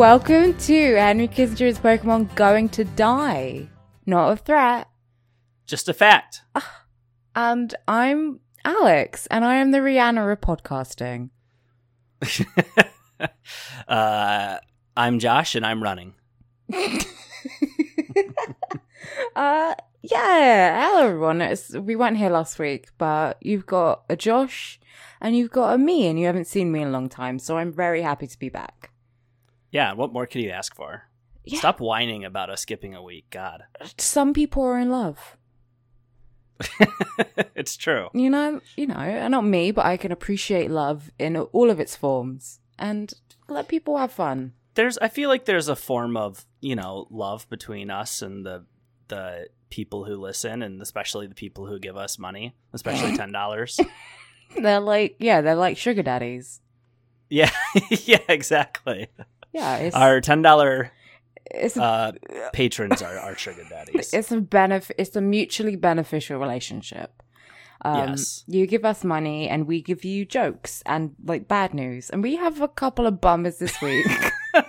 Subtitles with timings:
[0.00, 3.68] Welcome to Henry Kissinger's Pokemon Going to Die.
[4.06, 4.88] Not a threat.
[5.66, 6.40] Just a fact.
[7.36, 11.28] And I'm Alex, and I am the Rihanna of podcasting.
[13.88, 14.56] uh,
[14.96, 16.14] I'm Josh, and I'm running.
[19.36, 21.40] Uh, yeah, hello everyone.
[21.42, 24.78] It's, we weren't here last week, but you've got a Josh
[25.20, 27.58] and you've got a me, and you haven't seen me in a long time, so
[27.58, 28.89] I'm very happy to be back.
[29.70, 31.04] Yeah, what more could you ask for?
[31.44, 31.58] Yeah.
[31.58, 33.26] Stop whining about us skipping a week.
[33.30, 33.64] God.
[33.98, 35.36] Some people are in love.
[37.54, 38.08] it's true.
[38.12, 41.80] You know, you know, and not me, but I can appreciate love in all of
[41.80, 43.12] its forms and
[43.48, 44.52] let people have fun.
[44.74, 48.64] There's I feel like there's a form of, you know, love between us and the
[49.08, 53.86] the people who listen and especially the people who give us money, especially $10.
[54.60, 56.60] They're like, yeah, they're like sugar daddies.
[57.28, 57.50] yeah.
[57.90, 59.08] yeah, exactly.
[59.52, 60.90] Yeah, it's Our $10
[61.80, 62.12] uh
[62.52, 64.10] patrons are our sugar daddies.
[64.14, 64.94] it's a benefit.
[64.98, 67.22] It's a mutually beneficial relationship.
[67.82, 68.44] Um, Yes.
[68.46, 72.10] You give us money, and we give you jokes and like bad news.
[72.10, 74.06] And we have a couple of bummers this week.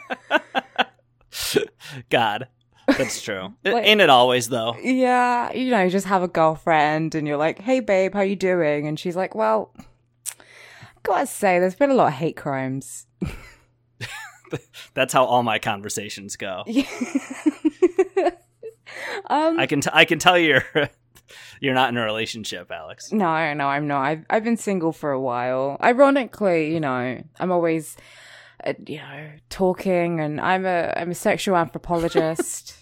[2.09, 2.47] God.
[2.87, 3.53] That's true.
[3.63, 4.75] Like- Ain't it always though?
[4.81, 8.35] yeah, you know, you just have a girlfriend, and you're like, "Hey, babe, how you
[8.35, 9.73] doing?" And she's like, "Well."
[11.03, 13.07] Gotta say, there's been a lot of hate crimes.
[14.93, 16.63] That's how all my conversations go.
[19.29, 20.63] um, I can t- I can tell you're
[21.59, 23.11] you're not in a relationship, Alex.
[23.11, 24.01] No, no, I'm not.
[24.01, 25.77] I've I've been single for a while.
[25.83, 27.97] Ironically, you know, I'm always,
[28.65, 32.75] uh, you know, talking, and I'm a I'm a sexual anthropologist,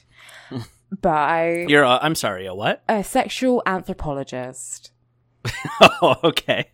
[1.02, 2.84] but I You're a, I'm sorry, a what?
[2.90, 4.92] a sexual anthropologist.
[5.82, 6.72] Oh, okay.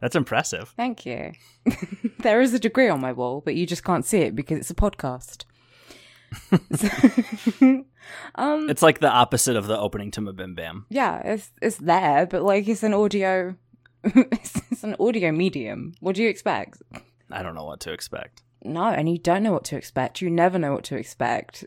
[0.00, 0.72] That's impressive.
[0.76, 1.32] Thank you.
[2.20, 4.70] there is a degree on my wall, but you just can't see it because it's
[4.70, 5.44] a podcast.
[6.76, 7.84] So-
[8.34, 10.86] um, It's like the opposite of the opening to Mabim Bam.
[10.90, 13.54] yeah, it's it's there, but like it's an audio,
[14.04, 15.94] it's, it's an audio medium.
[16.00, 16.82] What do you expect?
[17.30, 18.42] I don't know what to expect.
[18.64, 20.20] No, and you don't know what to expect.
[20.20, 21.64] You never know what to expect.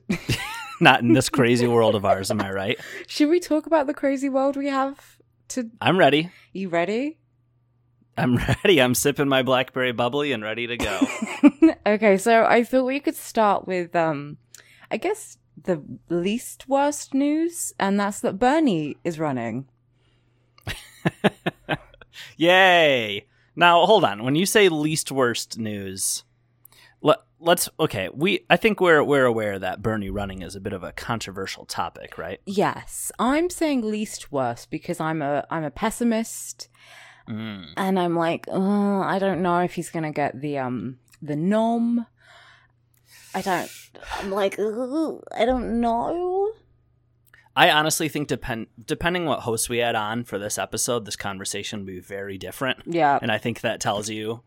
[0.80, 2.80] Not in this crazy world of ours, am I right?
[3.08, 5.18] Should we talk about the crazy world we have?
[5.50, 6.31] To I'm ready.
[6.53, 7.18] you ready?
[8.18, 8.82] I'm ready.
[8.82, 11.00] I'm sipping my blackberry bubbly and ready to go.
[11.86, 14.38] okay, so I thought we could start with um,
[14.90, 19.68] I guess the least worst news, and that's that Bernie is running.
[22.38, 23.26] Yay!
[23.56, 24.24] Now, hold on.
[24.24, 26.24] When you say least worst news,
[27.02, 28.10] let, let's okay.
[28.14, 31.66] We I think we're we're aware that Bernie running is a bit of a controversial
[31.66, 32.40] topic, right?
[32.46, 36.70] Yes, I'm saying least worst because I'm a I'm a pessimist,
[37.31, 37.74] Mm.
[37.78, 42.06] and I'm like, oh, I don't know if he's gonna get the um the nom.
[43.34, 43.72] I don't.
[44.19, 46.52] I'm like, I don't know.
[47.56, 51.80] I honestly think depend depending what host we had on for this episode, this conversation
[51.80, 52.80] would be very different.
[52.86, 54.42] Yeah, And I think that tells you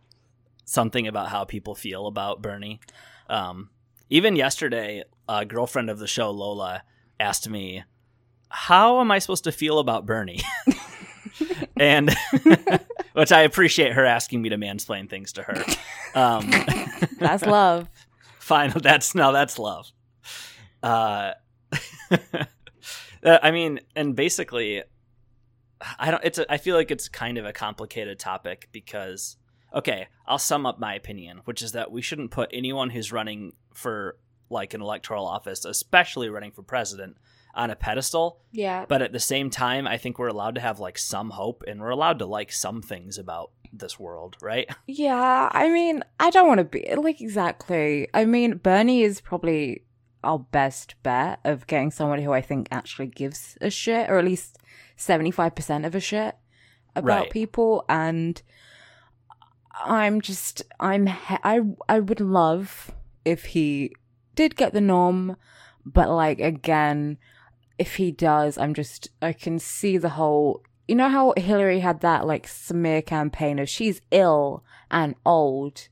[0.64, 2.80] something about how people feel about Bernie.
[3.28, 3.70] Um,
[4.10, 6.82] even yesterday, a girlfriend of the show, Lola,
[7.20, 7.84] asked me,
[8.48, 10.40] How am I supposed to feel about Bernie?
[11.76, 12.14] and
[13.12, 15.64] which I appreciate her asking me to mansplain things to her.
[16.14, 16.50] Um,
[17.18, 17.88] that's love.
[18.38, 19.90] Fine, that's no, that's love.
[20.82, 21.32] Uh,
[22.12, 24.82] uh, I mean, and basically,
[25.98, 26.22] I don't.
[26.22, 26.38] It's.
[26.38, 29.36] A, I feel like it's kind of a complicated topic because,
[29.74, 33.54] okay, I'll sum up my opinion, which is that we shouldn't put anyone who's running
[33.72, 34.18] for
[34.50, 37.16] like an electoral office, especially running for president,
[37.54, 38.40] on a pedestal.
[38.52, 41.62] Yeah, But at the same time, I think we're allowed to have like some hope,
[41.66, 44.68] and we're allowed to like some things about this world, right?
[44.86, 48.08] Yeah, I mean, I don't want to be like exactly.
[48.14, 49.82] I mean, Bernie is probably
[50.22, 54.24] our best bet of getting someone who I think actually gives a shit, or at
[54.24, 54.58] least
[54.96, 56.36] 75% of a shit
[56.96, 57.30] about Right.
[57.30, 57.84] people.
[57.88, 58.40] And
[59.84, 62.92] I'm just, I'm, he- I, I would love
[63.24, 63.92] if he
[64.34, 65.36] did get the norm,
[65.84, 67.18] but like, again,
[67.78, 72.00] if he does, I'm just, I can see the whole, you know how Hillary had
[72.00, 75.88] that like smear campaign of she's ill and old,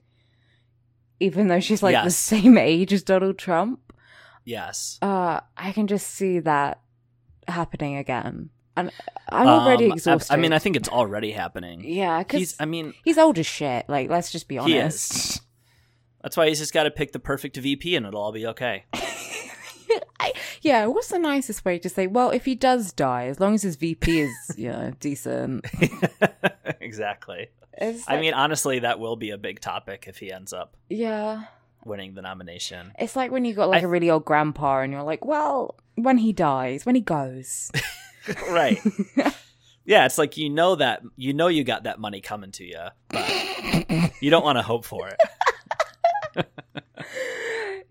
[1.21, 3.81] even though she's like the same age as Donald Trump.
[4.45, 4.99] Yes.
[5.01, 6.81] Uh, I can just see that
[7.49, 8.91] happening again, and
[9.29, 10.33] I'm already Um, exhausted.
[10.33, 11.85] I, mean, I think it's already happening.
[11.85, 12.57] yeah, because He's.
[12.61, 13.89] I mean, he's old as shit.
[13.89, 15.41] Like, let's just be honest.
[16.23, 18.85] That's why he's just got to pick the perfect VP, and it'll all be okay.
[20.21, 22.07] I, Yeah, what's the nicest way to say?
[22.07, 25.67] Well, if he does die, as long as his VP is, you know, decent.
[26.81, 27.49] exactly.
[27.75, 31.45] It's I mean, honestly, that will be a big topic if he ends up yeah,
[31.85, 32.93] winning the nomination.
[32.99, 35.77] it's like when you got like I- a really old grandpa, and you're like, well,
[35.95, 37.71] when he dies, when he goes.
[38.51, 38.79] right.
[39.85, 42.79] Yeah, it's like you know that you know you got that money coming to you,
[43.09, 43.29] but
[44.21, 46.47] you don't want to hope for it.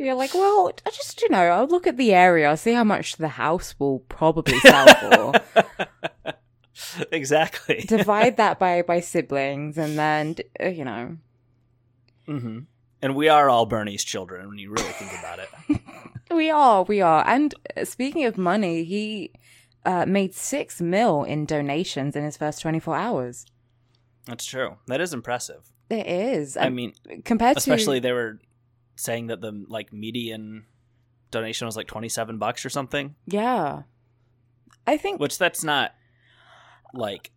[0.01, 2.83] You're like, well, I just, you know, I'll look at the area, I'll see how
[2.83, 5.33] much the house will probably sell for.
[7.12, 7.86] exactly.
[7.88, 11.18] Divide that by by siblings, and then, uh, you know,
[12.25, 12.59] hmm
[13.01, 15.81] And we are all Bernie's children when you really think about it.
[16.36, 17.24] we are, we are.
[17.27, 19.31] And uh, speaking of money, he
[19.86, 23.45] uh, made six mil in donations in his first 24 hours.
[24.25, 24.77] That's true.
[24.88, 25.71] That is impressive.
[25.92, 26.57] It is.
[26.57, 26.94] I mean,
[27.25, 28.39] compared especially to they were
[28.95, 30.65] saying that the like median
[31.31, 33.83] donation was like 27 bucks or something, yeah,
[34.85, 35.93] I think which that's not
[36.93, 37.31] like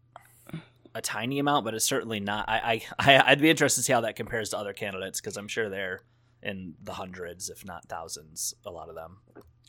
[0.94, 2.48] a tiny amount, but it's certainly not.
[2.48, 5.48] I, I, I'd be interested to see how that compares to other candidates because I'm
[5.48, 6.02] sure they're
[6.42, 8.54] in the hundreds, if not thousands.
[8.64, 9.18] A lot of them.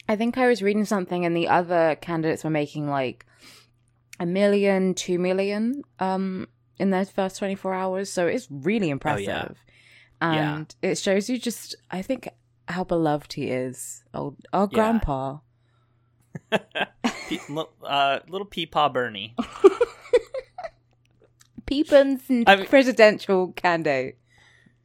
[0.08, 3.26] I think I was reading something, and the other candidates were making like
[4.20, 6.48] a million, two million, um,
[6.78, 8.12] in their first twenty four hours.
[8.12, 9.48] So it's really impressive, Yeah.
[10.22, 12.28] And it shows you just, I think,
[12.68, 14.04] how beloved he is.
[14.14, 14.76] Old, our Yeah.
[14.76, 15.38] grandpa.
[16.52, 19.36] Pe- li- uh, little Peepaw Bernie.
[21.66, 24.18] Peepins and I mean- presidential candidate.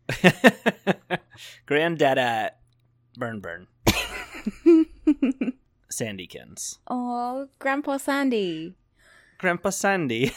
[1.66, 2.52] Granddad
[3.16, 3.66] Burn Burn.
[5.92, 6.78] Sandykins.
[6.88, 8.74] Oh, Grandpa Sandy.
[9.38, 10.32] Grandpa Sandy.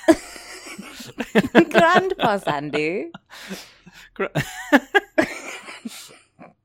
[1.53, 3.11] Grandpa Sandy.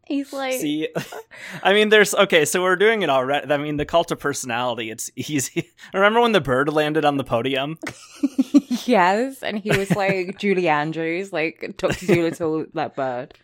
[0.06, 0.88] He's like, See,
[1.62, 2.46] I mean, there's okay.
[2.46, 3.52] So we're doing it already.
[3.52, 4.90] I mean, the cult of personality.
[4.90, 5.70] It's easy.
[5.94, 7.78] Remember when the bird landed on the podium?
[8.86, 9.42] yes.
[9.42, 12.06] And he was like Julie Andrews, like Dr.
[12.06, 13.34] Dolittle, that bird.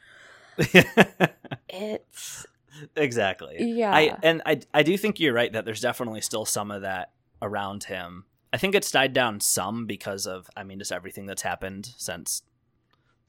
[1.68, 2.46] It's,
[2.96, 3.56] exactly.
[3.58, 3.92] Yeah.
[3.92, 7.10] I and I I do think you're right that there's definitely still some of that
[7.42, 8.24] around him.
[8.52, 12.42] I think it's died down some because of I mean just everything that's happened since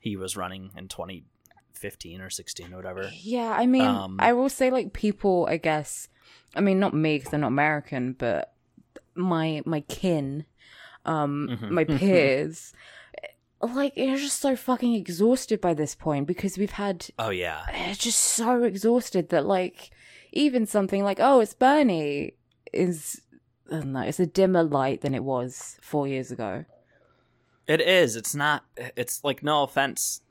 [0.06, 3.10] he was running in 2015 or 16 or whatever.
[3.24, 6.08] yeah, I mean, Um, I will say, like, people, I guess,
[6.56, 8.54] I mean, not me because they're not American, but
[9.16, 10.46] my, my kin,
[11.06, 11.70] um, Mhm.
[11.72, 12.72] my peers,
[13.62, 17.64] like, you're just so fucking exhausted by this point because we've had Oh yeah.
[17.70, 19.90] it's just so exhausted that like
[20.32, 22.34] even something like oh it's bernie
[22.74, 23.22] is
[23.72, 26.66] I don't know, it's a dimmer light than it was four years ago
[27.68, 28.16] It is.
[28.16, 28.64] It's not.
[28.96, 30.22] It's like no offense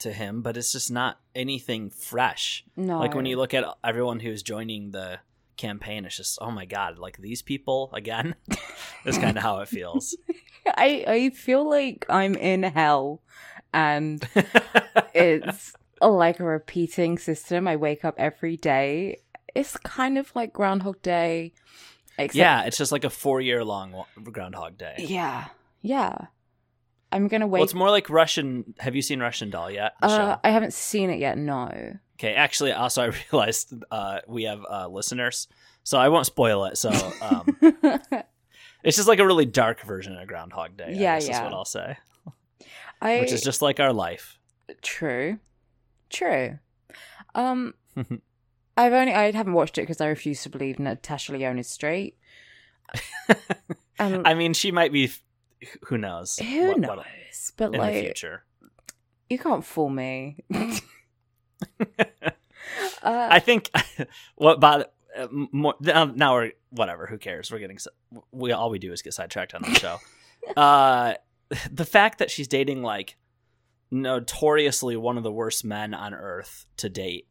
[0.00, 2.64] to him, but it's just not anything fresh.
[2.76, 5.20] no Like when you look at everyone who's joining the
[5.56, 8.34] campaign, it's just oh my god, like these people again.
[9.04, 10.16] That's kind of how it feels.
[10.66, 13.20] i i feel like i'm in hell
[13.72, 14.28] and
[15.14, 19.20] it's like a repeating system i wake up every day
[19.54, 21.52] it's kind of like groundhog day
[22.18, 24.94] except yeah, it's just like a four year long Groundhog Day.
[24.98, 25.48] yeah
[25.82, 26.26] yeah
[27.12, 27.58] i'm gonna wait.
[27.60, 28.74] Well, it's more like Russian.
[28.78, 29.92] Have you seen Russian Doll yet?
[30.02, 34.60] Uh, i haven't seen it yet no Okay, actually, also I realized uh, we have
[34.70, 35.48] uh, listeners,
[35.82, 36.78] so I won't spoil it.
[36.78, 37.56] So um,
[38.84, 40.84] it's just like a really dark version of Groundhog Day.
[40.84, 41.38] I Yeah, guess yeah.
[41.40, 41.96] Is what I'll say,
[43.02, 44.38] I which is just like our life.
[44.80, 45.38] true,
[46.08, 46.58] true.
[47.34, 47.74] Um,
[48.76, 52.16] I've only I haven't watched it because I refuse to believe Natasha Lyonne is straight.
[53.98, 55.10] Um, I mean, she might be.
[55.86, 56.38] Who knows?
[56.38, 56.96] who what- knows?
[56.96, 57.06] what-
[57.56, 58.44] but in the like, future?
[59.30, 60.38] you can't fool me.
[61.80, 62.30] uh,
[63.02, 63.70] I think
[64.36, 67.06] what about uh, more now, now we're whatever.
[67.06, 67.50] Who cares?
[67.50, 67.78] We're getting
[68.32, 69.98] we all we do is get sidetracked on the show.
[70.56, 71.14] uh,
[71.70, 73.16] the fact that she's dating like
[73.90, 77.28] notoriously one of the worst men on earth to date,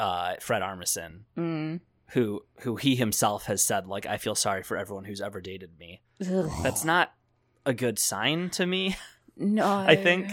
[0.00, 1.80] uh, Fred Armisen, mm,
[2.12, 5.78] who who he himself has said like I feel sorry for everyone who's ever dated
[5.78, 6.00] me.
[6.22, 6.50] ugh.
[6.62, 7.12] That's not
[7.68, 8.96] a good sign to me.
[9.36, 9.66] no.
[9.66, 10.30] I think-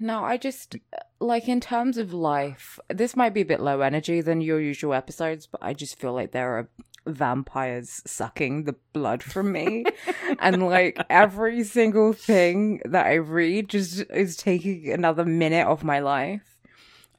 [0.00, 0.24] no.
[0.24, 0.76] I just
[1.20, 2.78] like in terms of life.
[2.88, 6.12] This might be a bit low energy than your usual episodes, but I just feel
[6.12, 6.68] like there are
[7.06, 9.84] vampires sucking the blood from me,
[10.40, 16.00] and like every single thing that I read just is taking another minute of my
[16.00, 16.42] life.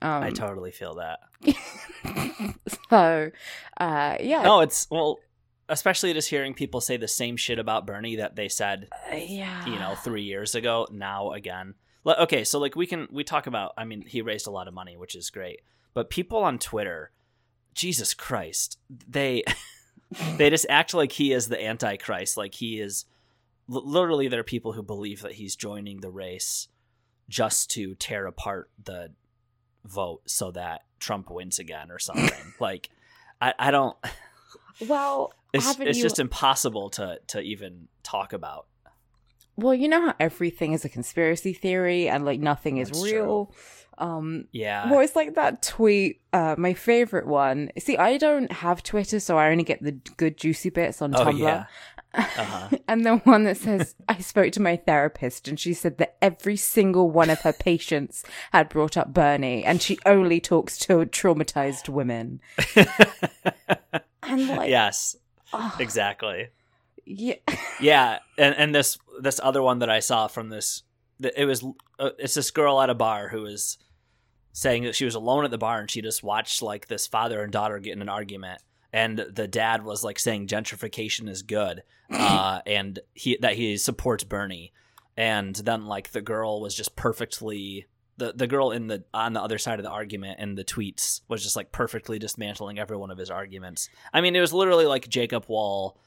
[0.02, 1.20] Um, I totally feel that.
[2.90, 3.32] so,
[3.80, 5.20] uh, yeah, No, it's well,
[5.70, 9.66] especially just hearing people say the same shit about Bernie that they said uh, yeah,
[9.66, 13.74] you know three years ago now again okay so like we can we talk about
[13.78, 15.60] i mean he raised a lot of money which is great
[15.94, 17.12] but people on twitter
[17.78, 19.44] Jesus Christ, they
[20.38, 23.06] they just act like he is the antichrist, like he is.
[23.70, 26.70] Literally, there are people who believe that he's joining the race
[27.28, 29.12] just to tear apart the
[29.84, 32.54] vote so that Trump wins again or something.
[32.60, 32.90] like,
[33.42, 33.98] I, I don't.
[34.86, 36.04] Well, It's, it's you?
[36.04, 38.68] just impossible to to even talk about.
[39.56, 43.54] well, you know how everything is a conspiracy theory and like nothing is That's real.
[44.00, 44.92] Um, Yeah.
[44.92, 46.22] well, it's like that tweet.
[46.32, 47.72] Uh, my favorite one.
[47.80, 51.26] See, I don't have Twitter, so I only get the good juicy bits on oh
[51.26, 51.40] Tumblr.
[51.40, 51.66] yeah.
[52.14, 52.70] Uh-huh.
[52.88, 56.56] and the one that says, I spoke to my therapist and she said that every
[56.56, 61.90] single one of her patients had brought up Bernie and she only talks to traumatized
[61.90, 62.40] women.
[64.28, 65.16] And like, yes.
[65.54, 66.50] oh, Exactly.
[67.06, 67.36] yeah.
[67.80, 70.82] Yeah, and and this this other one that I saw from this,
[71.22, 71.64] it was
[72.00, 73.78] uh, it's this girl at a bar who was
[74.52, 77.44] saying that she was alone at the bar and she just watched like this father
[77.44, 81.84] and daughter get in an argument, and the dad was like saying gentrification is good,
[82.10, 84.74] uh, and he that he supports Bernie,
[85.16, 87.86] and then like the girl was just perfectly.
[88.18, 91.22] The, the girl in the on the other side of the argument in the tweets
[91.28, 93.90] was just like perfectly dismantling every one of his arguments.
[94.12, 95.98] I mean, it was literally like Jacob Wohl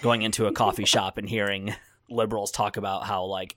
[0.00, 1.74] going into a coffee shop and hearing
[2.08, 3.56] liberals talk about how like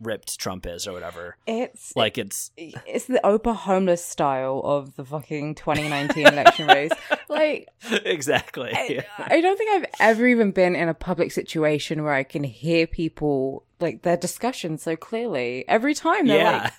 [0.00, 1.36] ripped Trump is or whatever.
[1.46, 6.92] It's Like it's it's the Oprah homeless style of the fucking 2019 election race.
[7.30, 8.72] Like, exactly.
[8.74, 12.42] I, I don't think I've ever even been in a public situation where I can
[12.42, 15.64] hear people like their discussion so clearly.
[15.68, 16.62] Every time they're yeah.
[16.64, 16.72] like,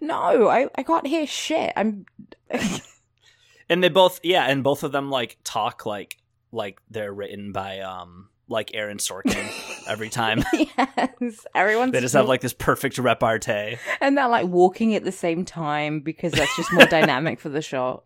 [0.00, 2.06] "No, I I can't hear shit." I'm
[3.68, 6.18] and they both yeah, and both of them like talk like
[6.52, 9.46] like they're written by um like Aaron Sorkin
[9.88, 10.44] every time.
[10.52, 13.76] yes, everyone's They just have like this perfect repartee.
[14.00, 17.62] and they're like walking at the same time because that's just more dynamic for the
[17.62, 18.04] shot.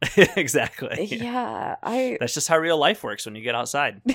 [0.16, 1.04] exactly.
[1.06, 4.00] Yeah, I That's just how real life works when you get outside.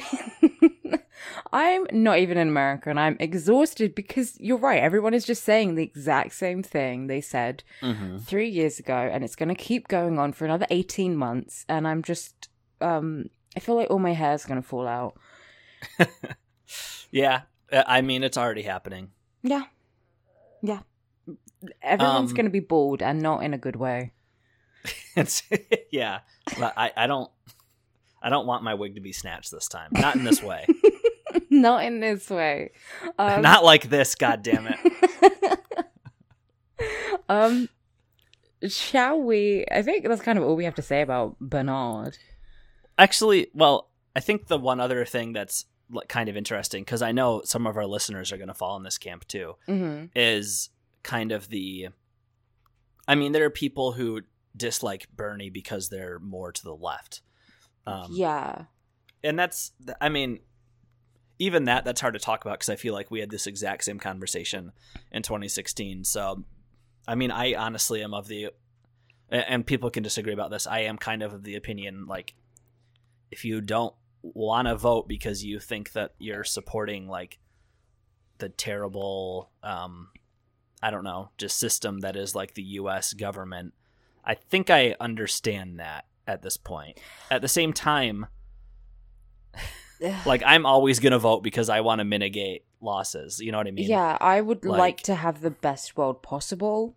[1.54, 4.82] I'm not even in America and I'm exhausted because you're right.
[4.82, 8.18] Everyone is just saying the exact same thing they said Mm-hmm.
[8.20, 11.66] three years ago, and it's going to keep going on for another 18 months.
[11.70, 12.50] And I'm just,
[12.82, 15.16] um, I feel like all my hair is going to fall out.
[17.12, 17.42] Yeah.
[17.72, 19.12] Uh, I mean, it's already happening.
[19.44, 19.64] Yeah.
[20.64, 20.80] Yeah.
[21.82, 24.14] Everyone's Um, going to be bald and not in a good way.
[25.16, 25.44] It's
[25.92, 26.20] yeah.
[26.60, 27.30] But I, I don't
[28.22, 29.90] I don't want my wig to be snatched this time.
[29.92, 30.66] Not in this way.
[31.52, 32.72] not in this way.
[33.20, 35.60] Um, Not like this, god damn it.
[37.30, 37.70] um,
[38.68, 39.66] shall we?
[39.72, 42.18] I think that's kind of all we have to say about Bernard.
[42.98, 45.66] Actually, well, I think the one other thing that's
[46.08, 48.84] kind of interesting because I know some of our listeners are going to fall in
[48.84, 50.70] this camp too hmm is
[51.04, 51.90] kind of the
[53.08, 54.22] I mean, there are people who
[54.56, 57.22] dislike Bernie because they're more to the left.
[57.86, 58.64] Um, yeah.
[59.26, 60.40] and that's i mean
[61.40, 63.84] even that that's hard to talk about because i feel like we had this exact
[63.84, 64.72] same conversation
[65.12, 66.46] in 2016 so
[67.08, 68.50] i mean i honestly am of the
[69.30, 72.36] and people can disagree about this i am kind of of the opinion like
[73.32, 73.94] if you don't
[74.24, 77.38] want to vote because you think that you're supporting like
[78.40, 80.08] the terrible um
[80.82, 83.74] i don't know just system that is like the us government
[84.26, 86.98] i think i understand that at this point
[87.30, 88.26] at the same time
[90.26, 93.40] like I'm always gonna vote because I want to mitigate losses.
[93.40, 93.88] You know what I mean?
[93.88, 96.96] yeah, I would like, like- to have the best world possible,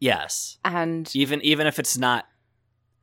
[0.00, 0.58] Yes.
[0.64, 2.26] and Even even if it's not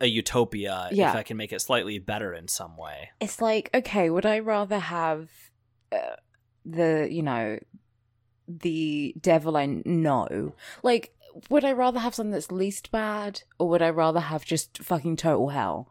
[0.01, 1.11] a utopia, Yeah.
[1.11, 3.11] if I can make it slightly better in some way.
[3.21, 5.29] it's like, okay, would I rather have
[5.91, 6.15] uh,
[6.65, 7.59] the, you know,
[8.47, 10.53] the devil I know?
[10.83, 11.13] Like,
[11.49, 15.15] would I rather have something that's least bad, or would I rather have just fucking
[15.17, 15.89] total hell?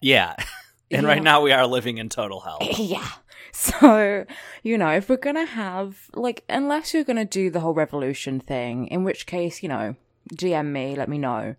[0.00, 0.34] Yeah.
[0.90, 1.08] and Yeah.
[1.08, 2.58] right now we are living in total hell.
[2.78, 3.08] yeah.
[3.52, 4.26] So,
[4.62, 8.86] you know, if we're gonna have, like, unless you're gonna do the whole revolution thing,
[8.88, 9.96] in which case, you know,
[10.32, 11.56] DM me, let me know.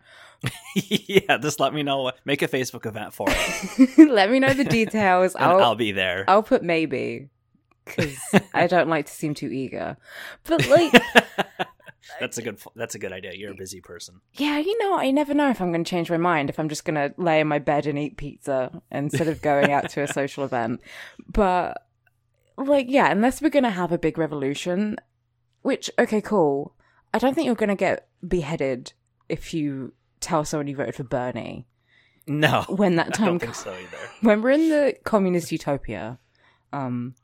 [0.75, 2.11] yeah, just let me know.
[2.25, 5.35] Make a Facebook event for it, let me know the details.
[5.39, 6.25] I'll, I'll, be there.
[6.27, 7.29] I'll put maybe,
[7.85, 8.17] because
[8.53, 9.97] I don't like to seem too eager.
[10.45, 10.93] But, like,
[12.19, 12.59] that's a good.
[12.75, 13.33] That's a good idea.
[13.33, 14.21] You're a busy person.
[14.33, 16.69] yeah, you know, I never know if I'm going to change my mind, if I'm
[16.69, 20.01] just going to lay in my bed and eat pizza instead of going out to
[20.01, 20.81] a social event.
[21.27, 21.85] But,
[22.57, 24.97] like, yeah, unless we're going to have a big revolution,
[25.61, 26.73] which, okay, cool.
[27.13, 28.93] I don't think you're going to get beheaded
[29.27, 31.65] if you tell someone you voted for Bernie
[32.27, 33.63] No, when that I time don't think comes.
[33.63, 33.97] so either.
[34.21, 36.19] When we're in the communist utopia,
[36.71, 37.15] um,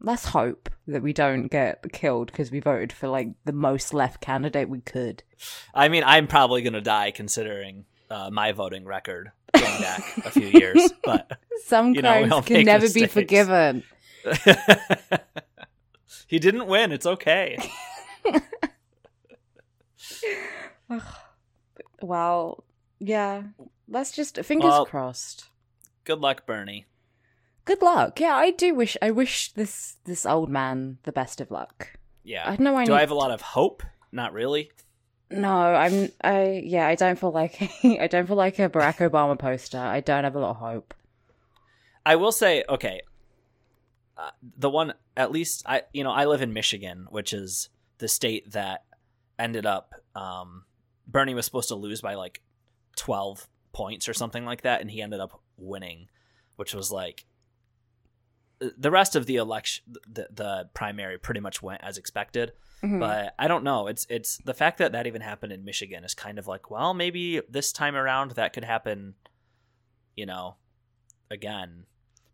[0.00, 4.20] let's hope that we don't get killed because we voted for like the most left
[4.20, 5.22] candidate we could.
[5.74, 9.30] I mean, I'm probably gonna die considering uh, my voting record.
[9.54, 13.82] going back a few years, but Some You know, crimes can never be forgiven.
[16.26, 16.90] he didn't win.
[16.92, 17.58] It's okay.
[22.04, 22.64] Well,
[22.98, 23.42] yeah.
[23.88, 25.48] Let's just fingers Well- crossed.
[26.04, 26.84] Good luck, Bernie.
[27.64, 28.20] Good luck.
[28.20, 31.96] Yeah, I do wish I wish this this old man the best of luck.
[32.22, 32.44] Yeah.
[32.46, 33.82] I know I Do need I have a lot of hope?
[34.12, 34.70] Not really.
[35.30, 39.38] No, I'm I yeah, I don't feel like I don't feel like a Barack Obama
[39.38, 39.78] poster.
[39.78, 40.92] I don't have a lot of hope.
[42.04, 43.00] I will say, okay,
[44.18, 48.08] uh, the one at least I you know I live in Michigan, which is the
[48.08, 48.84] state that
[49.38, 50.64] ended up um,
[51.06, 52.40] Bernie was supposed to lose by like
[52.96, 56.08] twelve points or something like that, and he ended up winning,
[56.56, 57.24] which was like
[58.60, 62.52] the rest of the election, the the primary pretty much went as expected.
[62.82, 63.00] Mhm.
[63.00, 63.86] But I don't know.
[63.86, 66.94] It's it's the fact that that even happened in Michigan is kind of like, well,
[66.94, 69.14] maybe this time around that could happen,
[70.16, 70.56] you know,
[71.30, 71.86] again.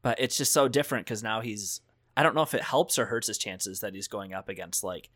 [0.03, 1.81] But it's just so different because now he's.
[2.17, 4.83] I don't know if it helps or hurts his chances that he's going up against
[4.83, 5.11] like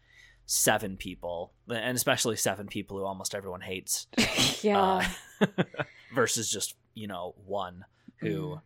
[0.46, 4.06] seven people, and especially seven people who almost everyone hates,
[4.62, 5.08] yeah.
[5.40, 5.46] uh,
[6.14, 7.84] versus just you know one
[8.18, 8.60] who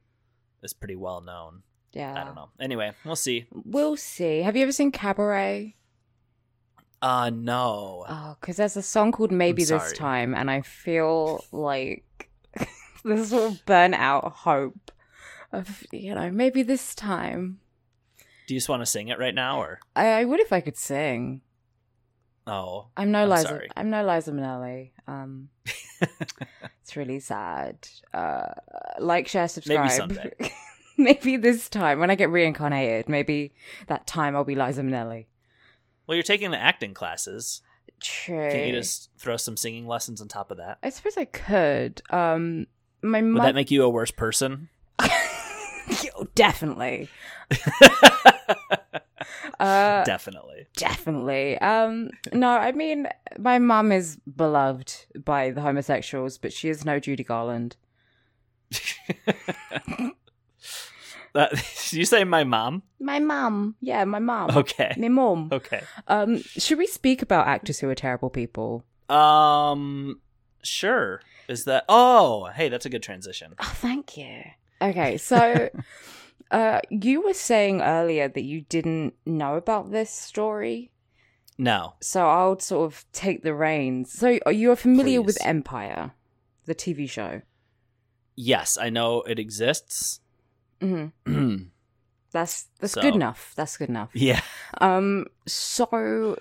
[0.62, 0.78] is Mm.
[0.80, 1.62] pretty well known.
[1.92, 2.20] yeah.
[2.20, 2.50] I don't know.
[2.60, 3.46] Anyway, we'll see.
[3.52, 4.42] We'll see.
[4.42, 5.76] Have you ever seen Cabaret?
[7.00, 8.04] Uh no.
[8.08, 9.92] Oh, because there's a song called Maybe This.
[9.92, 12.28] Time, and I feel like
[13.04, 14.90] this of burnt out hope
[15.52, 17.60] of, you know, maybe this time.
[18.48, 19.78] Do you just want to sing it right now or?
[19.94, 21.42] I, I would if I could sing.
[22.48, 22.86] Oh.
[22.96, 23.42] I'm no I'm Liza.
[23.42, 23.68] sorry.
[23.76, 24.90] I'm no Liza Minnelli.
[25.06, 25.50] Um,
[26.82, 27.76] it's really sad.
[28.14, 28.46] Uh,
[28.98, 29.80] like, share, subscribe.
[29.80, 30.52] Maybe someday.
[30.96, 33.52] maybe this time when I get reincarnated, maybe
[33.86, 35.26] that time I'll be Liza Minnelli.
[36.06, 37.60] Well, you're taking the acting classes.
[38.00, 38.50] True.
[38.50, 40.78] Can you just throw some singing lessons on top of that?
[40.82, 42.00] I suppose I could.
[42.10, 42.66] Um,
[43.02, 44.70] my Would that make you a worse person?
[46.02, 47.08] Yo, definitely.
[49.60, 50.66] Uh, Definitely.
[50.76, 51.58] definitely.
[51.58, 56.98] Um, no, I mean, my mum is beloved by the homosexuals, but she is no
[57.00, 57.76] Judy Garland.
[61.34, 61.52] That,
[61.92, 62.82] you say my mom?
[62.98, 64.94] My mum, yeah, my mum, Okay.
[64.96, 65.50] my mum.
[65.52, 65.82] Okay.
[66.08, 68.82] Um, should we speak about actors who are terrible people?
[69.10, 70.20] Um.
[70.62, 71.20] Sure.
[71.48, 71.84] Is that?
[71.88, 73.54] Oh, hey, that's a good transition.
[73.60, 74.42] Oh, thank you.
[74.80, 75.68] Okay, so
[76.50, 80.90] uh, you were saying earlier that you didn't know about this story,
[81.58, 81.94] No.
[82.00, 84.12] so I'll sort of take the reins.
[84.12, 86.12] So you're you familiar with Empire,
[86.66, 87.42] the TV show?
[88.36, 90.20] Yes, I know it exists.
[90.80, 91.06] hmm
[92.30, 93.52] That's that's So- good enough.
[93.56, 94.10] That's good enough.
[94.14, 94.42] yeah.
[94.80, 96.36] Um, so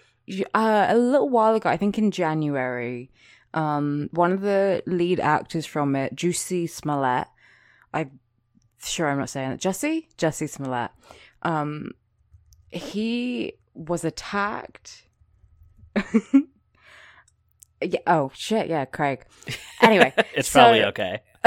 [0.54, 3.10] uh, a little while ago, I think in January,
[3.54, 7.28] um, one of the lead actors from it, Juicy Smollett,
[7.94, 8.20] I'm
[8.84, 10.92] sure I'm not saying it, Jesse, Jesse Smollett,
[11.44, 11.92] um,
[12.70, 15.04] he was attacked.
[17.82, 18.00] yeah.
[18.06, 18.68] Oh shit.
[18.68, 19.26] Yeah, Craig.
[19.82, 21.22] Anyway, it's so- probably okay.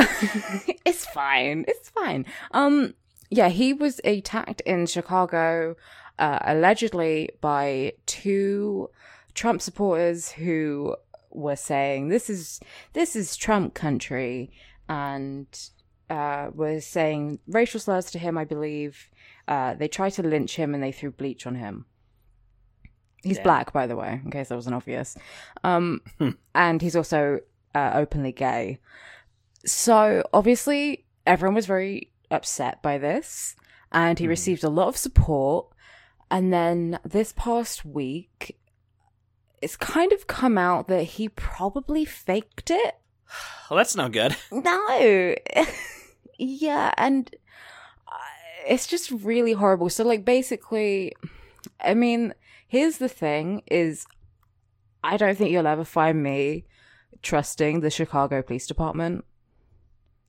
[0.87, 1.65] it's fine.
[1.69, 2.25] It's fine.
[2.53, 2.95] Um,
[3.29, 5.77] yeah, he was attacked in Chicago,
[6.19, 8.91] uh, allegedly by two
[9.35, 10.97] Trump supporters who
[11.31, 12.61] were saying this is
[12.93, 14.51] this is Trump country,
[14.89, 15.47] and
[16.11, 18.37] uh, were saying racial slurs to him.
[18.37, 19.09] I believe
[19.49, 21.87] uh, they tried to lynch him and they threw bleach on him.
[23.23, 23.45] He's Damn.
[23.45, 25.17] black, by the way, in case that wasn't obvious.
[25.63, 26.01] Um,
[26.55, 27.41] and he's also
[27.75, 28.79] uh, openly gay.
[29.67, 33.55] So obviously, everyone was very upset by this,
[33.93, 34.31] and he Mhm.
[34.31, 35.67] received a lot of support.
[36.31, 38.59] And then this past week,
[39.61, 42.97] it's kind of come out that he probably faked it.
[43.69, 44.35] Well, that's no good.
[44.51, 45.35] No.
[46.41, 47.35] yeah, and
[48.09, 48.17] uh,
[48.67, 49.91] it's just really horrible.
[49.91, 51.15] So like basically
[51.81, 52.35] I mean,
[52.67, 54.07] here's the thing is
[55.05, 56.65] I don't think you'll ever find me
[57.23, 59.25] trusting the Chicago Police Department.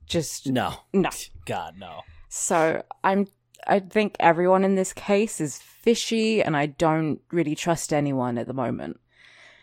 [0.06, 0.74] Just No.
[0.92, 1.10] no.
[1.46, 2.00] God, no.
[2.28, 3.26] So I'm
[3.66, 8.46] I think everyone in this case is fishy and I don't really trust anyone at
[8.46, 8.98] the moment.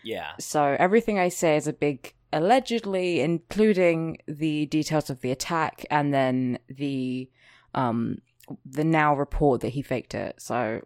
[0.02, 0.32] Yeah.
[0.38, 6.12] So everything I say is a big allegedly, including the details of the attack and
[6.14, 7.28] then the
[7.74, 8.18] um
[8.64, 10.34] the now report that he faked it.
[10.38, 10.82] So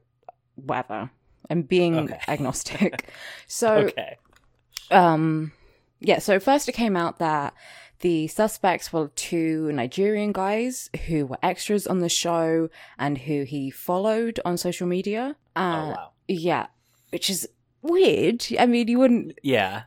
[0.56, 1.10] whatever.
[1.50, 2.18] I'm being Okay.
[2.28, 3.08] agnostic.
[3.46, 4.16] so Okay.
[4.90, 5.52] um
[6.00, 7.54] yeah, so first it came out that
[8.00, 13.70] the suspects were two Nigerian guys who were extras on the show and who he
[13.70, 15.36] followed on social media.
[15.56, 16.10] oh Uh, wow.
[16.28, 16.66] Yeah,
[17.10, 17.48] which is
[17.80, 18.44] weird.
[18.58, 19.82] I mean, you wouldn't Yeah.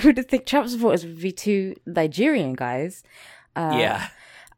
[0.04, 3.02] you would think Trump supporters would be two Nigerian guys.
[3.56, 4.08] Uh, yeah.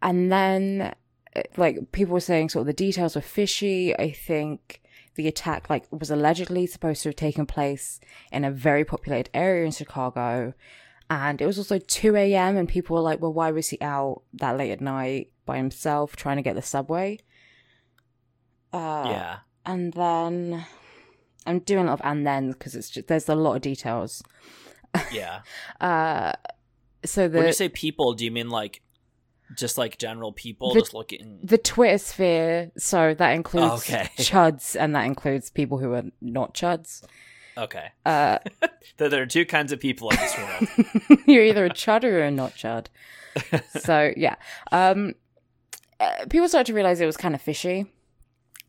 [0.02, 0.94] and then
[1.34, 3.96] uh, like people were saying sort of the details were fishy.
[3.96, 4.82] I think
[5.14, 8.00] the attack like was allegedly supposed to have taken place
[8.30, 10.54] in a very populated area in Chicago.
[11.10, 12.56] And it was also 2 a.m.
[12.56, 16.16] and people were like, well, why was he out that late at night by himself
[16.16, 17.18] trying to get the subway?
[18.72, 19.38] Uh, yeah.
[19.66, 20.64] And then
[21.44, 24.22] I'm doing a lot of and then because it's just, there's a lot of details.
[25.12, 25.40] Yeah.
[25.80, 26.32] Uh,
[27.04, 28.80] so the when you say people, do you mean like
[29.56, 31.40] just like general people The- just looking?
[31.42, 34.08] the Twitter sphere, so that includes Okay.
[34.18, 37.02] chuds and that includes people who are not chuds.
[37.58, 37.88] Okay.
[38.06, 38.38] Uh,
[38.98, 41.18] There there are two kinds of people in this world.
[41.26, 42.86] you're either a chud or you're a not chud.
[43.80, 44.36] So yeah,
[44.70, 45.14] um,
[46.00, 47.86] uh, people started to realize it was kind of fishy.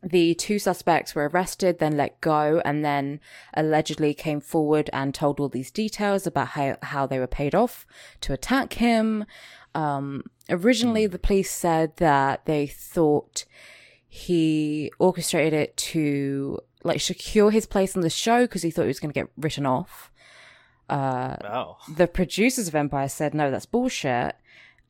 [0.04, 3.20] The two suspects were arrested, then let go, and then
[3.54, 7.86] allegedly came forward and told all these details about how how they were paid off
[8.20, 9.24] to attack him.
[9.74, 13.44] Um, originally, the police said that they thought
[14.06, 18.88] he orchestrated it to like secure his place on the show because he thought he
[18.88, 20.10] was going to get written off
[21.44, 21.76] Oh.
[21.96, 24.36] the producers of Empire said no, that's bullshit.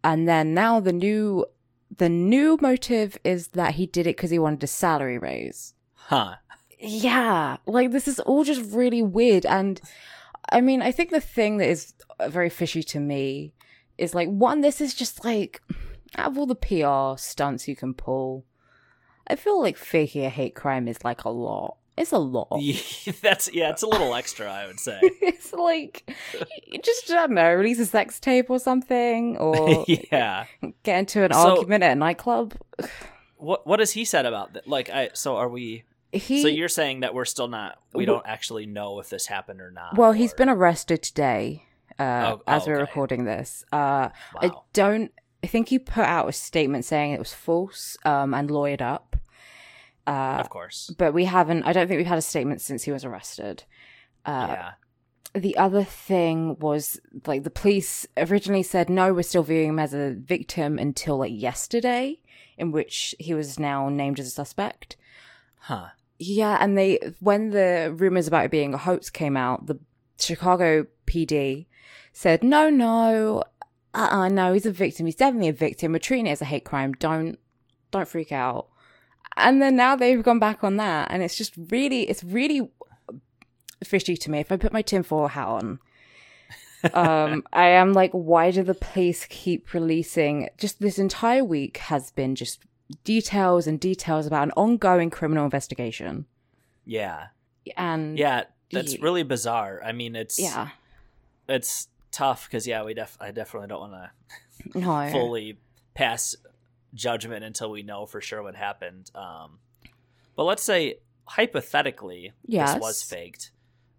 [0.03, 1.47] And then now the new
[1.97, 5.75] the new motive is that he did it because he wanted a salary raise.
[5.95, 6.37] Huh.
[6.79, 9.47] Yeah, like this is all just really weird.
[9.47, 9.81] And
[10.51, 13.55] I mean, I think the thing that is uh, very fishy to me
[13.97, 15.63] is like one, this is just like
[16.17, 18.45] out of all the PR stunts you can pull,
[19.27, 21.77] I feel like faking a hate crime is like a lot.
[21.97, 22.49] It's a lot.
[22.61, 22.77] Yeah,
[23.23, 24.99] That's yeah, it's a little extra, I would say.
[25.03, 26.11] it's like
[26.83, 30.47] just I don't know, release a sex tape or something, or yeah.
[30.83, 32.55] get into an So- argument at a nightclub.
[33.37, 34.67] What what has he said about that?
[34.67, 38.17] Like I so are we He So you're saying that we're still not we Well-
[38.17, 39.99] don't actually know if this happened or not.
[39.99, 41.65] well, he's been arrested today,
[41.99, 43.63] uh, Oh, as we're recording this.
[43.71, 44.09] Uh,
[44.41, 45.13] I don't.
[45.43, 49.14] I think he put out a statement saying it was false um, and lawyered up.
[50.07, 50.93] Uh, Of course.
[50.99, 51.63] but we haven't.
[51.65, 53.65] I don't think we've had a statement since he was arrested.
[54.27, 54.71] Uh, yeah.
[55.35, 59.93] the other thing was like the police originally said no we're still viewing him as
[59.93, 62.19] a victim until like yesterday
[62.57, 64.97] in which he was now named as a suspect
[65.59, 65.89] Huh.
[66.19, 69.79] yeah and they when the rumors about it being a hoax came out the
[70.19, 71.67] chicago pd
[72.15, 73.43] said no no
[73.93, 76.65] uh-uh no he's a victim he's definitely a victim we're treating it as a hate
[76.65, 77.39] crime don't
[77.91, 78.69] don't freak out
[79.37, 82.71] and then now they've gone back on that and it's just really it's really
[83.83, 84.41] fishy to me.
[84.41, 85.79] If i put my tinfoil hat on
[86.93, 90.49] um i am like why do the police keep releasing?
[90.59, 92.61] Just this entire week has been just
[93.05, 96.27] details and details about an ongoing criminal investigation.
[96.85, 97.29] Yeah.
[97.77, 99.81] and Yeah, that's really bizarre.
[99.85, 100.71] I mean, it's yeah.
[101.49, 105.09] it's tough cuz yeah, we def I definitely don't want to no.
[105.11, 105.59] fully
[105.95, 106.37] pass
[106.95, 109.11] judgment until we know for sure what happened.
[109.15, 109.59] Um,
[110.37, 112.75] but let's say hypothetically Yes.
[112.75, 113.51] this was faked.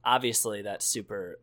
[0.03, 1.39] Obviously, that's super.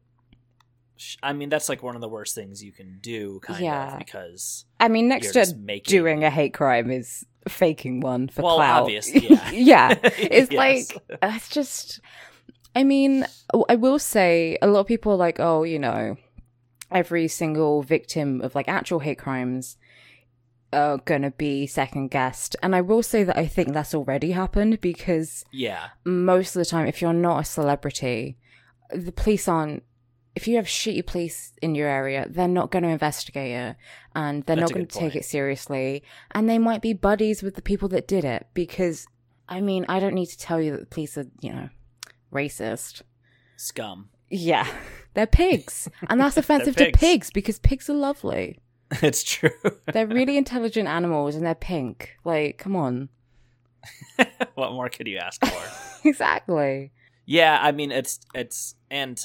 [1.22, 3.92] I mean, that's like one of the worst things you can do, kind Yeah.
[3.94, 8.42] of, because i mean next to making doing a hate crime is faking one for
[8.42, 9.50] Well, clout obviously, yeah.
[9.52, 9.88] yeah
[10.18, 10.92] it's Yes.
[10.92, 12.00] like it's just
[12.76, 13.26] i mean
[13.68, 16.16] i will say a lot of people are like oh you know
[16.90, 19.76] every single victim of like actual hate crimes
[20.72, 24.80] are gonna be second guessed and i will say that i think that's already happened
[24.80, 28.36] because yeah, most of the time if you're not a celebrity
[28.94, 29.82] the police aren't
[30.34, 33.76] if you have shitty police in your area, they're not going to investigate it
[34.14, 36.02] and they're That's not going to take it seriously.
[36.30, 39.06] And they might be buddies with the people that did it because,
[39.48, 41.68] I mean, I don't need to tell you that the police are, you know,
[42.32, 43.02] racist.
[43.56, 44.08] scum.
[44.30, 44.66] Yeah,
[45.14, 45.90] they're pigs.
[46.08, 46.98] And that's offensive to pigs.
[46.98, 48.58] pigs because pigs are lovely.
[49.02, 49.50] it's true.
[49.92, 52.16] They're really intelligent animals and they're pink.
[52.24, 53.08] Like, come on.
[54.54, 56.08] what more could you ask for?
[56.08, 56.92] exactly.
[57.24, 59.20] Yeah, I mean it's it's and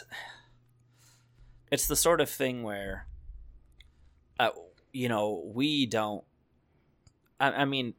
[1.72, 3.08] it's the sort of thing where
[4.40, 4.50] uh,
[4.94, 6.24] you know, we don't
[7.40, 7.94] I, I mean,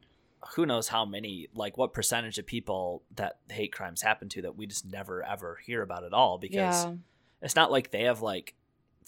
[0.55, 4.57] who knows how many like what percentage of people that hate crimes happen to that
[4.57, 6.93] we just never ever hear about at all because Yeah.
[7.41, 8.55] it's not like they have like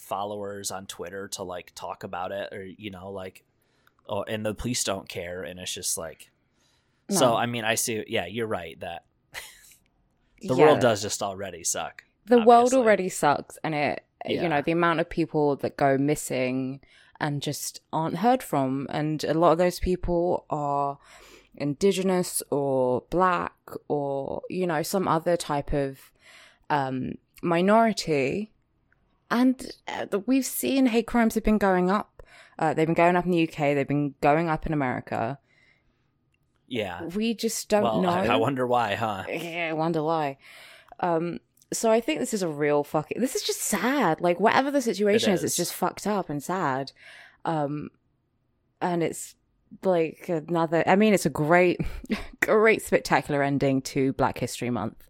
[0.02, 3.44] followers on Twitter to like talk about it or you know like
[4.08, 6.30] oh and the police don't care and it's just like
[7.08, 9.04] so I mean I see yeah you're right that
[10.42, 10.64] the Yeah.
[10.64, 12.04] world does just already suck.
[12.26, 14.42] the world already sucks and it Yeah.
[14.42, 16.80] you know the amount of people that go missing
[17.20, 20.98] and just aren't heard from and a lot of those people are
[21.54, 23.54] indigenous or black
[23.88, 26.10] or you know some other type of
[26.70, 27.12] um
[27.42, 28.51] minority
[29.32, 32.22] and uh, we've seen hate crimes have been going up
[32.58, 33.74] Uh, they've been going up in the UK.
[33.74, 35.38] They've been going up in America.
[36.68, 37.04] Yeah.
[37.06, 38.10] We just don't well, know.
[38.10, 39.24] I, I wonder why, huh?
[39.28, 40.38] Yeah, I wonder why.
[41.00, 41.40] Um,
[41.72, 43.20] so I think this is a real fucking.
[43.20, 44.20] This is just sad.
[44.20, 45.40] Like whatever the situation is.
[45.40, 45.44] is.
[45.44, 46.92] it's just fucked up and sad.
[47.44, 47.90] Um,
[48.80, 49.34] and it's
[49.82, 50.84] like another.
[50.86, 51.80] I mean, it's a great,
[52.40, 55.08] great spectacular ending to Black History Month.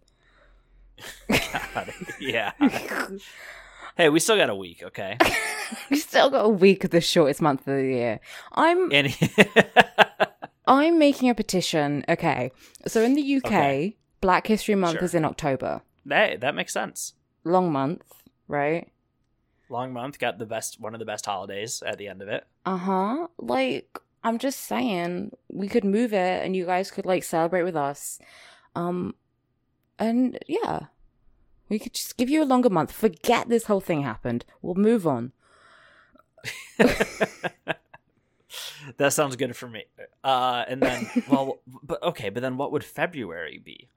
[2.19, 2.53] yeah.
[3.95, 5.17] Hey, we still got a week, okay?
[5.89, 8.19] we still got a week of the shortest month of the year.
[8.53, 9.15] I'm And
[10.67, 12.03] I'm making a petition.
[12.09, 12.51] Okay,
[12.87, 13.97] so in the UK, Okay.
[14.21, 15.03] Black History Month Sure.
[15.03, 15.81] is in October.
[16.05, 17.13] that that makes sense.
[17.43, 18.01] Long month,
[18.47, 18.89] right?
[19.69, 22.45] Long month got the best one of the best holidays at the end of it.
[22.65, 23.27] Uh huh.
[23.37, 27.75] Like, I'm just saying, we could move it and you guys could, like, celebrate with
[27.75, 28.19] us.
[28.75, 29.15] Um,
[29.99, 30.85] and yeah,
[31.73, 32.91] we could just give you a longer month.
[32.91, 34.45] Forget this whole thing happened.
[34.61, 35.31] We'll move on.
[38.97, 39.85] That sounds good for me.
[40.23, 43.87] Uh, and then, well, but okay, but then what would February be?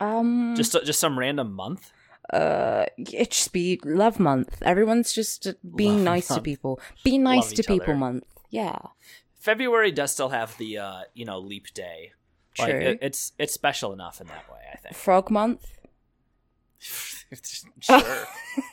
[0.00, 1.92] Um, Just just some random month?
[2.32, 4.60] uh, it just be love month.
[4.62, 6.80] Everyone's just uh, being Love nice to people.
[7.04, 7.94] Be nice Love to people other.
[7.96, 8.24] month.
[8.50, 8.78] Yeah.
[9.38, 12.12] February does still have the uh, you know leap day.
[12.58, 12.80] Like, True.
[12.80, 14.60] it- it's it's special enough in that way.
[14.72, 14.94] I think.
[14.96, 15.64] Frog month.
[17.80, 18.26] sure.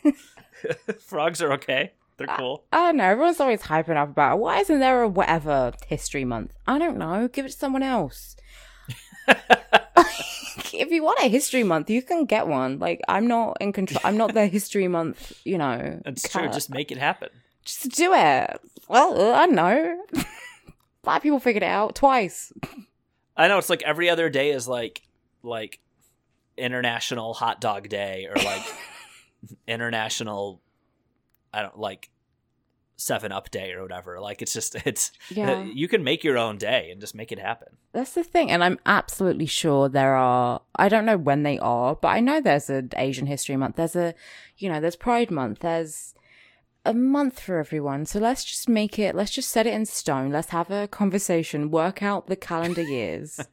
[0.99, 1.93] Frogs are okay.
[2.17, 2.63] They're uh, cool.
[2.71, 3.05] I don't know.
[3.05, 4.39] Everyone's always hyping up about it.
[4.39, 6.53] why isn't there a whatever history month?
[6.67, 7.27] I don't know.
[7.27, 8.35] Give it to someone else.
[9.27, 12.79] if you want a history month, you can get one.
[12.79, 14.01] Like I'm not in control.
[14.03, 15.33] I'm not the history month.
[15.45, 16.47] You know, It's true.
[16.49, 17.29] Just make it happen.
[17.65, 18.59] just do it.
[18.87, 20.03] Well, I don't know.
[21.03, 22.53] Black people figured it out twice.
[23.35, 25.01] I know it's like every other day is like
[25.43, 25.79] like
[26.61, 28.63] International Hot Dog Day or like
[29.67, 30.61] International
[31.53, 32.09] I don't like
[32.97, 34.19] Seven Up Day or whatever.
[34.19, 35.51] Like it's just it's Yeah.
[35.51, 37.69] Uh, you can make your own day and just make it happen.
[37.93, 40.61] That's the thing, and I'm absolutely sure there are.
[40.75, 43.75] I don't know when they are, but I know there's an Asian History Month.
[43.75, 44.13] There's a,
[44.57, 45.59] you know, there's Pride Month.
[45.59, 46.13] There's
[46.85, 48.05] a month for everyone.
[48.05, 49.13] So let's just make it.
[49.15, 50.31] Let's just set it in stone.
[50.31, 51.69] Let's have a conversation.
[51.69, 53.39] Work out the calendar years.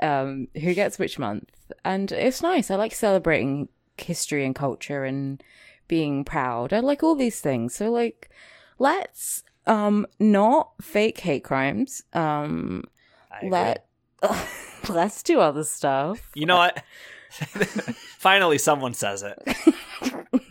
[0.00, 1.50] um, who gets which month?
[1.84, 2.70] And it's nice.
[2.70, 5.42] I like celebrating history and culture and
[5.88, 6.72] being proud.
[6.72, 7.74] I like all these things.
[7.74, 8.30] So like,
[8.78, 12.02] let's um not fake hate crimes.
[12.12, 12.84] Um
[13.42, 13.86] let
[14.88, 16.30] let's do other stuff.
[16.34, 16.82] You know what?
[18.18, 19.56] Finally someone says it.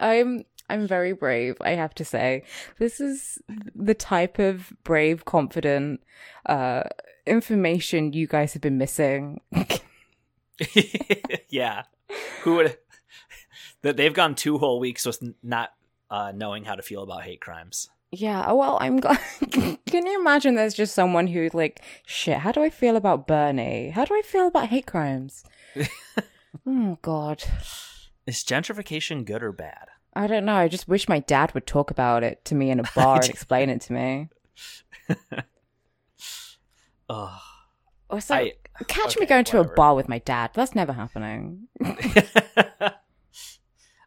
[0.00, 2.42] I'm I'm very brave, I have to say.
[2.78, 3.38] This is
[3.74, 6.02] the type of brave, confident
[6.46, 6.84] uh
[7.26, 9.40] information you guys have been missing.
[11.48, 11.82] yeah.
[12.42, 12.78] Who would
[13.82, 15.70] that they've gone two whole weeks with not
[16.10, 17.88] uh, knowing how to feel about hate crimes.
[18.12, 19.18] yeah, well, I'm glad.
[19.50, 23.90] Can you imagine there's just someone who's like, shit, how do I feel about Bernie?
[23.90, 25.44] How do I feel about hate crimes?
[26.66, 27.42] oh, God.
[28.26, 29.88] Is gentrification good or bad?
[30.14, 30.54] I don't know.
[30.54, 33.28] I just wish my dad would talk about it to me in a bar and
[33.28, 34.28] explain it to me.
[37.08, 38.52] Or so, I-
[38.88, 40.50] catch me okay, going to a bar with my dad.
[40.54, 41.68] That's never happening.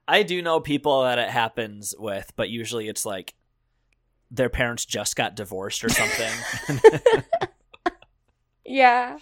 [0.08, 3.36] I do know people that it happens with, but usually it's like
[4.32, 6.32] their parents just got divorced or something.
[8.66, 9.18] Yeah.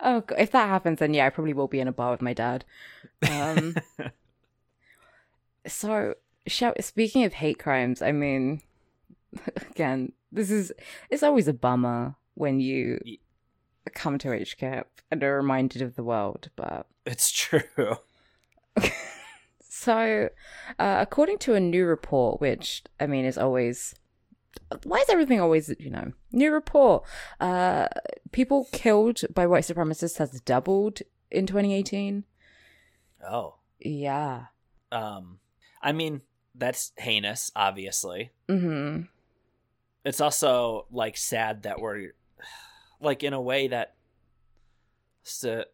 [0.00, 2.20] Oh, g- if that happens, then yeah, I probably will be in a bar with
[2.20, 2.66] my dad.
[3.28, 3.74] Um,
[5.66, 6.14] so,
[6.46, 8.60] shall, speaking of hate crimes, I mean,
[9.70, 10.72] again, this is
[11.08, 13.00] it's always a bummer when you
[13.94, 16.50] come to HCAP and are reminded of the world.
[16.56, 17.62] But it's true.
[19.60, 20.28] so,
[20.78, 23.94] uh, according to a new report, which I mean is always
[24.84, 27.04] why is everything always you know new report
[27.40, 27.86] uh
[28.32, 32.24] people killed by white supremacists has doubled in 2018
[33.30, 33.56] Oh.
[33.78, 34.46] yeah
[34.90, 35.38] Um
[35.80, 36.22] I mean,
[36.56, 38.32] that's heinous, obviously.
[38.48, 39.02] mm-hmm
[40.04, 42.14] It's also like sad that we're
[43.00, 43.94] like in a way that
[45.22, 45.64] so, uh,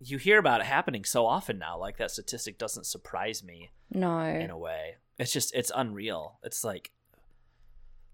[0.00, 1.78] you hear about it happening so often now.
[1.78, 4.96] Like that statistic doesn't surprise me No in a way.
[5.18, 6.38] It's just it's unreal.
[6.42, 6.90] It's like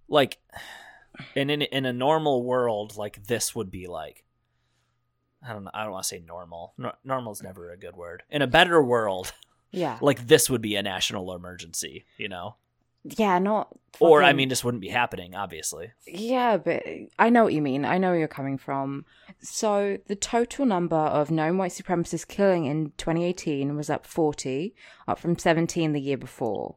[0.08, 0.38] like
[1.34, 4.24] in in in a normal world like this would be like
[5.46, 5.70] I don't know.
[5.72, 6.74] I don't want to say normal.
[6.76, 8.22] No, normal is never a good word.
[8.30, 9.32] In a better world,
[9.70, 12.56] yeah like this would be a national emergency, you know?
[13.04, 15.92] Yeah not Or I mean, this wouldn't be happening, obviously.
[16.06, 16.82] Yeah, but
[17.18, 17.84] I know what you mean.
[17.84, 19.04] I know where you're coming from.
[19.40, 24.74] So the total number of known white supremacist killing in 2018 was up 40,
[25.08, 26.76] up from 17 the year before.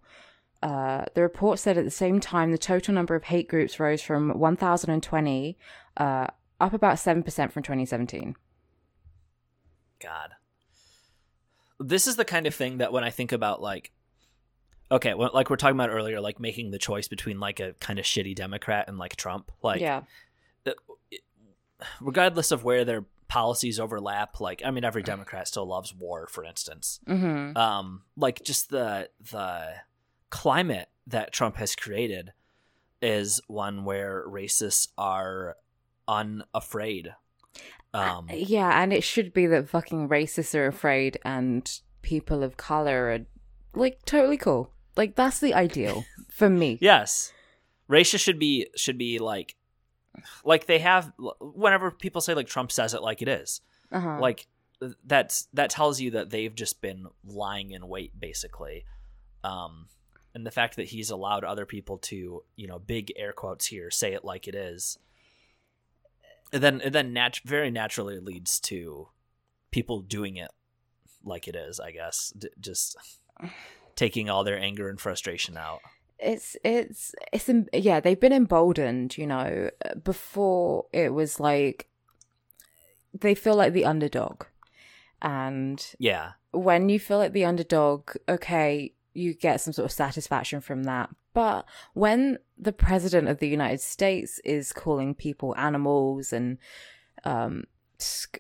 [0.62, 4.02] Uh, the report said at the same time the total number of hate groups rose
[4.02, 5.58] from 1,020
[5.98, 6.28] uh,
[6.60, 8.36] up about 7% from 2017.
[10.02, 10.32] God.
[11.80, 13.92] This is the kind of thing that when I think about like
[14.94, 18.00] okay, well, like we're talking about earlier like making the choice between like a kind
[18.00, 20.02] of shitty democrat and like Trump, like yeah.
[22.00, 26.46] regardless of where their policies overlap, like I mean every democrat still loves war for
[26.46, 27.00] instance.
[27.08, 27.58] Mm-hmm.
[27.58, 29.74] Um like just the the
[30.30, 32.34] climate that Trump has created
[33.02, 35.58] is one where racists are
[36.08, 37.14] unafraid.
[37.94, 41.70] Um, yeah, and it should be that fucking racists are afraid and
[42.02, 43.20] people of color are
[43.80, 44.73] like totally cool.
[44.96, 46.78] Like that's the ideal for me.
[46.82, 47.32] yes,
[47.90, 49.56] racists should be should be like
[50.44, 53.62] like they have whenever people say like Trump says it like it is.
[53.92, 54.20] Uh-huh.
[54.20, 54.48] Like
[55.06, 58.86] that's that tells you that they've just been lying in wait basically.
[59.44, 59.88] Um
[60.36, 63.92] and the fact that he's allowed other people to, you know, big air quotes here,
[63.92, 64.98] say it like it is
[66.54, 69.10] and then and then nat- very naturally leads to
[69.72, 70.52] people doing it
[71.26, 72.96] like it is i guess D- just
[73.96, 75.80] taking all their anger and frustration out?
[76.20, 79.70] It's it's it's yeah they've been emboldened you know
[80.04, 81.90] before it was like
[83.14, 84.46] they feel like the underdog.
[85.22, 86.32] And yeah.
[86.52, 91.10] when you feel like the underdog okay you get some sort of satisfaction from that.
[91.34, 96.58] But when the president of the united states is calling people animals and
[97.24, 97.64] um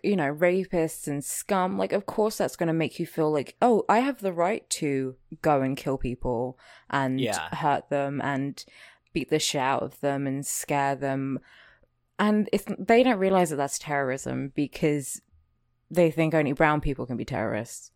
[0.03, 3.55] you know rapists and scum like of course that's going to make you feel like
[3.61, 6.57] oh i have the right to go and kill people
[6.89, 7.49] and Yeah.
[7.55, 8.63] hurt them and
[9.13, 11.39] beat the shit out of them and scare them
[12.17, 15.21] and if they don't realize that that's terrorism because
[15.91, 17.91] they think only brown people can be terrorists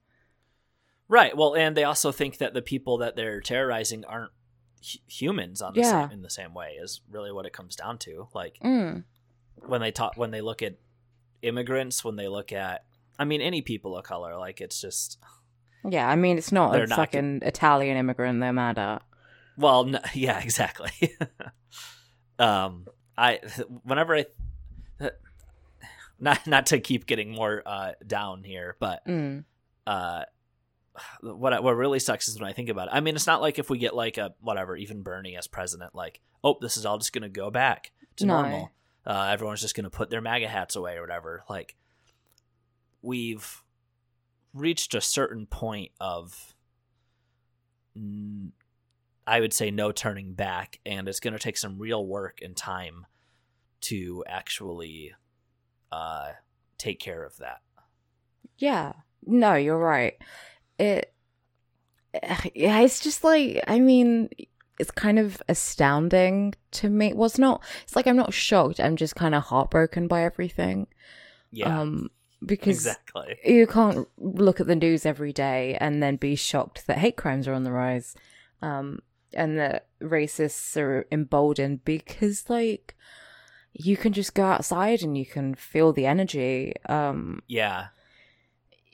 [1.08, 4.32] right well and they also think that the people that they're terrorizing aren't
[4.82, 6.08] hu- humans on the Yeah.
[6.08, 9.04] same, in the same way is really what it comes down to like mm.
[9.66, 10.76] when they talk when they look at
[11.41, 12.84] immigrants when they look at
[13.19, 15.17] i mean any people of color like it's just
[15.88, 19.02] yeah i mean it's not a not fucking italian immigrant they're mad at
[19.58, 20.91] Well, n- yeah, exactly.
[22.39, 22.86] um,
[23.17, 23.39] I
[23.84, 24.26] whenever I
[26.19, 29.43] not not to keep getting more uh down here, but mm.
[29.88, 30.23] uh,
[31.21, 32.93] what what really sucks is when I think about it.
[32.93, 35.95] I mean, it's not like if we get like a whatever, even Bernie as president,
[35.95, 38.41] like oh, this is all just gonna go back to No.
[38.41, 38.71] normal.
[39.08, 41.43] Uh, everyone's just gonna put their MAGA hats away or whatever.
[41.50, 41.76] Like
[43.02, 43.63] we've
[44.54, 46.54] reached a certain point of
[49.26, 52.56] I would say no turning back, and it's going to take some real work and
[52.56, 53.06] time
[53.82, 55.13] to actually
[55.91, 56.32] uh,
[56.78, 57.60] take care of that.
[58.58, 58.93] Yeah.
[59.26, 60.15] No, you're right.
[60.80, 61.13] It
[62.56, 64.30] yeah, it's just like I mean,
[64.80, 67.13] it's kind of astounding to me.
[67.13, 68.80] Well, it's not it's like I'm not shocked.
[68.80, 70.88] I'm just kind of heartbroken by everything.
[71.52, 72.10] Yeah, Um
[72.46, 73.38] because exactly.
[73.44, 77.48] you can't look at the news every day and then be shocked that hate crimes
[77.48, 78.16] are on the rise.
[78.62, 79.00] Um
[79.34, 82.96] and that racists are emboldened because like
[83.74, 86.74] you can just go outside and you can feel the energy.
[86.88, 87.88] Um Yeah,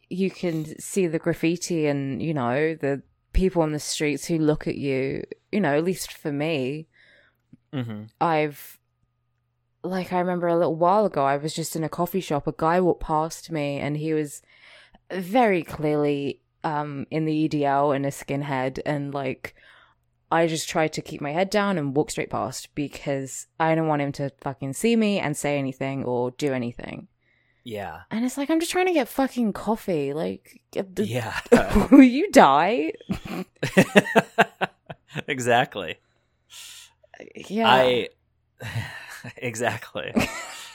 [0.09, 3.01] you can see the graffiti and you know the
[3.33, 6.87] people on the streets who look at you you know at least for me
[7.73, 8.79] hmm i've
[9.83, 12.53] like i remember a little while ago i was just in a coffee shop a
[12.55, 14.41] guy walked past me and he was
[15.11, 19.55] very clearly um in the edl and a skinhead and like
[20.31, 23.87] i just tried to keep my head down and walk straight past because i don't
[23.87, 27.07] want him to fucking see me and say anything or do anything
[27.63, 30.61] yeah, and it's like i'm just trying to get fucking coffee like
[30.97, 31.39] yeah.
[31.91, 32.93] will you die?
[35.27, 35.97] exactly.
[37.47, 37.69] Yeah.
[37.69, 38.09] I
[39.37, 40.13] exactly.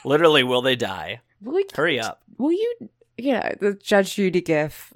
[0.05, 1.21] Literally, will they die?
[1.41, 2.21] will you, Hurry up.
[2.37, 2.89] Will you?
[3.17, 4.93] You know the Judge Judy gif.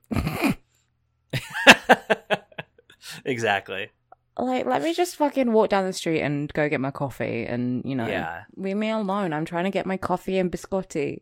[3.25, 3.89] exactly.
[4.37, 7.83] like, let me just fucking walk down the street and go get my coffee, and
[7.85, 8.43] you know, Yeah.
[8.55, 9.33] leave me alone.
[9.33, 11.21] I'm trying to get my coffee and biscotti.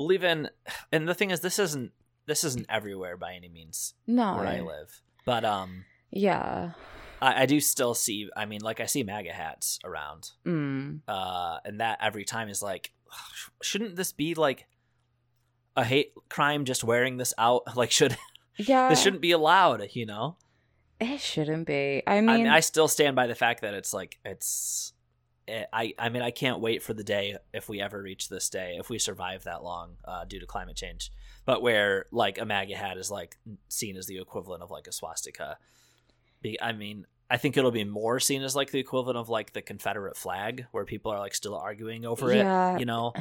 [0.00, 0.48] Well, even
[0.90, 1.92] and the thing is, this isn't
[2.26, 4.36] this isn't everywhere by any means No.
[4.36, 6.72] where I live, but um, Yeah.
[7.20, 8.30] I, I do still see.
[8.34, 11.00] I mean, like I see MAGA hats around, Mm.
[11.06, 12.92] uh, and that every time is like,
[13.62, 14.66] shouldn't this be like
[15.76, 16.64] a hate crime?
[16.64, 18.16] Just wearing this out, like should
[18.56, 18.88] Yeah.
[18.88, 19.86] this shouldn't be allowed?
[19.92, 20.38] You know.
[20.98, 22.02] It shouldn't be.
[22.06, 24.94] I mean, I mean, I still stand by the fact that it's like it's.
[25.50, 28.48] Eh, I I mean, I can't wait for the day if we ever reach this
[28.48, 31.10] day, if we survive that long uh, due to climate change.
[31.44, 33.36] But where like a MAGA hat is like
[33.68, 35.58] seen as the equivalent of like a swastika.
[36.42, 39.52] Be, I mean, I think it'll be more seen as like the equivalent of like
[39.52, 42.74] the Confederate flag, where people are like still arguing over Yeah.
[42.74, 42.80] it.
[42.80, 43.12] You know?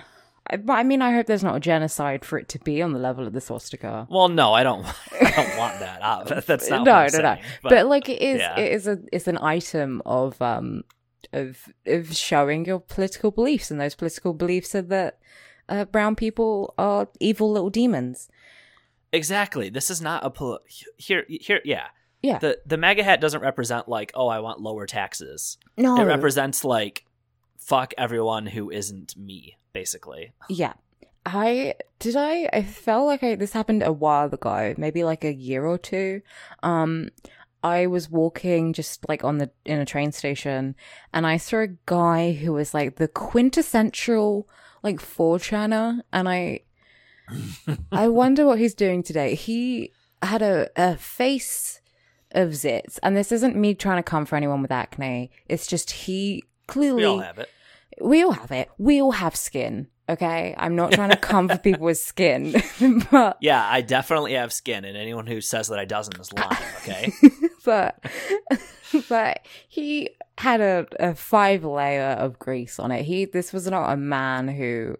[0.50, 2.94] I, but I mean, I hope there's not a genocide for it to be on
[2.94, 4.08] the level of the swastika.
[4.10, 4.86] Well, no, I don't.
[5.22, 6.02] I don't want that.
[6.02, 6.84] Uh, That's not.
[6.86, 7.36] no, what I'm no, no.
[7.36, 8.58] saying, But, like, it is, yeah.
[8.60, 10.84] it is a, it's an item of um
[11.34, 15.20] of of showing your political beliefs, and those political beliefs are that
[15.68, 18.30] uh, brown people are evil little demons.
[19.12, 19.70] Exactly.
[19.70, 20.60] This is not a pol-
[20.98, 21.26] here.
[21.28, 21.88] Here, yeah.
[22.22, 22.38] Yeah.
[22.40, 25.58] The the MAGA hat doesn't represent like, oh, I want lower taxes.
[25.78, 27.06] No, It represents like,
[27.58, 30.34] fuck everyone who isn't me, basically.
[30.50, 30.74] Yeah.
[31.26, 35.34] I did I I felt like I this happened a while ago, maybe like a
[35.34, 36.22] year or two.
[36.64, 37.10] Um
[37.64, 40.76] I was walking just like on the in a train station
[41.14, 44.48] and I saw a guy who was like the quintessential
[44.84, 46.62] like 4chaner and I
[47.92, 49.36] I wonder what he's doing today.
[49.36, 49.92] He
[50.22, 51.82] had a, a face
[52.32, 55.32] of zits and this isn't me trying to come for anyone with acne.
[55.48, 57.50] It's just he clearly We all have it.
[58.02, 58.70] we all have it.
[58.78, 59.88] We all have skin.
[60.08, 62.56] Okay, I'm not trying to come for people with skin,
[63.12, 66.58] but Yeah, I definitely have skin, and anyone who says that I doesn't is lying.
[66.78, 67.12] Okay.
[67.70, 68.04] but
[69.10, 70.10] but he
[70.40, 73.06] had a, a five layer of grease on it.
[73.06, 74.98] He this was not a man who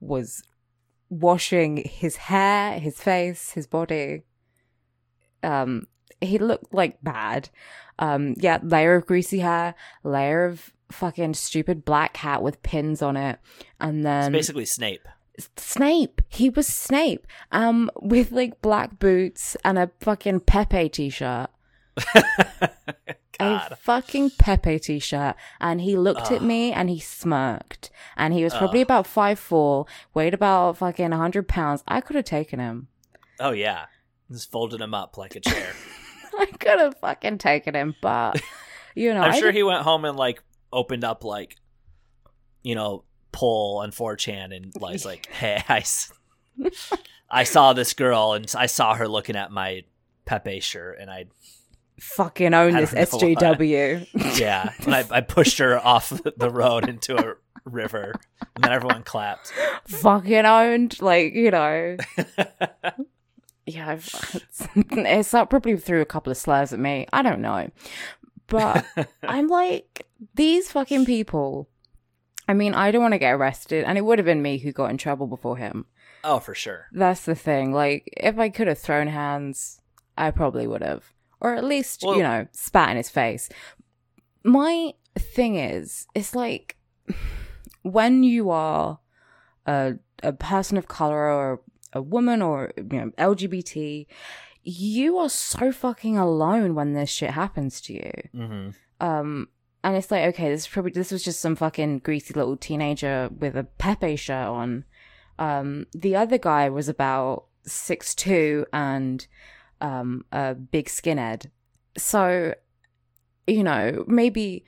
[0.00, 0.42] was
[1.10, 4.22] washing his hair, his face, his body.
[5.44, 5.86] Um,
[6.20, 7.50] he looked like bad.
[8.00, 13.16] Um, yeah, layer of greasy hair, layer of fucking stupid black hat with pins on
[13.16, 13.38] it,
[13.80, 15.06] and it's then basically Snape.
[15.56, 16.20] Snape.
[16.28, 17.28] He was Snape.
[17.52, 21.50] Um, with like black boots and a fucking Pepe t-shirt.
[23.40, 25.36] A fucking Pepe t-shirt.
[25.60, 27.88] And he looked at me and he smirked.
[28.16, 31.84] And he was probably about five four, weighed about fucking hundred pounds.
[31.86, 32.88] I could have taken him.
[33.38, 33.86] Oh yeah,
[34.30, 35.72] just folded him up like a chair.
[36.38, 38.40] I could have fucking taken him, but
[38.96, 40.42] you know, I'm I sure he went home and like
[40.72, 41.54] opened up like,
[42.64, 46.12] you know, poll on 4chan and was like, hey, I, s-
[47.30, 49.84] I saw this girl and I saw her looking at my
[50.24, 51.26] Pepe shirt and I,
[52.00, 54.38] fucking own this know SJW.
[54.38, 57.34] yeah, and I, I pushed her off the road into a
[57.64, 58.14] river
[58.54, 59.52] and then everyone clapped.
[59.86, 61.00] fucking owned.
[61.00, 61.96] Like, you know.
[63.66, 67.06] yeah, I've, it's, it's up probably threw a couple of slurs at me.
[67.12, 67.70] I don't know.
[68.46, 68.84] But
[69.22, 71.68] I'm like, these fucking people.
[72.50, 74.72] I mean, I don't want to get arrested, and it would have been me who
[74.72, 75.84] got in trouble before him.
[76.24, 76.86] Oh, for sure.
[76.92, 77.72] That's the thing.
[77.72, 79.82] Like, if I could have thrown hands,
[80.16, 81.12] I probably would have.
[81.40, 83.48] Or at least, Well- you know, spat in his face.
[84.44, 86.76] My thing is, it's like
[87.82, 88.98] when you are
[89.66, 91.60] a, a person of color or
[91.92, 94.06] a woman or, you know, LGBT,
[94.62, 98.12] you are so fucking alone when this shit happens to you.
[98.32, 98.68] hmm
[99.00, 99.48] Um,
[99.84, 103.30] and it's like, okay, this is probably this was just some fucking greasy little teenager
[103.38, 104.84] with a Pepe shirt on.
[105.38, 109.26] Um, the other guy was about six two and
[109.80, 111.46] um a big skinhead.
[111.96, 112.54] So,
[113.46, 114.64] you know, maybe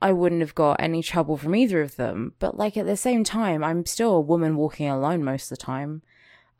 [0.00, 2.34] I wouldn't have got any trouble from either of them.
[2.38, 5.64] But like at the same time, I'm still a woman walking alone most of the
[5.64, 6.02] time.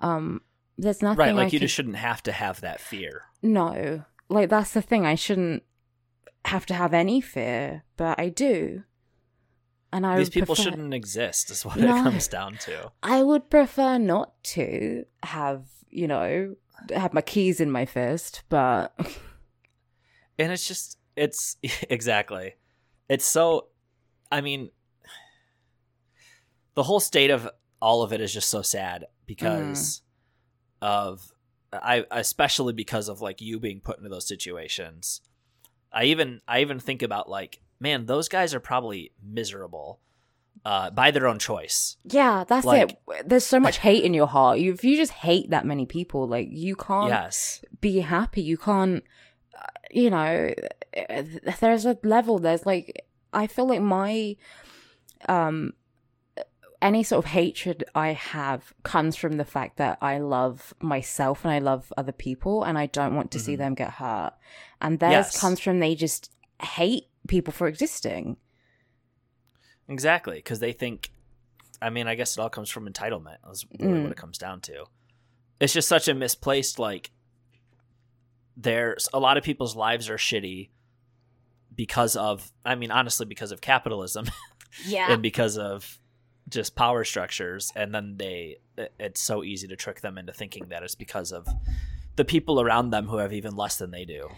[0.00, 0.42] Um,
[0.76, 3.22] there's nothing Right, I like you could- just shouldn't have to have that fear.
[3.42, 5.06] no, like that's the thing.
[5.06, 5.62] I shouldn't
[6.44, 8.84] have to have any fear, but I do.
[9.92, 11.96] And I These people prefer- shouldn't exist, is what No.
[11.96, 12.92] it comes down to.
[13.02, 16.56] I would prefer not to have, you know,
[16.94, 18.94] have my keys in my fist, but
[20.38, 21.56] and it's just it's
[21.90, 22.54] exactly.
[23.08, 23.68] It's so
[24.30, 24.70] i mean
[26.74, 27.48] the whole state of
[27.80, 30.02] all of it is just so sad because
[30.82, 30.86] mm.
[30.86, 31.32] of
[31.72, 35.20] i especially because of like you being put into those situations.
[35.90, 40.00] I even i even think about like man those guys are probably miserable
[40.64, 43.28] uh by their own choice yeah, that's Like- it.
[43.28, 44.58] There's so much hate in your heart.
[44.58, 48.42] You, if you just hate that many people, like you can't yes be happy.
[48.42, 49.04] You can't,
[49.56, 50.52] uh, you know,
[51.60, 54.36] there's a level, there's like, I feel like my,
[55.28, 55.72] um,
[56.80, 61.52] any sort of hatred I have comes from the fact that I love myself and
[61.52, 63.58] I love other people and I don't want to see Mhm.
[63.58, 64.32] them get hurt.
[64.80, 65.40] And theirs Yes.
[65.40, 66.30] comes from they just
[66.62, 68.36] hate people for existing.
[69.88, 71.10] Exactly, because they think.
[71.80, 73.36] I mean, I guess it all comes from entitlement.
[73.46, 74.02] That's really Mm.
[74.02, 74.86] what it comes down to.
[75.60, 77.10] It's just such a misplaced like.
[78.56, 80.70] There's a lot of people's lives are shitty
[81.74, 82.50] because of.
[82.64, 84.26] I mean, honestly, because of capitalism
[84.86, 85.12] Yeah.
[85.12, 85.98] and because of
[86.48, 88.56] just power structures, and then they.
[88.98, 91.46] It's so easy to trick them into thinking that it's because of
[92.16, 94.28] the people around them who have even less than they do.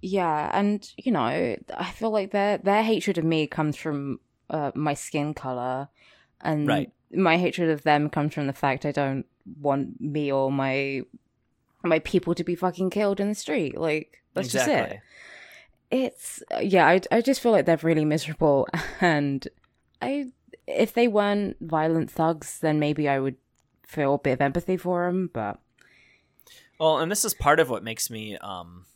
[0.00, 4.20] Yeah, and you know, I feel like their their hatred of me comes from
[4.54, 5.88] uh, my skin color,
[6.40, 6.92] and Right.
[7.10, 9.26] my hatred of them comes from the fact I don't
[9.60, 11.02] want me or my
[11.82, 13.76] my people to be fucking killed in the street.
[13.76, 15.00] Like that's just it.
[15.90, 18.66] It's yeah, I I just feel like they're really miserable,
[19.00, 19.46] and
[20.00, 20.32] I
[20.66, 23.36] if they weren't violent thugs, then maybe I would
[23.82, 25.30] feel a bit of empathy for them.
[25.32, 25.58] But
[26.78, 28.86] Well, and this is part of what makes me um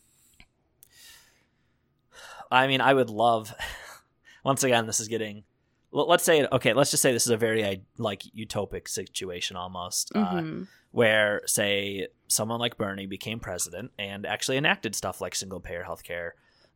[2.51, 3.55] I mean, I would love
[4.45, 5.45] once again this is getting
[5.91, 10.35] let's say okay, let's just say this is a very like utopic situation almost uh,
[10.35, 10.69] mhm.
[10.91, 16.33] where say someone like Bernie became president and actually enacted stuff like single payer healthcare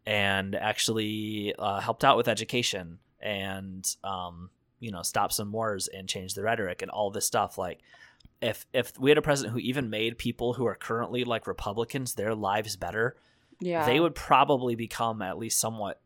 [0.07, 4.51] and actually uh, helped out with education and um,
[4.81, 7.59] you know stopped some wars and changed the rhetoric and all this stuff.
[7.59, 7.81] Like
[8.41, 12.15] if if we had a president who even made people who are currently like republicans
[12.15, 13.17] their lives better
[13.61, 16.01] yeah, they would probably become at least somewhat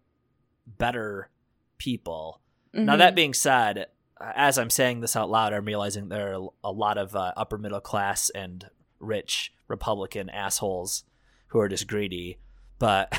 [0.67, 1.31] better
[1.79, 2.41] people
[2.85, 2.99] now Mhm.
[2.99, 3.87] that being said,
[4.20, 7.59] as I'm saying this out loud, I'm realizing there are a lot of uh, upper
[7.59, 8.68] middle class and
[9.01, 11.05] rich Republican assholes
[11.49, 12.39] who are just greedy.
[12.79, 13.12] But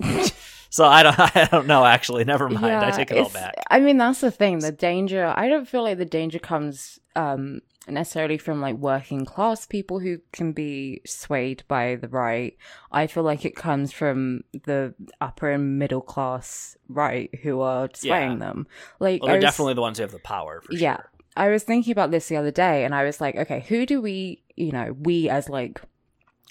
[0.70, 1.84] so I don't, I don't know.
[1.84, 2.76] Actually, never mind.
[2.76, 3.54] I take it all back.
[3.70, 4.58] I mean, that's the thing.
[4.60, 5.32] The danger.
[5.36, 10.20] I don't feel like the danger comes um, necessarily from like working class people who
[10.32, 12.56] can be swayed by the right.
[12.92, 18.32] I feel like it comes from the upper and middle class right who are swaying
[18.32, 18.38] Yeah.
[18.38, 18.66] them.
[18.98, 20.60] Like, Well, they're was- definitely the ones who have the power.
[20.60, 20.96] For yeah.
[20.96, 21.10] sure.
[21.36, 24.00] I was thinking about this the other day, and I was like, okay, who do
[24.00, 25.80] we, you know, we as like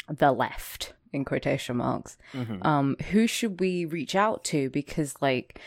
[0.08, 2.66] the left in quotation marks, Mhm.
[2.66, 5.60] um who should we reach out to because like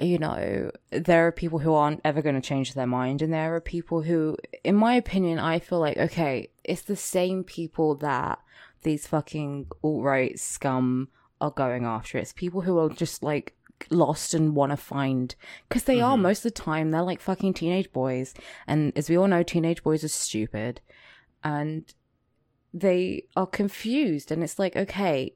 [0.00, 3.54] you know there are people who aren't ever going to change their mind and there
[3.54, 8.40] are people who in my opinion i feel like okay it's the same people that
[8.82, 11.08] these fucking alt-right scum
[11.40, 13.54] are going after it's people who are just like
[13.90, 15.36] lost and want to find
[15.68, 16.22] because they are Mhm.
[16.22, 18.34] most of the time they're like fucking teenage boys
[18.66, 20.80] and as we all know teenage boys are stupid
[21.44, 21.94] and
[22.72, 25.34] they are confused and it's like okay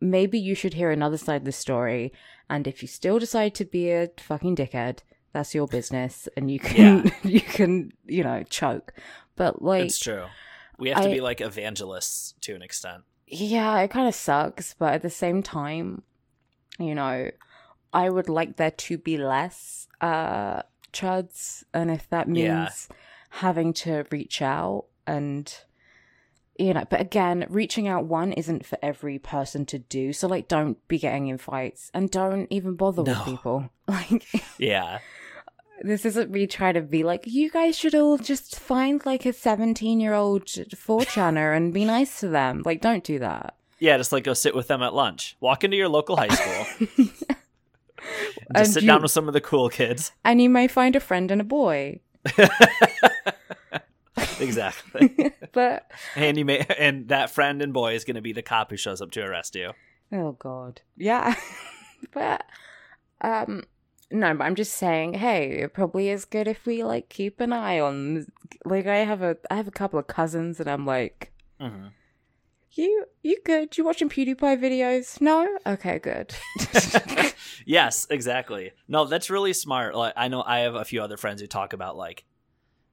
[0.00, 2.12] maybe you should hear another side of the story
[2.50, 4.98] and if you still decide to be a fucking dickhead
[5.32, 8.92] that's your business and you can you can you know choke
[9.36, 10.24] but like it's true.
[10.78, 13.04] We have to be like evangelists to an extent.
[13.26, 16.02] yeah it kind of sucks but at the same time
[16.78, 17.30] you know
[17.92, 20.60] i would like there to be less uh
[20.92, 22.44] chuds and if that means
[22.90, 22.96] Yeah.
[23.30, 25.52] having to reach out and
[26.58, 30.48] you know but again reaching out one isn't for every person to do so like
[30.48, 34.24] don't be getting in fights and don't even bother with people like
[34.58, 34.98] Yeah.
[35.82, 39.32] this isn't me trying to be like you guys should all just find like a
[39.32, 44.12] 17 year old 4chaner and be nice to them like don't do that Yeah, just
[44.12, 45.36] like go sit with them at lunch.
[45.40, 46.86] Walk into your local high school.
[47.06, 47.24] just
[48.54, 50.12] And sit you- down with some of the cool kids.
[50.24, 52.00] and you may find a friend and a boy
[54.40, 55.32] exactly.
[55.52, 58.70] but and you may and that friend and boy is going to be the cop
[58.70, 59.72] who shows up to arrest you.
[60.12, 61.34] oh god yeah
[62.12, 62.44] but
[63.20, 63.64] um
[64.10, 67.52] no but i'm just saying hey it probably is good if we like keep an
[67.52, 68.26] eye on
[68.64, 71.86] like i have a i have a couple of cousins and i'm like hmm
[72.72, 76.34] you you good you watching pewdiepie videos no okay good
[77.66, 78.72] yes, exactly.
[78.88, 79.94] No, that's really smart.
[79.94, 82.24] Like I know I have a few other friends who talk about like,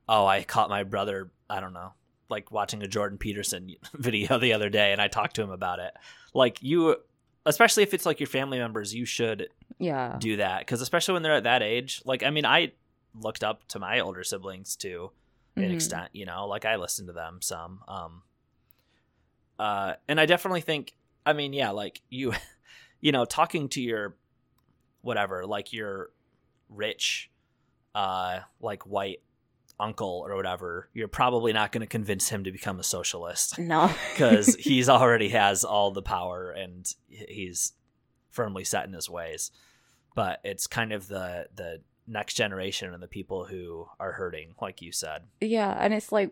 [0.09, 1.31] oh, I caught my brother.
[1.49, 1.93] I don't know,
[2.29, 5.79] like watching a Jordan Peterson video the other day, and I talked to him about
[5.79, 5.93] it.
[6.33, 6.97] Like you,
[7.45, 9.49] especially if it's like your family members, you should
[9.79, 12.01] yeah do that because especially when they're at that age.
[12.05, 12.71] Like I mean, I
[13.19, 15.11] looked up to my older siblings to
[15.55, 15.73] an Mhm.
[15.73, 16.09] extent.
[16.13, 17.81] You know, like I listened to them some.
[17.87, 18.23] Um,
[19.59, 20.95] uh, and I definitely think.
[21.25, 22.33] I mean, yeah, like you,
[23.01, 24.15] you know, talking to your
[25.01, 26.09] whatever, like your
[26.69, 27.29] rich,
[27.95, 29.21] uh, like white
[29.79, 33.91] uncle or whatever, you're probably not going to convince him to become a socialist no
[34.13, 37.73] because he's already has all the power and he's
[38.29, 39.51] firmly set in his ways.
[40.15, 44.81] But it's kind of the the next generation and the people who are hurting, like
[44.81, 45.23] you said.
[45.41, 46.31] Yeah, and it's like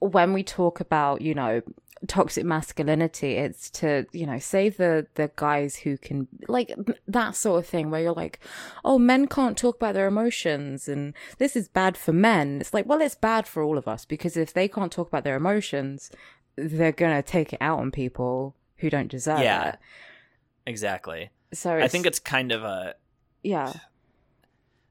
[0.00, 1.62] when we talk about, you know,
[2.06, 6.72] toxic masculinity, it's to, you know, save the the guys who can like
[7.06, 8.40] that sort of thing where you're like,
[8.84, 12.86] "Oh, men can't talk about their emotions and this is bad for men." It's like,
[12.86, 16.10] "Well, it's bad for all of us because if they can't talk about their emotions,
[16.56, 19.44] they're going to take it out on people who don't deserve it.
[19.44, 19.68] Yeah.
[19.70, 19.78] it."
[20.66, 21.30] Exactly.
[21.52, 22.94] So I think it's kind of a
[23.42, 23.72] yeah.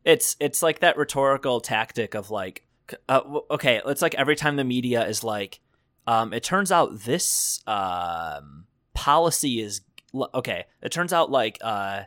[0.03, 2.66] it's it's like that rhetorical tactic of like
[3.09, 3.21] uh,
[3.51, 5.59] okay it's like every time the media is like
[6.07, 9.81] um it turns out this um policy is
[10.33, 12.03] okay, it turns out like uh,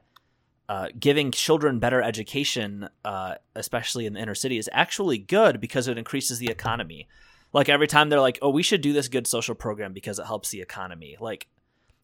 [0.68, 5.86] uh, giving children better education, uh, especially in the inner city, is actually good because
[5.86, 7.06] it increases the economy.
[7.52, 10.26] Like every time they're like, "Oh, we should do this good social program because it
[10.26, 11.46] helps the economy." Like,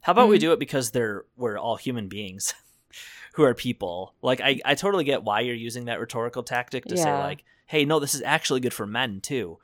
[0.03, 0.41] how about we Mhm.
[0.41, 2.55] do it because they're we're all human beings
[3.35, 4.15] who are people.
[4.23, 7.85] Like, I I totally get why you're using that rhetorical tactic to say like, "Hey,
[7.85, 9.59] no, this is actually good for men too."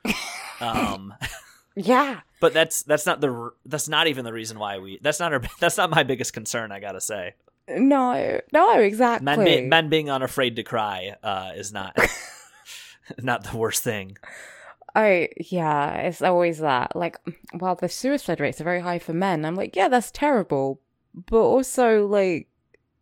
[0.61, 1.13] um,
[1.75, 2.19] Yeah.
[2.39, 5.41] but that's that's not the that's not even the reason why we that's not our
[5.59, 6.71] that's not my biggest concern.
[6.71, 7.33] I gotta say,
[7.67, 9.25] No, no, exactly.
[9.25, 11.97] men be, men being unafraid to cry uh, is not
[13.19, 14.17] not the worst thing.
[14.95, 16.95] I yeah, it's always that.
[16.95, 17.17] Like,
[17.55, 19.43] well, the suicide rates are very high for men.
[19.43, 20.79] I'm like, yeah, that's terrible,
[21.15, 22.47] but also like,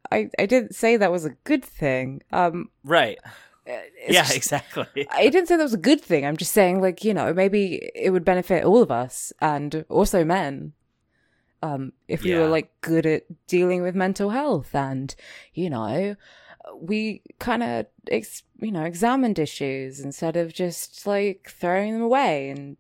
[0.10, 2.22] I I didn't say that was a good thing.
[2.32, 3.20] Um, Right?
[3.66, 5.08] It's yeah, just- exactly.
[5.12, 6.26] I didn't say that was a good thing.
[6.26, 10.24] I'm just saying, like, you know, maybe it would benefit all of us and also
[10.26, 10.74] men.
[11.64, 12.40] Um, if we Yeah.
[12.40, 15.14] were like good at dealing with mental health and,
[15.54, 16.16] you know,
[16.76, 22.50] we kind of, ex- you know, examined issues instead of just like throwing them away
[22.50, 22.78] and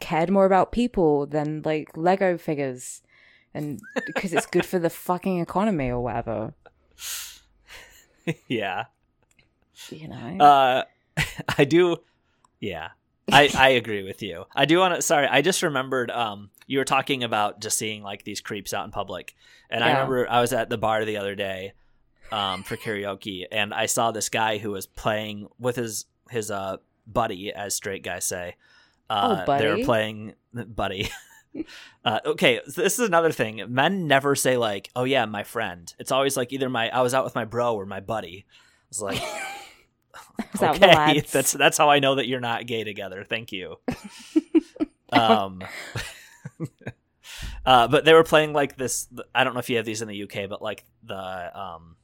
[0.00, 3.00] cared more about people than like Lego figures
[3.54, 6.52] and because it's good for the fucking economy or whatever,
[8.48, 8.84] yeah.
[9.90, 10.36] You know?
[10.44, 10.84] Uh,
[11.58, 11.98] I do.
[12.60, 12.90] Yeah,
[13.30, 14.44] I I agree with you.
[14.54, 15.02] I do want to.
[15.02, 16.10] Sorry, I just remembered.
[16.10, 19.34] Um, you were talking about just seeing like these creeps out in public,
[19.70, 21.72] and I remember I was at the bar the other day,
[22.30, 26.76] um, for karaoke, and I saw this guy who was playing with his his uh
[27.06, 28.56] buddy, as straight guys say.
[29.08, 31.08] Uh, Oh, They were playing buddy.
[32.04, 33.60] Uh, okay, so this is another thing.
[33.68, 37.12] Men never say like, "Oh yeah, my friend." It's always like either my I was
[37.12, 38.46] out with my bro or my buddy.
[38.88, 39.20] It's like,
[40.60, 43.24] that okay, that's that's how I know that you're not gay together.
[43.24, 43.76] Thank you.
[45.12, 45.62] um,
[47.66, 49.08] uh, but they were playing like this.
[49.34, 51.96] I don't know if you have these in the UK, but like the um,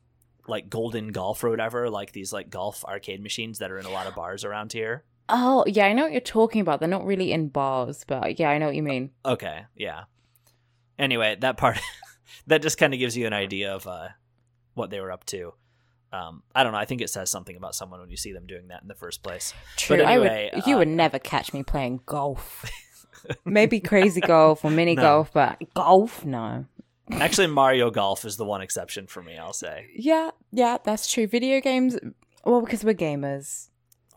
[0.47, 3.91] like Golden Golf or whatever, like these like golf arcade machines that are in a
[3.91, 5.05] lot of bars around here.
[5.29, 6.79] Oh, yeah, I know what you're talking about.
[6.79, 9.11] They're not really in bars, but yeah, I know what you mean.
[9.25, 10.05] Okay, yeah.
[10.99, 11.81] Anyway, that part
[12.47, 14.09] that just kind of gives you an idea of uh,
[14.75, 15.55] what they were up to.
[16.13, 16.79] Um, I don't know.
[16.79, 18.95] I think it says something about someone when you see them doing that in the
[18.95, 19.53] first place.
[19.77, 19.97] True.
[19.97, 22.65] anyway, I would, you uh, would never catch me playing golf.
[23.45, 25.03] Maybe crazy golf or mini No.
[25.03, 26.67] golf, but golf, no.
[27.11, 29.37] Actually, Mario Golf is the one exception for me.
[29.37, 31.27] I'll say Yeah, yeah, that's true.
[31.27, 31.97] Video games,
[32.45, 33.69] well, because we're gamers.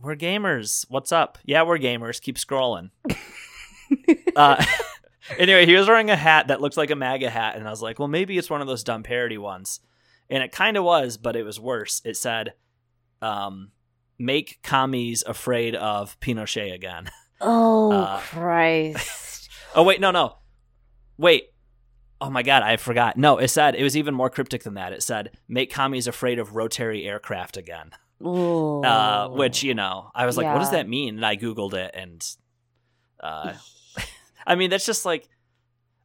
[0.01, 0.85] we're gamers.
[0.89, 1.37] What's up?
[1.45, 2.21] Yeah, we're gamers.
[2.21, 2.89] Keep scrolling.
[4.35, 4.63] uh,
[5.37, 7.81] anyway, he was wearing a hat that looked like a MAGA hat, and I was
[7.81, 9.79] like, well, maybe it's one of those dumb parody ones.
[10.29, 12.01] And it kind of was, but it was worse.
[12.05, 12.53] It said,
[13.21, 13.71] um,
[14.17, 17.09] "Make commies afraid of Pinochet again."
[17.41, 19.49] Oh, Uh, Christ.
[19.75, 20.37] oh wait, no, no,
[21.17, 21.45] wait.
[22.21, 23.17] Oh my god, I forgot.
[23.17, 24.91] No, it said it was even more cryptic than that.
[24.93, 28.81] It said, "Make commies afraid of rotary aircraft again." Ooh.
[28.83, 31.91] uh, which you know i was like what does that mean and i googled it
[31.93, 32.21] and
[33.21, 33.53] uh,
[34.45, 35.29] i mean that's just like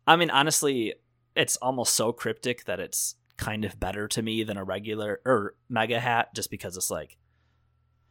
[0.07, 0.95] i mean honestly
[1.35, 5.55] it's almost so cryptic that it's kind of better to me than a regular or
[5.69, 7.17] MAGA hat just because it's like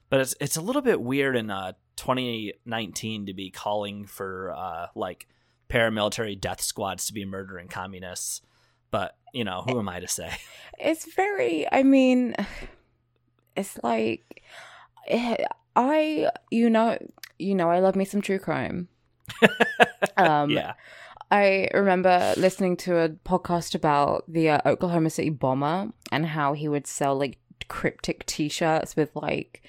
[0.10, 4.88] but it's it's a little bit weird in uh 2019 to be calling for uh
[4.96, 5.28] like
[5.70, 8.42] paramilitary death squads to be murdering communists.
[8.92, 10.32] But you know who am i to say?
[10.80, 12.36] It's very, I mean,
[13.56, 14.44] it's like,
[15.76, 17.00] I, you know,
[17.40, 18.90] you know, I love me some true crime.
[20.18, 20.74] um, yeah
[21.34, 26.68] I remember listening to a podcast about the uh, Oklahoma City bomber and how he
[26.68, 29.64] would sell like cryptic T-shirts with like,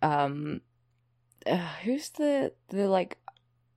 [0.00, 0.60] um,
[1.44, 3.18] uh, who's the the like,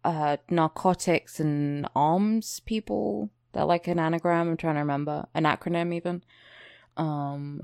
[0.04, 4.50] uh, narcotics and arms people that like an anagram.
[4.50, 6.24] I'm trying to remember an acronym even.
[6.96, 7.60] Um,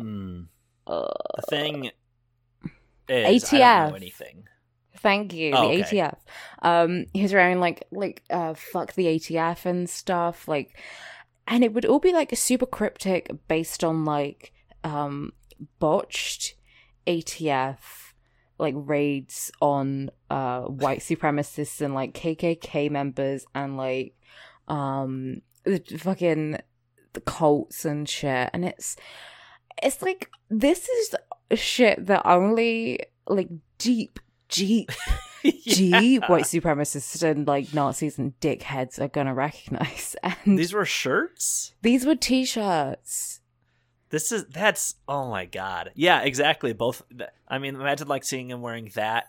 [0.88, 0.91] Hmm.
[0.91, 1.91] uh, The thing is,
[3.53, 3.95] I don't know ATF.
[3.95, 4.47] anything.
[4.97, 5.97] Thank you, Oh, the okay.
[5.97, 6.17] ATF.
[6.61, 10.77] Um, he was wearing like like uh fuck the ATF and stuff, like,
[11.47, 14.51] and it would all be like super cryptic based on like
[14.83, 15.33] um
[15.79, 16.55] botched
[17.07, 17.77] ATF
[18.57, 24.15] like raids on uh white supremacists and like KKK members and like
[24.67, 26.57] um the fucking
[27.13, 28.95] the cults and shit, and it's
[29.81, 31.15] it's like this is
[31.59, 34.19] shit that only like deep
[34.52, 34.91] deep
[35.43, 36.28] Yeah.
[36.28, 40.16] white supremacists and like Nazis and dickheads are gonna recognize.
[40.24, 41.74] And these, These were shirts.
[41.82, 43.39] These were t-shirts.
[44.10, 45.91] This is that's oh my god.
[45.95, 46.74] Yeah, exactly.
[46.74, 47.02] Both.
[47.47, 49.26] I mean, imagine like seeing him wearing that,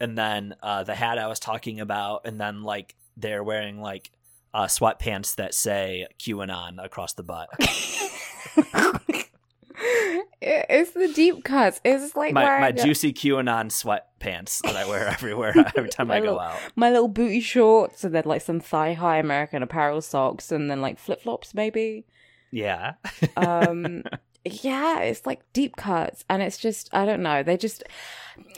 [0.00, 4.10] and then uh, the hat I was talking about, and then like they're wearing like
[4.52, 7.48] uh, sweatpants that say QAnon across the butt.
[9.76, 11.80] It- it's the deep cuts.
[11.84, 16.24] It's like my my juicy QAnon sweatpants that I wear everywhere every time I go
[16.26, 16.58] little- out.
[16.76, 20.80] my little booty shorts, and then like some thigh high American Apparel socks, and then
[20.80, 22.06] like flip flops maybe.
[22.50, 22.94] Yeah.
[23.36, 24.04] um
[24.44, 27.82] yeah it's like deep cuts and it's just i don't know they just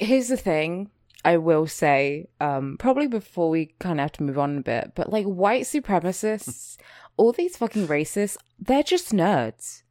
[0.01, 0.91] here's the thing
[1.25, 4.91] i will say um probably before we kind of have to move on a bit
[4.97, 6.77] but like white supremacists
[7.17, 9.83] all these fucking racists they're just nerds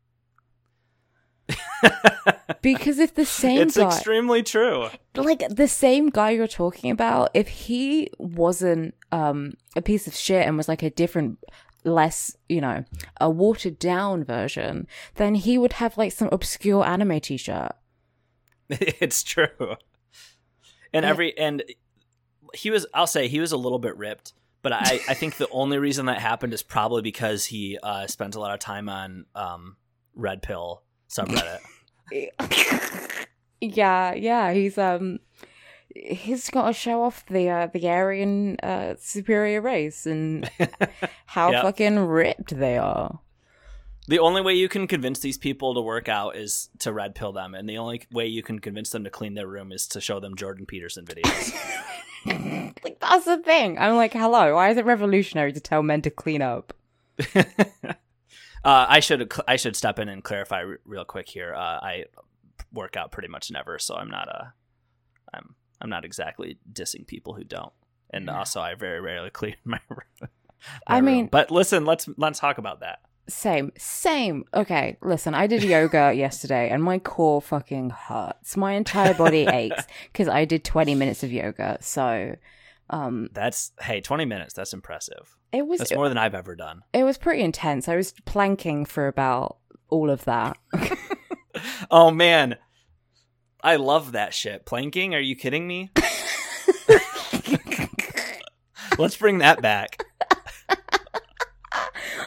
[2.61, 4.87] because if the same it's guy extremely true.
[5.15, 10.45] like the same guy you're talking about if he wasn't um a piece of shit
[10.47, 11.37] and was like a different
[11.83, 12.83] less you know
[13.21, 17.73] a watered down version then he would have like some obscure anime t-shirt
[18.69, 19.75] it's true.
[20.91, 21.09] And Yeah.
[21.09, 21.61] every and
[22.55, 24.33] he was I'll say he was a little bit ripped,
[24.63, 28.33] but I I think the only reason that happened is probably because he uh spent
[28.33, 29.75] a lot of time on um
[30.15, 31.59] Red Pill subreddit.
[33.61, 35.19] yeah yeah he's um
[35.95, 40.49] he's got to show off the uh, the aryan uh superior race and
[41.25, 41.63] how Yep.
[41.63, 43.19] fucking ripped they are
[44.07, 47.31] the only way you can convince these people to work out is to red pill
[47.31, 49.99] them, and the only way you can convince them to clean their room is to
[49.99, 51.55] show them Jordan Peterson videos.
[52.83, 56.09] like that's the thing i'm like hello why is it revolutionary to tell men to
[56.09, 56.73] clean up
[58.65, 61.53] Uh, I should I should step in and clarify r- real quick here.
[61.53, 62.05] Uh, I
[62.73, 64.53] work out pretty much never, so I'm not a
[65.33, 67.73] I'm I'm not exactly dissing people who don't.
[68.11, 68.39] And Yeah.
[68.39, 69.79] also, I very rarely clean my.
[69.89, 70.27] room- my
[70.87, 71.05] I room.
[71.05, 72.99] mean- but listen, let's let's talk about that.
[73.27, 74.45] Same, same.
[74.53, 78.55] Okay, listen, I did yoga yesterday and my core fucking hurts.
[78.55, 81.77] My entire body aches because I did 20 minutes of yoga.
[81.81, 82.35] So,
[82.89, 84.53] um, That's hey, 20 minutes.
[84.53, 85.35] That's impressive.
[85.51, 86.83] it was That's more than I've ever done.
[86.93, 87.87] it was pretty intense.
[87.87, 89.57] I was planking for about
[89.89, 90.57] all of that.
[91.89, 92.57] Oh man,
[93.63, 94.65] I love that shit.
[94.65, 95.15] Planking?
[95.15, 95.89] Are you kidding me?
[98.97, 100.03] Let's bring that back.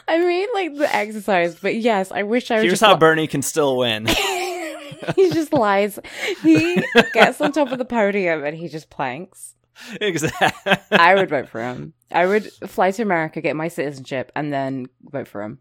[0.07, 3.27] I mean, like the exercise, but yes, I wish I was Here's just how Bernie
[3.27, 4.07] can still win.
[5.15, 5.99] he just lies.
[6.41, 6.83] He
[7.13, 9.55] gets on top of the podium and he just planks.
[10.01, 10.73] exactly.
[10.91, 11.93] I would vote for him.
[12.11, 15.59] I would fly to America, get my citizenship, and then vote for him.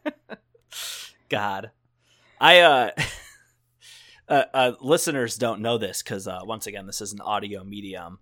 [1.28, 1.70] God,
[2.40, 2.90] I uh,
[4.28, 8.18] uh, uh listeners don't know this because uh, once again, this is an audio medium.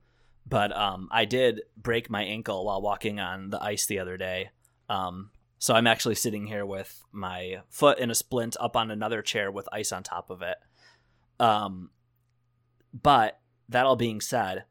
[0.46, 4.50] But um, I did break my ankle while walking on the ice the other day.
[4.90, 9.22] Um, so I'm actually sitting here with my foot in a splint up on another
[9.22, 10.58] chair with ice on top of it.
[11.40, 11.88] Um,
[12.92, 13.40] but
[13.70, 14.64] that all being said,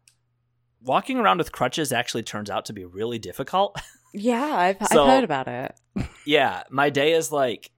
[0.84, 3.80] walking around with crutches actually turns out to be really difficult.
[4.16, 5.76] Yeah, I've, So- I've heard about it.
[6.28, 7.72] yeah, my day is like,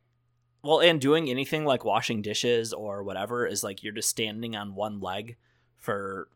[0.65, 4.75] well, and doing anything like washing dishes or whatever is like you're just standing on
[4.75, 5.37] one leg
[5.77, 6.27] for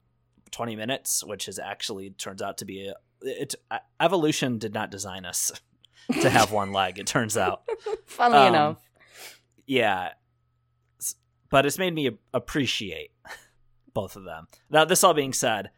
[0.51, 3.55] 20 minutes, which is actually turns out to be a, it.
[3.99, 5.51] Evolution did not design us
[6.22, 6.97] to have one leg.
[6.97, 7.63] It turns out,
[8.05, 8.78] Funnily Um, enough.
[9.67, 10.11] yeah,
[11.49, 13.11] but it's made me appreciate
[13.93, 14.47] both of them.
[14.70, 15.72] Now, this all being said,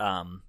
[0.00, 0.42] um,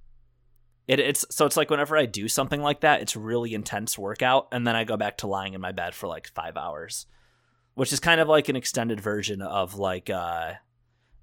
[0.87, 4.47] it, it's so it's like whenever I do something like that, it's really intense workout,
[4.51, 7.07] and then I go back to lying in my bed for like five hours,
[7.73, 10.53] which is kind of like an extended version of like uh,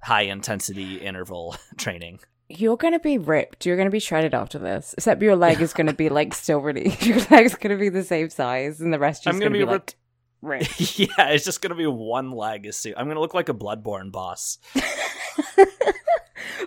[0.03, 2.19] high intensity interval training.
[2.49, 3.65] You're gonna be ripped.
[3.65, 4.95] You're gonna be shredded after this.
[4.99, 6.97] Except your leg is gonna be like still really.
[7.01, 9.65] Your leg's gonna be the same size, and the rest I'm gonna gonna, be be,
[9.65, 9.95] like
[10.43, 10.99] ripped.
[10.99, 12.67] yeah, it's just gonna be one leg.
[12.67, 14.59] Is I'm gonna look like a bloodborne boss.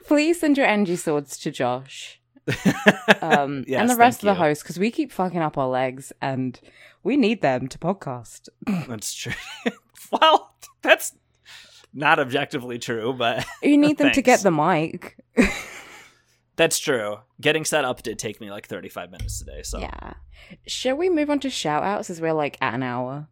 [0.07, 2.21] Please send your energy swords to Josh.
[3.21, 4.37] Um, Yes, and the rest of the you.
[4.37, 6.59] hosts because we keep fucking up our legs and
[7.03, 8.49] we need them to podcast.
[8.87, 9.33] That's true.
[10.11, 11.13] well, that's
[11.93, 15.17] not objectively true, but You need them to get the mic.
[16.55, 17.17] that's true.
[17.41, 19.61] Getting set up did take me like 35 minutes today.
[19.63, 20.13] So, Yeah.
[20.67, 23.27] Shall we move on to shout outs as we're like at an hour?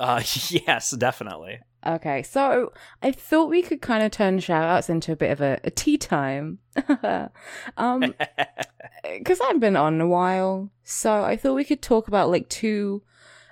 [0.00, 1.60] uh, yes, definitely.
[1.86, 2.72] Okay, so
[3.02, 5.70] I thought we could kind of turn shout outs into a bit of a, a
[5.70, 6.58] tea time.
[7.76, 8.14] um,
[9.18, 13.02] because I've been on a while, so I thought we could talk about like two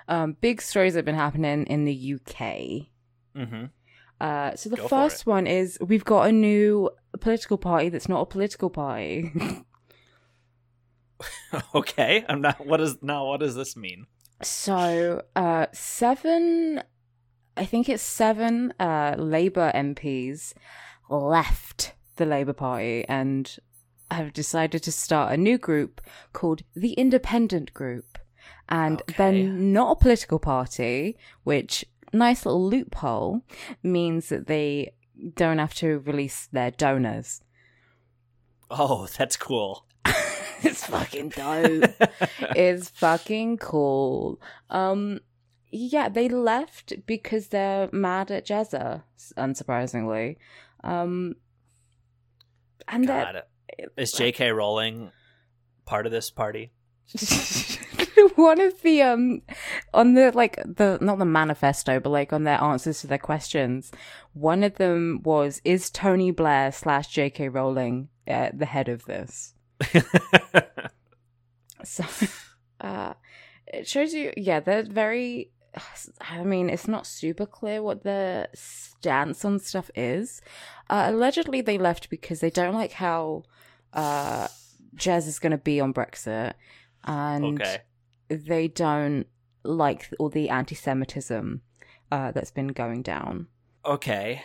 [0.07, 2.87] um, big stories that have been happening in the UK.
[3.35, 3.65] hmm
[4.19, 6.89] Uh, so the Go first one is we've got a new
[7.21, 9.31] political party that's not a political party.
[11.73, 12.65] Okay, I'm not.
[12.65, 13.25] What is now?
[13.25, 14.05] What does this mean?
[14.43, 16.83] so uh, seven,
[17.57, 20.53] I think it's seven uh, Labour MPs
[21.09, 23.55] left the Labour Party and
[24.11, 25.99] have decided to start a new group
[26.33, 28.17] called the Independent Group.
[28.69, 29.13] And Okay.
[29.17, 31.83] they're not a political party, which,
[32.13, 33.41] nice little loophole,
[33.81, 34.93] means that they
[35.35, 37.41] don't have to release their donors.
[38.69, 39.85] Oh, that's cool.
[40.63, 41.91] it's fucking dope.
[42.55, 44.39] it's fucking cool.
[44.69, 45.21] Um,
[45.77, 49.03] yeah, they left because they're mad at Jezza,
[49.37, 50.37] unsurprisingly.
[50.83, 51.35] Um,
[52.87, 53.43] and God.
[53.95, 54.51] Is J.K.
[54.51, 55.11] Rowling
[55.85, 56.71] part of this party?
[58.35, 59.41] one of the um
[59.93, 63.91] on the like the not the manifesto but like on their answers to their questions
[64.33, 69.53] one of them was is tony blair slash jk rowling uh, the head of this
[71.83, 72.03] so
[72.81, 73.13] uh
[73.67, 75.49] it shows you yeah they're very
[76.21, 80.41] i mean it's not super clear what their stance on stuff is
[80.89, 83.43] uh, allegedly they left because they don't like how
[83.93, 84.47] uh
[84.95, 86.53] jez is going to be on brexit
[87.03, 87.79] and okay.
[88.29, 89.25] they don't
[89.63, 91.61] like all the anti-Semitism
[92.11, 93.47] uh, that's been going down.
[93.85, 94.43] Okay.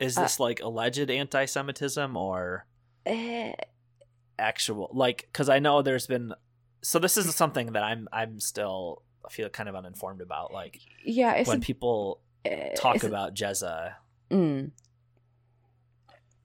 [0.00, 2.66] Is Uh, this like alleged anti-Semitism or
[3.04, 3.52] Eh,
[4.38, 6.34] actual like cuz I know there's been
[6.82, 11.42] so this is something that I'm I'm still feel kind of uninformed about like yeah,
[11.44, 13.94] when a, people eh, talk about Jezza
[14.30, 14.70] mm,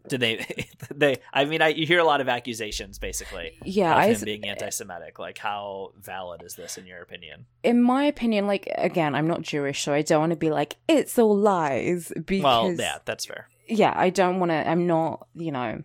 [0.07, 0.45] do they
[0.93, 3.91] they I mean I you hear a lot of accusations basically yeah.
[3.91, 8.05] of I, him being anti-Semitic like how valid is this in your opinion in my
[8.05, 11.35] opinion, like again, I'm not Jewish, so I don't want to be like it's all
[11.35, 14.67] lies because well yeah that's fair yeah, I don't want to.
[14.67, 15.83] I'm not, you know,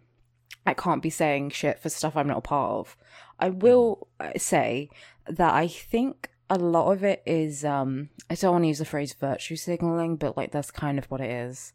[0.67, 2.97] I can't be saying shit for stuff I'm not a part of.
[3.39, 4.89] I will uh, say
[5.29, 7.65] that I think a lot of it is.
[7.65, 11.07] um I don't want to use the phrase virtue signaling, but like that's kind of
[11.11, 11.73] what it is.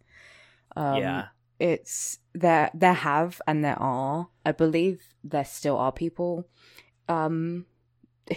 [0.75, 1.27] Um, yeah
[1.59, 2.69] it's there.
[2.73, 4.27] There have and there are.
[4.45, 6.47] I believe there still are people
[7.09, 7.65] um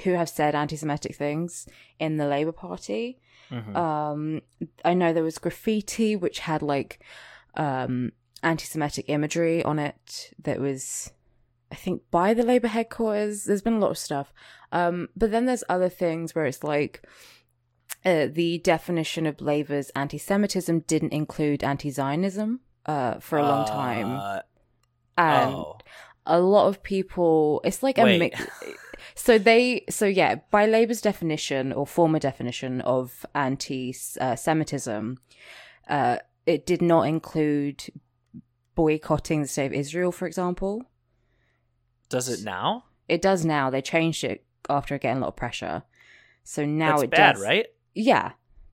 [0.05, 1.67] who have said anti-Semitic things
[1.99, 3.19] in the Labour Party.
[3.51, 3.77] Mhm.
[3.77, 4.43] Um,
[4.85, 7.03] I know there was graffiti which had like
[7.55, 8.13] um,
[8.43, 11.11] anti-Semitic imagery on it that was,
[11.73, 13.45] I think, by the Labour headquarters.
[13.45, 14.33] There's been a lot of stuff,
[14.73, 17.03] um, but then there's other things where it's like
[18.05, 24.41] uh, the definition of Labour's anti-Semitism didn't include anti-Zionism uh, for a long time, Uh,
[25.21, 25.79] and oh.
[26.27, 28.41] a lot of people it's like a mix
[29.15, 35.19] so they so yeah by labour's definition or former definition of anti-semitism
[35.89, 36.17] uh
[36.47, 37.85] it did not include
[38.75, 40.85] boycotting the state of israel for example
[42.11, 45.83] does it now it does now they changed it after getting a lot of pressure
[46.45, 48.33] so now that's it bad does right yeah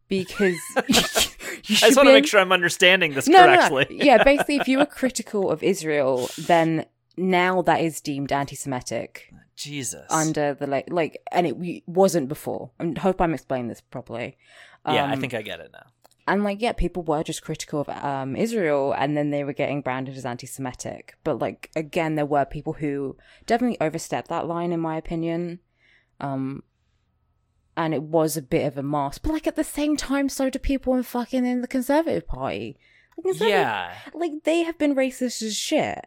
[0.10, 3.70] because you I just want to make sure I'm understanding this no, no, no.
[3.70, 3.98] correctly.
[4.06, 6.86] yeah, basically, if you were critical of Israel, then
[7.18, 10.06] now that is deemed anti-Semitic Jesus.
[10.10, 12.72] under the like, like, and it wasn't before.
[12.80, 14.38] I hope I'm explaining this properly.
[14.86, 15.88] yeah, I Um, think I get it now.
[16.28, 19.82] And like, yeah, people were just critical of um, Israel, and then they were getting
[19.82, 21.16] branded as anti-Semitic.
[21.24, 23.16] But like, again, there were people who
[23.46, 25.60] definitely overstepped that line, in my opinion.
[26.20, 26.64] Um,
[27.78, 29.22] and it was a bit of a mask.
[29.24, 32.78] But like at the same time, so do people in fucking in the Conservative Party.
[33.16, 33.94] The Conservative Yeah.
[34.14, 36.06] like they have been racist as shit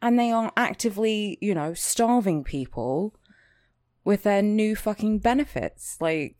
[0.00, 3.14] and they are actively you know starving people
[4.04, 6.36] with their new fucking benefits like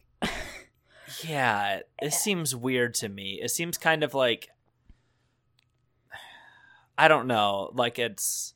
[1.24, 3.40] Yeah, it seems weird to me.
[3.42, 4.48] It seems kind of like
[6.98, 8.54] I don't know, like it's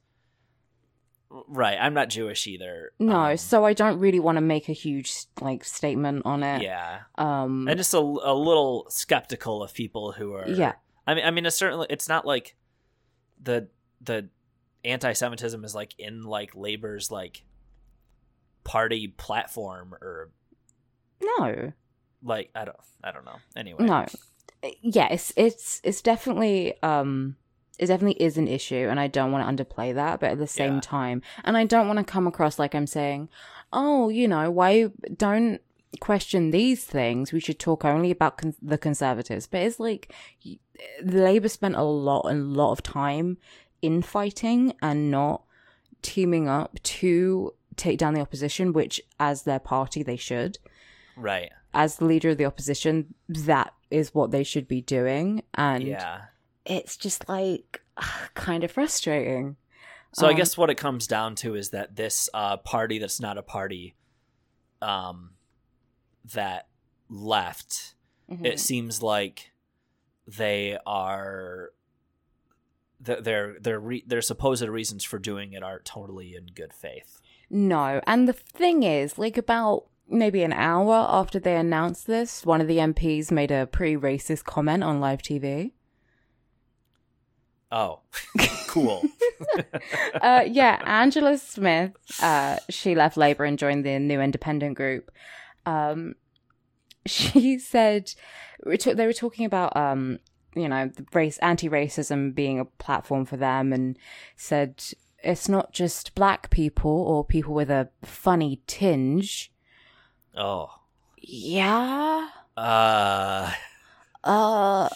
[1.30, 1.78] right.
[1.80, 2.92] I'm not Jewish either.
[2.98, 6.60] no Um, so i don't really want to make a huge like statement on it
[6.62, 10.48] yeah, um I'm just a, a little skeptical of people who are.
[10.48, 10.72] yeah
[11.06, 12.54] I mean, I mean, it's certainly it's not like
[13.42, 13.68] the
[14.00, 14.28] the
[14.84, 17.44] anti-Semitism is like in like Labor's like
[18.64, 20.30] party platform or
[21.20, 21.72] no
[22.22, 23.36] like I don't I don't know.
[23.56, 24.06] Anyway, no
[24.80, 27.34] yeah it's it's it's definitely um
[27.80, 30.46] it definitely is an issue and i don't want to underplay that but at the
[30.46, 30.80] same Yeah.
[30.82, 33.28] time and i don't want to come across like i'm saying
[33.72, 35.60] oh you know why don't
[35.98, 40.14] question these things we should talk only about con- the conservatives but it's like
[41.02, 43.38] the labor spent a lot and a lot of time
[43.82, 45.42] infighting and not
[46.02, 50.58] teaming up to take down the opposition which as their party they should
[51.16, 51.50] right?
[51.74, 55.42] As the leader of the opposition, that is what they should be doing.
[55.54, 56.22] And Yeah.
[56.64, 57.82] it's just like
[58.34, 59.56] kind of frustrating.
[60.14, 63.20] So I Um, guess what it comes down to is that this uh, party that's
[63.20, 63.94] not a party,
[64.82, 65.30] um,
[66.34, 66.68] that
[67.08, 67.94] left,
[68.30, 68.44] Mhm.
[68.46, 69.52] it seems like
[70.26, 71.70] they are
[73.04, 77.20] th- their their re- their supposed reasons for doing it aren't totally in good faith.
[77.50, 78.00] No.
[78.06, 82.68] And the thing is, like, about maybe an hour after they announced this, one of
[82.68, 85.72] the MPs made a pretty racist comment on live TV.
[87.72, 88.00] Oh,
[88.66, 89.02] cool.
[90.20, 91.92] uh, yeah, Angela Smith,
[92.22, 95.10] uh, she left Labour and joined the new independent group.
[95.64, 96.14] Um,
[97.06, 98.12] she said
[98.64, 100.18] they were talking about um,
[100.54, 103.98] you know the race anti-racism being a platform for them, and
[104.36, 104.84] said
[105.22, 109.52] it's not just black people or people with a funny tinge.
[110.36, 110.70] Oh,
[111.20, 112.28] Yeah.
[112.56, 113.52] uh,
[114.24, 114.88] Uh.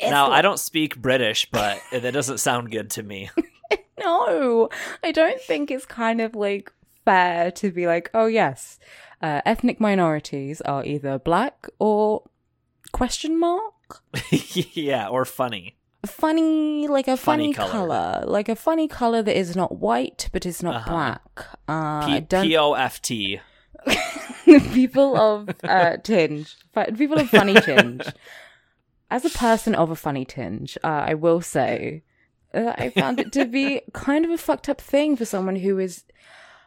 [0.00, 3.30] now I don't speak British, but that doesn't sound good to me.
[4.00, 4.68] No,
[5.02, 6.72] I don't think it's kind of like
[7.04, 8.78] fair to be like, oh yes,
[9.20, 12.22] uh, ethnic minorities are either black or
[12.92, 14.00] question mark
[14.30, 15.76] yeah, or funny.
[16.06, 17.88] funny, like a Funny funny, color.
[17.88, 18.24] color.
[18.26, 20.90] like a funny color that is not white but is not Uh-huh.
[20.90, 21.22] black.
[21.66, 22.20] Uh.
[22.42, 23.40] P O F T.
[24.72, 26.56] people of uh, tinge,
[26.96, 28.06] people of funny tinge.
[29.10, 32.02] As a person of a funny tinge, uh, I will say
[32.54, 35.78] uh, I found it to be kind of a fucked up thing for someone who
[35.78, 36.04] is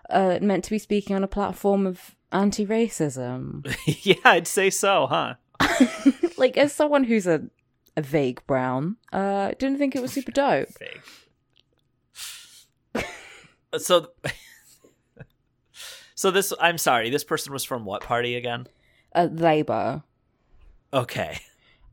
[0.09, 3.75] uh, meant to be speaking on a platform of anti-racism.
[4.05, 5.35] yeah, I'd say so, huh?
[6.37, 7.43] like, as someone who's a,
[7.97, 10.69] a vague brown, uh, I didn't think it was super dope.
[10.69, 11.01] Fake.
[13.77, 14.07] so,
[16.21, 16.53] so this.
[16.59, 17.09] I'm sorry.
[17.09, 18.67] This person was from what party again?
[19.15, 20.03] Uh, Labour.
[20.93, 21.39] Okay,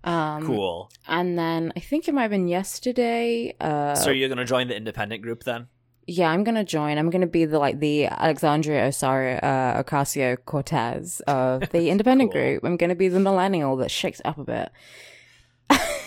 [0.05, 0.91] Um, cool.
[1.07, 3.55] And then I think it might have been yesterday.
[3.61, 5.68] Uh, so you're gonna join the independent group then?
[6.07, 6.99] Yeah, I'm gonna join.
[6.99, 12.41] I'm gonna be the like the Alexandria Osario uh, Ocasio Cortez of the independent Cool.
[12.43, 12.64] group.
[12.64, 14.68] I'm gonna be the millennial that shakes up a bit.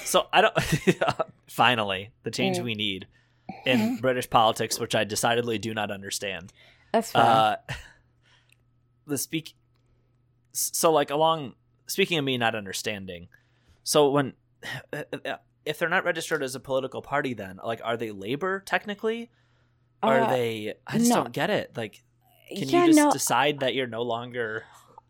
[0.05, 0.53] So I don't.
[1.47, 2.63] finally, the change Mm.
[2.65, 3.07] we need
[3.65, 6.51] in British politics, which I decidedly do not understand.
[6.91, 7.25] That's fine.
[7.25, 7.55] Uh,
[9.07, 9.55] the speak.
[10.53, 11.53] So like along
[11.87, 13.27] speaking of me not understanding,
[13.83, 14.33] so when
[15.65, 19.29] if they're not registered as a political party, then like are they labor technically?
[20.03, 20.73] Are Uh, they?
[20.87, 21.17] I just no.
[21.17, 21.77] don't get it.
[21.77, 22.01] Like,
[22.49, 24.63] can yeah, you just no, decide that you're no longer?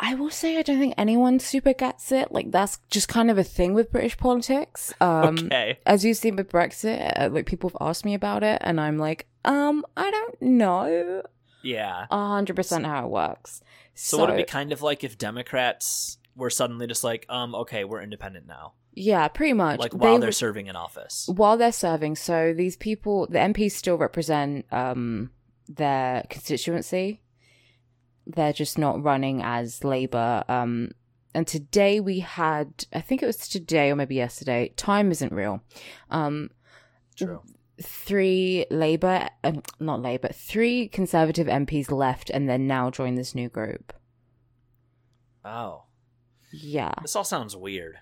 [0.04, 2.32] I will say I don't think anyone super gets it.
[2.32, 4.94] Like that's just kind of a thing with British politics.
[5.00, 5.80] Um, okay.
[5.86, 8.98] as you've seen with Brexit, uh, like people have asked me about it, and I'm
[8.98, 11.22] like, um, I don't know
[11.64, 12.06] Yeah.
[12.10, 13.62] a hundred percent how it works.
[13.94, 17.84] So, would it be kind of like if Democrats were suddenly just like, um, okay,
[17.84, 19.80] we're independent now, yeah, pretty much.
[19.80, 21.28] like while they're serving in office?
[21.34, 25.30] while they're serving so these people the mps still represent um
[25.68, 27.22] their constituency
[28.28, 30.90] they're just not running as labor um
[31.34, 35.62] and today we had i think it was today or maybe yesterday time isn't real
[36.10, 36.50] um
[37.16, 37.42] True.
[37.82, 43.50] Three labor um, not labor three conservative mps left and then now join this new
[43.50, 43.94] group
[45.44, 45.84] Oh,
[46.52, 47.98] yeah this all sounds weird.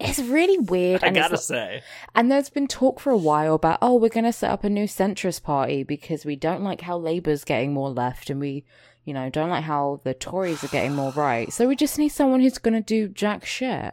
[0.00, 1.82] it's really weird I gotta say.
[2.14, 4.70] And there's been talk for a while about, oh, we're going to set up a
[4.70, 8.64] new centrist party because we don't like how Labour's getting more left and we,
[9.04, 11.52] you know, don't like how the Tories are getting more right.
[11.52, 13.92] So we just need someone who's going to do jack shit.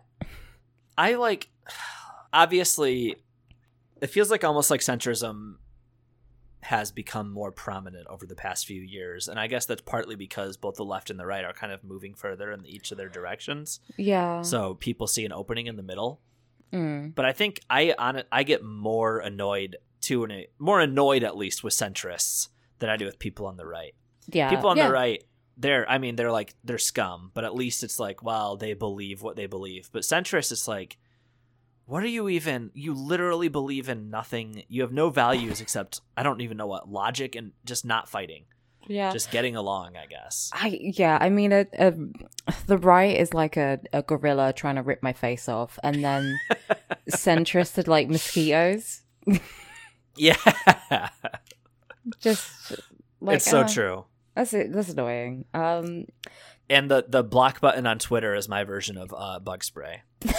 [0.97, 1.49] I like
[2.33, 3.17] obviously
[4.01, 5.55] it feels like almost like centrism
[6.61, 10.57] has become more prominent over the past few years and I guess that's partly because
[10.57, 13.09] both the left and the right are kind of moving further in each of their
[13.09, 13.79] directions.
[13.97, 14.41] Yeah.
[14.41, 16.21] So people see an opening in the middle.
[16.73, 17.13] Mm.
[17.13, 21.37] But I think I on it I get more annoyed to an more annoyed at
[21.37, 23.93] least with centrists than I do with people on the right.
[24.27, 24.49] Yeah.
[24.49, 24.87] people on yeah.
[24.87, 25.23] the right
[25.57, 29.21] they're i mean they're like they're scum but at least it's like well they believe
[29.21, 30.97] what they believe but centrist it's like
[31.87, 36.23] what are you even you literally believe in nothing you have no values except i
[36.23, 38.45] don't even know what logic and just not fighting
[38.87, 39.11] Yeah.
[39.11, 41.93] just getting along i guess I yeah, I mean, a, a,
[42.67, 46.37] the right is like a, a gorilla trying to rip my face off, and then
[47.11, 49.01] centrist are like mosquitoes.
[50.15, 50.35] yeah
[52.19, 52.73] Just
[53.21, 54.05] like it's so uh, true
[54.35, 54.71] That's it.
[54.71, 55.45] That's annoying.
[55.53, 56.05] Um,
[56.69, 60.03] and the the block button on twitter is my version of uh, bug spray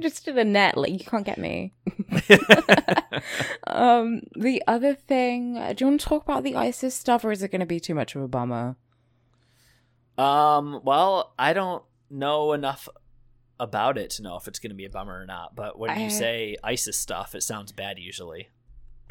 [0.00, 1.74] just in a net, like you can't get me.
[3.66, 7.32] um, the other thing, uh, do you want to talk about the ISIS stuff, or
[7.32, 8.76] is it going to be too much of a bummer?
[10.18, 12.88] Um, well, I don't know enough
[13.58, 15.54] about it to know if it's going to be a bummer or not.
[15.54, 18.48] But when I- you say ISIS stuff, it sounds bad usually.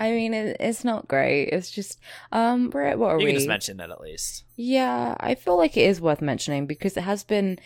[0.00, 1.46] I mean, it, it's not great.
[1.48, 1.98] It's just,
[2.30, 3.32] um, we're at what are You we?
[3.32, 4.44] can just mention it at least.
[4.54, 7.58] Yeah, I feel like it is worth mentioning because it has been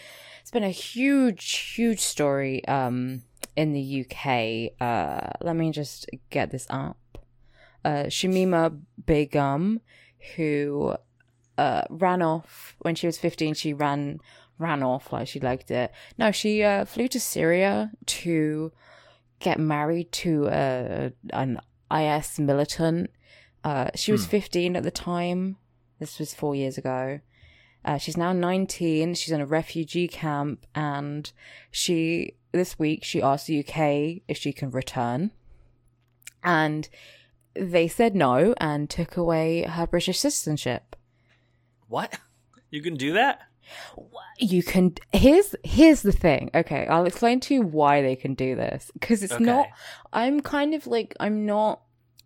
[0.43, 3.23] it's been a huge, huge story um
[3.57, 4.73] in the UK.
[4.81, 6.97] Uh, let me just get this up.
[7.85, 9.81] Uh, Shamima Begum,
[10.37, 10.95] who
[11.59, 14.21] uh, ran off when she was 15, she ran
[14.59, 15.93] ran off like she liked it.
[16.19, 18.73] No, she uh, flew to Syria to
[19.41, 23.11] get married to uh, an IS militant.
[23.65, 25.57] Uh, she was 15 at the time.
[25.99, 27.21] This was four years ago.
[27.85, 29.15] Uh, she's now 19.
[29.15, 31.31] She's in a refugee camp, and
[31.71, 35.31] she this week she asked the UK if she can return,
[36.45, 36.89] and
[37.55, 40.97] they said no and took away her British citizenship.
[41.89, 42.19] What?
[42.71, 43.43] You can do that?
[44.39, 46.51] You can here's here's the thing.
[46.55, 49.45] Okay, I'll explain to you why they can do this because it's Okay.
[49.45, 49.67] not.
[50.13, 51.83] I'm kind of like I'm not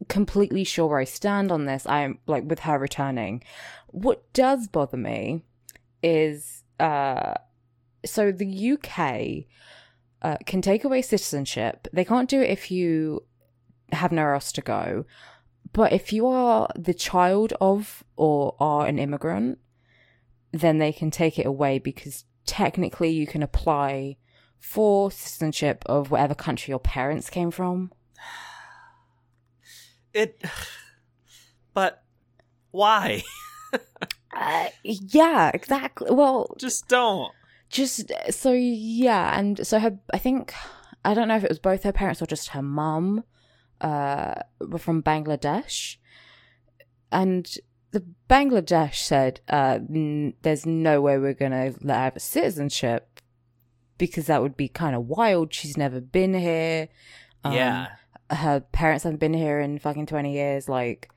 [0.08, 1.86] completely sure where I stand on this.
[1.86, 3.42] I'm like with her returning.
[3.88, 5.44] What does bother me
[6.02, 7.34] is uh
[8.04, 9.46] so the UK
[10.22, 11.88] uh, can take away citizenship.
[11.92, 13.24] They can't do it if you
[13.92, 15.04] have nowhere else to go.
[15.72, 19.58] But if you are the child of or are an immigrant,
[20.52, 24.16] then they can take it away because technically you can apply
[24.58, 27.92] for citizenship of whatever country your parents came from.
[30.16, 30.42] It.
[31.74, 32.02] But
[32.70, 33.22] why?
[34.38, 36.10] Uh, yeah, exactly.
[36.10, 37.32] Well, Just don't.
[37.70, 39.98] just so yeah, and so her.
[40.12, 40.52] I think
[41.06, 43.24] I don't know if it was both her parents or just her mum.
[43.80, 45.96] Uh, were from Bangladesh,
[47.10, 47.50] and
[47.92, 53.20] the Bangladesh said, uh, n- "There's no way we're gonna let her have a citizenship
[53.96, 55.54] because that would be kind of wild.
[55.54, 56.88] She's never been here.
[57.42, 57.86] Um, yeah.
[58.30, 61.10] Her parents haven't been here in fucking 20 years like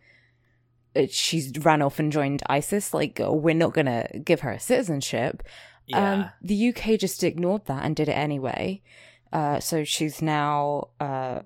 [0.95, 5.43] it- she's ran off and joined isis like we're not gonna give her a citizenship
[5.87, 6.11] Yeah.
[6.13, 8.81] um the uk just ignored that and did it anyway
[9.33, 11.41] uh so she's now uh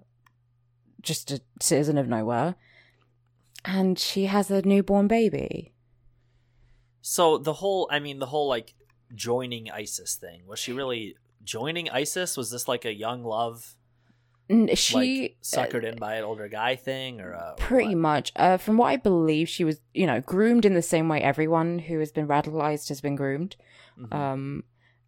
[1.02, 2.56] just a citizen of nowhere
[3.66, 5.74] and she has a newborn baby
[7.06, 8.76] so the whole, I mean, the whole like
[9.14, 12.38] joining ISIS thing was she really joining ISIS?
[12.38, 13.76] Was this like a young love,
[14.76, 18.32] she like suckered in by an older guy thing, or uh, Pretty much.
[18.36, 21.80] Uh, from what I believe, she was, you know, groomed in the same way everyone
[21.80, 23.56] who has been radicalized has been groomed.
[23.98, 24.14] Mhm.
[24.14, 24.64] Um,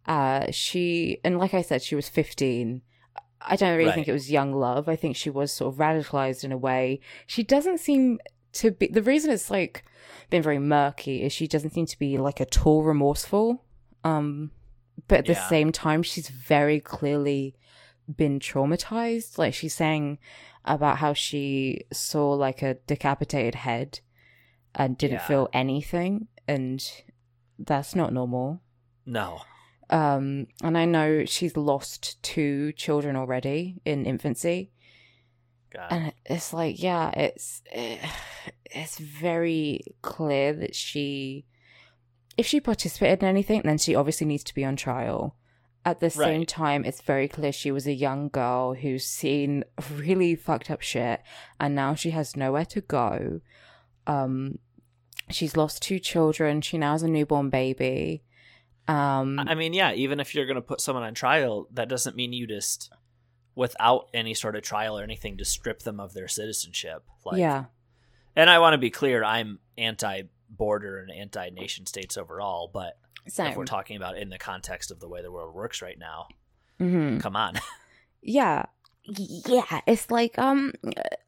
[0.06, 2.82] uh, she, and like I said, she was 15.
[3.40, 4.88] I don't really think it was young love.
[4.88, 7.00] I think she was sort of radicalized in a way.
[7.26, 8.18] She doesn't seem
[8.54, 9.84] to be, the reason it's like
[10.30, 13.64] been very murky is she doesn't seem to be like at all remorseful.
[14.02, 14.52] Um,
[15.08, 17.54] but at the same time, she's very clearly
[18.14, 19.38] been traumatized.
[19.38, 20.18] Like she's saying
[20.64, 24.00] about how she saw like a decapitated head
[24.74, 25.26] and didn't Yeah.
[25.26, 26.84] feel anything, and
[27.58, 28.60] that's not normal.
[29.06, 29.40] No.
[29.88, 34.72] Um, and I know she's lost two children already in infancy,
[35.72, 35.86] God.
[35.90, 41.46] and it's like, yeah, it's it's very clear that she,
[42.36, 45.36] if she participated in anything, then she obviously needs to be on trial.
[45.86, 49.62] At the same time, it's very clear she was a young girl who's seen
[49.94, 51.22] really fucked up shit,
[51.60, 53.40] and now she has nowhere to go.
[54.08, 54.58] Um,
[55.30, 56.60] she's lost two children.
[56.60, 58.24] She now has a newborn baby.
[58.88, 62.16] Um, I mean, yeah, even if you're going to put someone on trial, that doesn't
[62.16, 62.92] mean you just,
[63.54, 67.04] without any sort of trial or anything, to strip them of their citizenship.
[67.24, 67.66] Like, yeah,
[68.34, 72.98] And I want to be clear, I'm anti border and anti nation states overall, but
[73.28, 73.48] same.
[73.48, 76.28] if we're talking about in the context of the way the world works right now,
[76.80, 77.20] Mhm.
[77.20, 77.54] come on.
[78.22, 78.66] yeah
[79.08, 80.72] yeah it's like um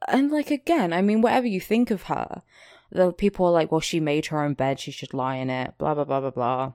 [0.08, 2.42] and like again i mean whatever you think of her
[2.90, 5.72] the people are like well she made her own bed she should lie in it
[5.78, 6.72] blah blah blah blah blah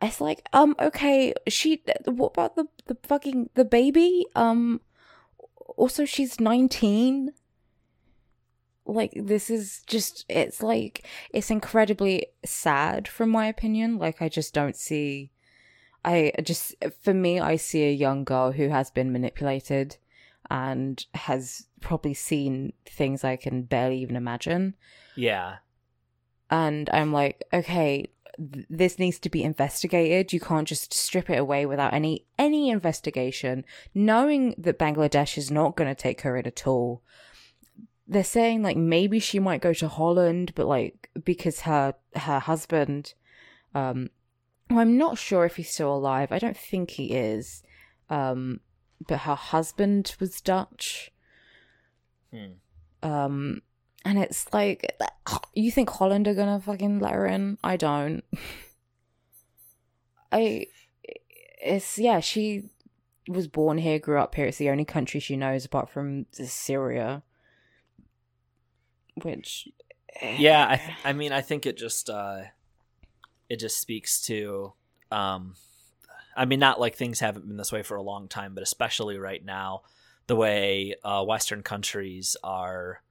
[0.00, 4.80] it's like um okay she what about the the fucking the baby um
[5.76, 7.32] also she's 19
[8.90, 14.52] like this is just it's like it's incredibly sad from my opinion like i just
[14.52, 15.30] don't see
[16.04, 19.96] I just, for me, I see a young girl who has been manipulated
[20.48, 24.74] and has probably seen things I can barely even imagine.
[25.14, 25.56] yeah.
[26.52, 30.32] And I'm like, okay, th- this needs to be investigated.
[30.32, 33.64] You can't just strip it away without any any investigation,
[33.94, 37.02] knowing that Bangladesh is not going to take her in at all.
[38.10, 43.14] They're saying like maybe she might go to Holland, but like because her her husband,
[43.72, 44.10] um,
[44.68, 46.32] I'm not sure if he's still alive.
[46.32, 47.62] I don't think he is.
[48.08, 48.60] Um,
[49.06, 51.12] but her husband was Dutch.
[52.32, 52.54] Hmm.
[53.02, 53.62] Um,
[54.04, 54.96] and it's like,
[55.54, 57.58] you think Holland are gonna fucking let her in?
[57.62, 58.22] I don't.
[60.32, 60.66] I,
[61.62, 62.20] it's yeah.
[62.20, 62.70] She
[63.28, 64.46] was born here, grew up here.
[64.46, 67.22] It's the only country she knows apart from Syria.
[69.24, 69.68] Which,
[70.22, 72.42] yeah, I th- I mean, I think it just uh,
[73.48, 74.72] it just speaks to,
[75.10, 75.54] um,
[76.36, 79.18] I mean, not like things haven't been this way for a long time, but especially
[79.18, 79.82] right now,
[80.26, 83.02] the way uh, Western countries are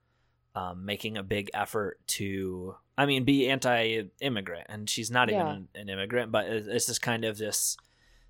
[0.56, 5.52] um, making a big effort to, I mean, be anti-immigrant, and she's not even Yeah.
[5.54, 7.78] an, an immigrant, but it's just kind of this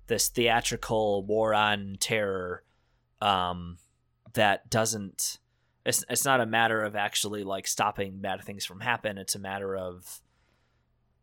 [0.06, 2.64] this theatrical war on terror
[3.22, 3.78] um,
[4.32, 5.38] that doesn't.
[5.84, 9.18] It's it's not a matter of actually like stopping bad things from happen.
[9.18, 10.20] It's a matter of,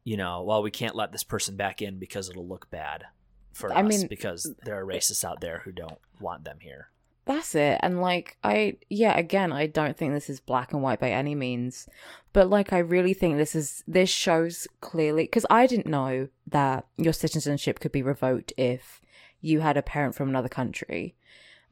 [0.03, 3.05] you know, well, we can't let this person back in because it'll look bad
[3.53, 6.89] for I us mean, because there are racists out there who don't want them here.
[7.25, 7.79] That's it.
[7.83, 11.35] And like I yeah, again, I don't think this is black and white by any
[11.35, 11.87] means.
[12.33, 16.87] But like I really think this is this shows clearly cuz I didn't know that
[16.97, 19.01] your citizenship could be revoked if
[19.41, 21.15] you had a parent from another country.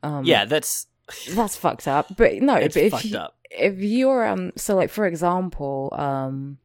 [0.04, 0.88] Um yeah, that's
[1.30, 2.16] That's fucked up.
[2.18, 3.36] But no, it's but if fucked you, up.
[3.52, 6.58] if you're um so like for example um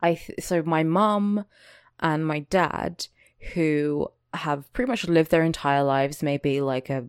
[0.00, 1.44] i th- so my mum
[2.00, 3.06] and my dad
[3.54, 7.04] who have pretty much lived their entire lives maybe like a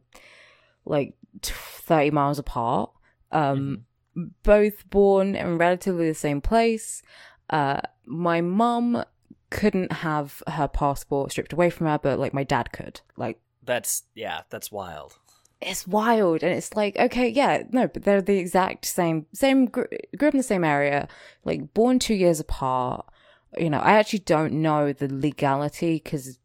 [0.86, 2.92] like 30 miles apart
[3.32, 3.86] um
[4.44, 7.02] both born in relatively the same place
[7.52, 9.04] uh my mum
[9.50, 14.04] couldn't have her passport stripped away from her but like my dad could like That's
[14.16, 15.20] yeah, that's wild.
[15.62, 19.84] It's wild and it's like okay yeah no but they're the exact same same gr-
[20.18, 21.08] grew up in the same area
[21.44, 23.06] like born two years apart
[23.58, 26.40] you know i actually don't know the legality because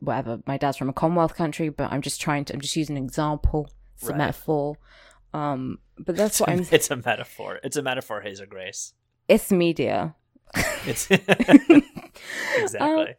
[0.00, 2.96] whatever my dad's from a commonwealth country but i'm just trying to i'm just using
[2.98, 4.76] an example it's a metaphor
[5.32, 7.60] um but that's It's what a, i'm it's a metaphor.
[7.64, 8.92] It's a metaphor, Hazel Grace.
[9.28, 10.14] it's media
[10.86, 11.08] It's
[12.50, 13.14] Um, exactly.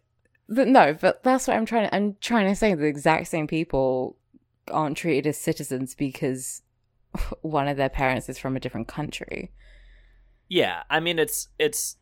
[0.50, 1.96] But no, but that's what I'm trying to.
[1.96, 4.18] I'm trying to say the exact same people
[4.72, 6.62] aren't treated as citizens because
[7.42, 9.52] one of their parents is from a different country.
[10.48, 11.98] yeah, I mean it's it's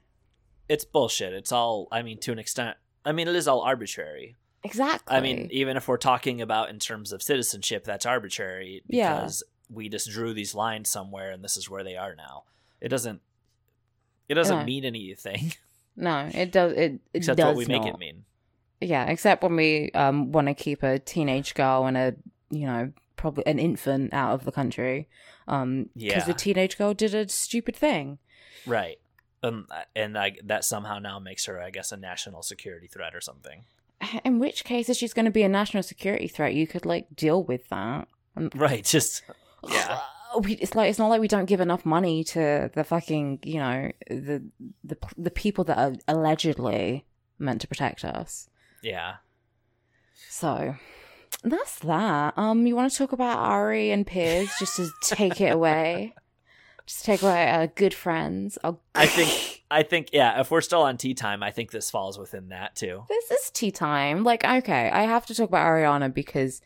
[0.69, 1.34] it's bullshit.
[1.34, 2.77] It's all I mean to an extent.
[3.06, 4.35] I mean it is all arbitrary.
[4.64, 5.15] Exactly.
[5.15, 9.14] I mean, even if we're talking about in terms of citizenship, that's arbitrary Yeah.
[9.15, 12.44] because we just drew these lines somewhere and this is where they are now.
[12.81, 13.22] It doesn't
[14.27, 14.65] it doesn't No.
[14.65, 15.53] mean anything
[15.95, 16.73] no, it does.
[16.73, 18.26] It, it except does what we make it mean.
[18.81, 22.15] Yeah, except when we um want to keep a teenage girl and a
[22.49, 25.07] you know probably an infant out of the country,
[25.47, 26.37] um because the Yeah.
[26.37, 28.19] teenage girl did a stupid thing.
[28.65, 28.99] Right.
[29.43, 33.21] Um, and I, that somehow now makes her, I guess, a national security threat or
[33.21, 33.65] something.
[34.25, 37.15] In which case, if she's going to be a national security threat, you could like
[37.15, 38.07] deal with that.
[38.55, 38.83] Right.
[38.83, 39.23] Just
[39.67, 39.99] Yeah.
[40.41, 43.59] we, it's like it's not like we don't give enough money to the fucking you
[43.59, 44.43] know the
[44.83, 47.05] the the people that are allegedly
[47.39, 48.49] meant to protect us.
[48.83, 49.15] yeah.
[50.29, 50.75] So
[51.43, 52.38] that's that.
[52.38, 56.15] Um, you want to talk about Ari and Piers just to take it away?
[56.85, 58.57] Just take away our good friends.
[58.64, 58.77] Our...
[58.95, 62.18] I think I think yeah, if we're still on tea time, I think this falls
[62.18, 63.03] within that too.
[63.09, 64.23] this is tea time.
[64.23, 66.61] Like, okay, I have to talk about Ariana because,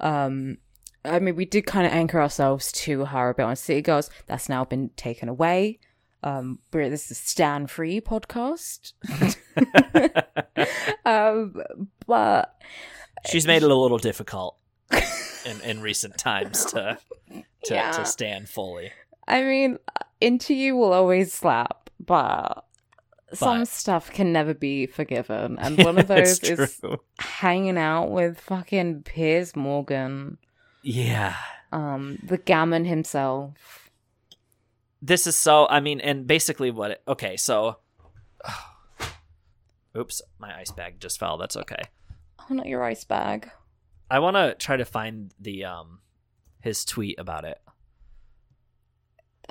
[0.00, 0.58] um,
[1.04, 4.10] I mean, we did kind of anchor ourselves to her a bit on City Girls.
[4.26, 5.78] That's now been taken away.
[6.22, 8.92] Um, but this is a Stan Free podcast.
[11.04, 12.60] um, but
[13.30, 14.56] She's made it a little difficult
[14.90, 16.98] in, in recent times to
[17.64, 17.92] to, Yeah.
[17.92, 18.92] to stand fully.
[19.28, 19.78] I mean,
[20.20, 22.64] into you will always slap, but.
[23.34, 26.98] Some stuff can never be forgiven, and one of those is true.
[27.18, 30.36] hanging out with fucking Piers Morgan.
[30.82, 31.36] Yeah.
[31.72, 33.88] um the gammon himself
[35.00, 37.78] This is so I mean, and basically what it, okay, so
[39.96, 41.36] Oops, my ice bag just fell.
[41.38, 41.82] That's okay.
[42.50, 43.50] Oh not your ice bag
[44.10, 46.00] I want to try to find the um
[46.60, 47.58] his tweet about it.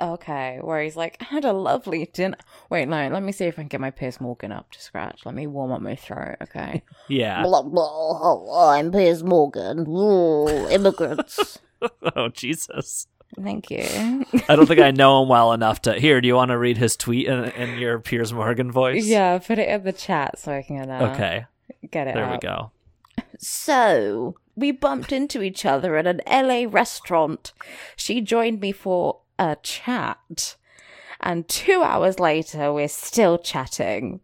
[0.00, 2.38] okay where he's like I had a lovely dinner
[2.70, 5.20] wait no let me see if i can get my Piers morgan up to scratch
[5.26, 7.42] let me warm up my throat okay Yeah.
[7.42, 9.84] Blah, blah, hello, I'm Piers Morgan.
[9.86, 11.58] Ooh, immigrants.
[12.16, 13.06] oh Jesus.
[13.42, 15.94] thank you I don't think I know him well enough to.
[15.94, 19.04] Here, do you want to read his tweet in, in your Piers Morgan voice?
[19.04, 21.44] yeah put it in the chat so i can uh, Okay.
[21.90, 22.70] get it There we go.
[23.42, 27.52] So, we bumped into each other at an LA restaurant.
[27.96, 30.54] She joined me for a chat.
[31.20, 34.20] And two hours later, we're still chatting.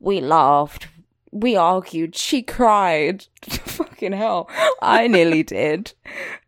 [0.00, 0.88] We laughed.
[1.32, 2.14] We argued.
[2.14, 3.26] She cried.
[3.48, 4.50] Fucking hell.
[4.82, 5.94] I nearly did.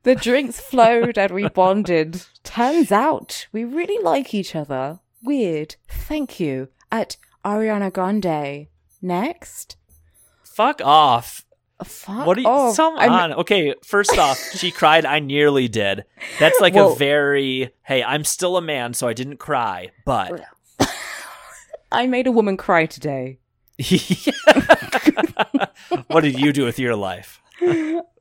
[0.02, 2.22] The drinks flowed and we bonded.
[2.44, 5.00] Turns out we really like each other.
[5.22, 5.76] Weird.
[5.88, 6.68] Thank you.
[6.92, 7.16] At
[7.46, 8.66] Ariana Grande.
[9.00, 9.76] Next.
[10.42, 11.46] Fuck off.
[11.84, 12.46] Fuck What are you?
[12.46, 12.76] Oh, off.
[12.76, 13.32] Come on.
[13.34, 15.04] Okay, first off, she cried.
[15.04, 16.04] I nearly did.
[16.38, 18.02] That's like Well- a very hey.
[18.02, 19.90] I'm still a man, so I didn't cry.
[20.04, 20.42] But
[21.92, 23.38] I made a woman cry today.
[26.08, 27.40] what did you do with your life?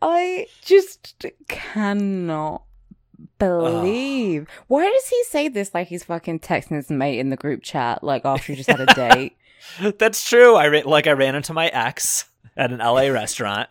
[0.01, 2.63] I just cannot
[3.37, 4.47] believe.
[4.67, 8.03] Why does he say this like he's fucking texting his mate in the group chat
[8.03, 9.35] like after he just had a date?
[9.99, 10.55] That's true.
[10.55, 13.69] I ra- like I ran into my ex at an LA restaurant.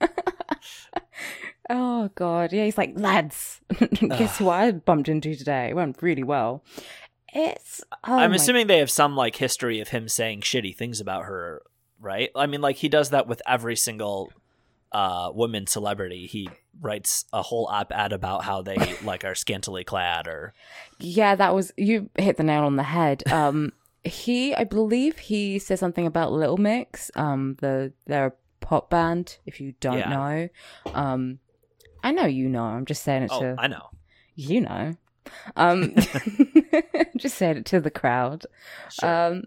[1.70, 2.64] oh god, yeah.
[2.64, 3.60] He's like, lads,
[3.92, 5.68] guess who I bumped into today?
[5.70, 6.62] It went really well.
[7.34, 7.82] It's.
[8.06, 11.62] Oh I'm assuming they have some like history of him saying shitty things about her,
[12.00, 12.30] right?
[12.34, 14.32] I mean, like he does that with every single
[14.92, 16.26] uh woman celebrity.
[16.26, 16.48] He
[16.80, 20.54] writes a whole op-ed about how they like are scantily clad or
[20.98, 23.30] Yeah, that was you hit the nail on the head.
[23.30, 23.72] Um,
[24.08, 27.10] he, I believe, he says something about Little Mix.
[27.14, 29.38] Um, the they're a pop band.
[29.46, 30.08] If you don't Yeah.
[30.10, 30.48] know,
[30.94, 31.38] um,
[32.02, 32.62] I know you know.
[32.64, 33.90] I'm just saying it oh, to I know.
[34.34, 34.94] you know.
[35.56, 35.94] Um,
[37.16, 38.46] just saying it to the crowd.
[38.90, 39.26] Sure.
[39.32, 39.44] Um,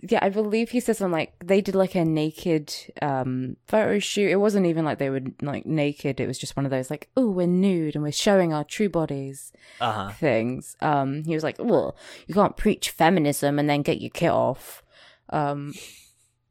[0.00, 4.30] yeah, I believe he says something like they did like a naked um photo shoot.
[4.30, 6.20] It wasn't even like they were like naked.
[6.20, 8.88] It was just one of those like, oh, we're nude and we're showing our true
[8.88, 10.10] bodies uh-huh.
[10.12, 10.76] things.
[10.80, 11.96] Um, he was like, well,
[12.26, 14.82] you can't preach feminism and then get your kit off.
[15.30, 15.74] Um,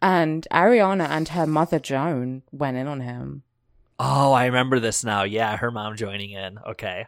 [0.02, 3.44] and Ariana and her mother Joan went in on him.
[3.98, 5.24] Oh, I remember this now.
[5.24, 6.60] Yeah, her mom joining in.
[6.68, 7.08] Okay.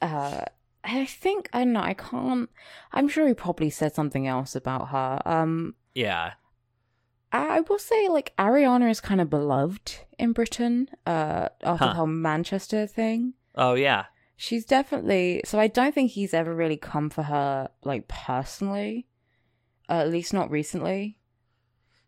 [0.00, 0.44] Uh,
[0.82, 1.80] I think I don't know.
[1.82, 2.48] I can't.
[2.92, 5.20] I'm sure he probably said something else about her.
[5.26, 6.32] Um, Yeah.
[7.32, 10.88] I I will say like Ariana is kind of beloved in Britain.
[11.06, 11.88] Uh, after Huh.
[11.88, 13.34] the whole Manchester thing.
[13.54, 14.06] Oh yeah.
[14.36, 15.58] She's definitely so.
[15.60, 19.06] I don't think he's ever really come for her like personally,
[19.88, 21.18] uh, at least not recently.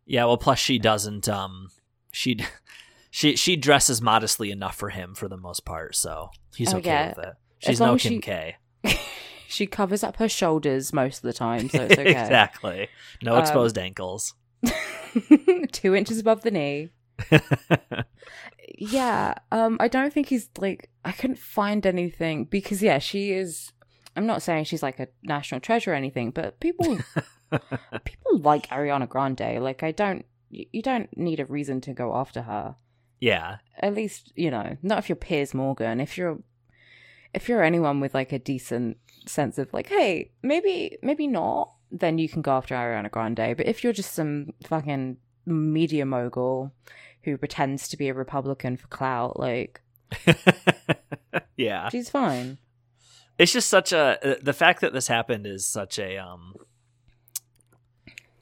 [0.06, 1.68] Yeah, well plus she doesn't um
[2.10, 2.38] she
[3.10, 7.26] she she dresses modestly enough for him for the most part, so he's okay with
[7.26, 7.34] it.
[7.58, 8.56] She's no Kim she- K.
[9.52, 12.10] she covers up her shoulders most of the time, so it's okay.
[12.10, 12.88] exactly.
[13.22, 14.34] No Um, exposed ankles.
[15.72, 16.90] Two inches above the knee.
[18.78, 23.72] Yeah, um, I don't think he's like I couldn't find anything because yeah, she is.
[24.16, 26.98] I'm not saying she's like a national treasure or anything, but people
[28.04, 29.60] people like Ariana Grande.
[29.62, 32.76] Like I don't, you don't need a reason to go after her.
[33.20, 33.58] yeah.
[33.78, 36.00] At least you know, not if you're Piers Morgan.
[36.00, 36.38] If you're
[37.34, 42.18] if you're anyone with like a decent sense of like, hey, maybe maybe not, then
[42.18, 43.56] you can go after Ariana Grande.
[43.56, 46.72] But if you're just some fucking media mogul
[47.22, 49.80] who pretends to be a Republican for clout, like
[51.56, 51.88] yeah.
[51.88, 52.58] she's fine.
[53.38, 56.54] It's just such a the fact that this happened is such a um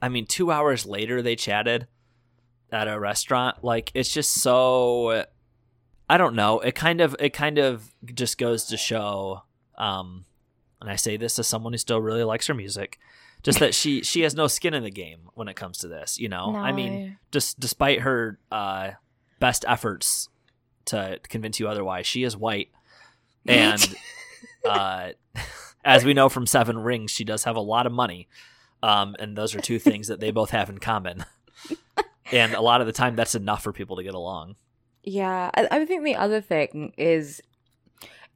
[0.03, 1.87] I mean 2 hours later they chatted
[2.73, 5.25] at a restaurant like it's just so
[6.11, 6.59] I don't know.
[6.59, 9.43] It kind of it kind of just goes to show
[9.79, 10.25] um
[10.81, 12.99] and I say this as someone who still really likes her music
[13.45, 16.19] just that she she has no skin in the game when it comes to this
[16.19, 16.53] you know?
[16.57, 18.91] I mean just despite her uh
[19.39, 20.29] best efforts
[20.87, 22.71] to convince you otherwise she is white.
[23.47, 23.95] And
[24.69, 25.11] uh
[25.85, 28.27] as we know from seven rings she does have a lot of money.
[28.83, 31.25] Um and those are two things that they both have in common.
[32.33, 34.55] And a lot of the time that's enough for people to get along
[35.03, 37.41] Yeah, I, I think the other thing is,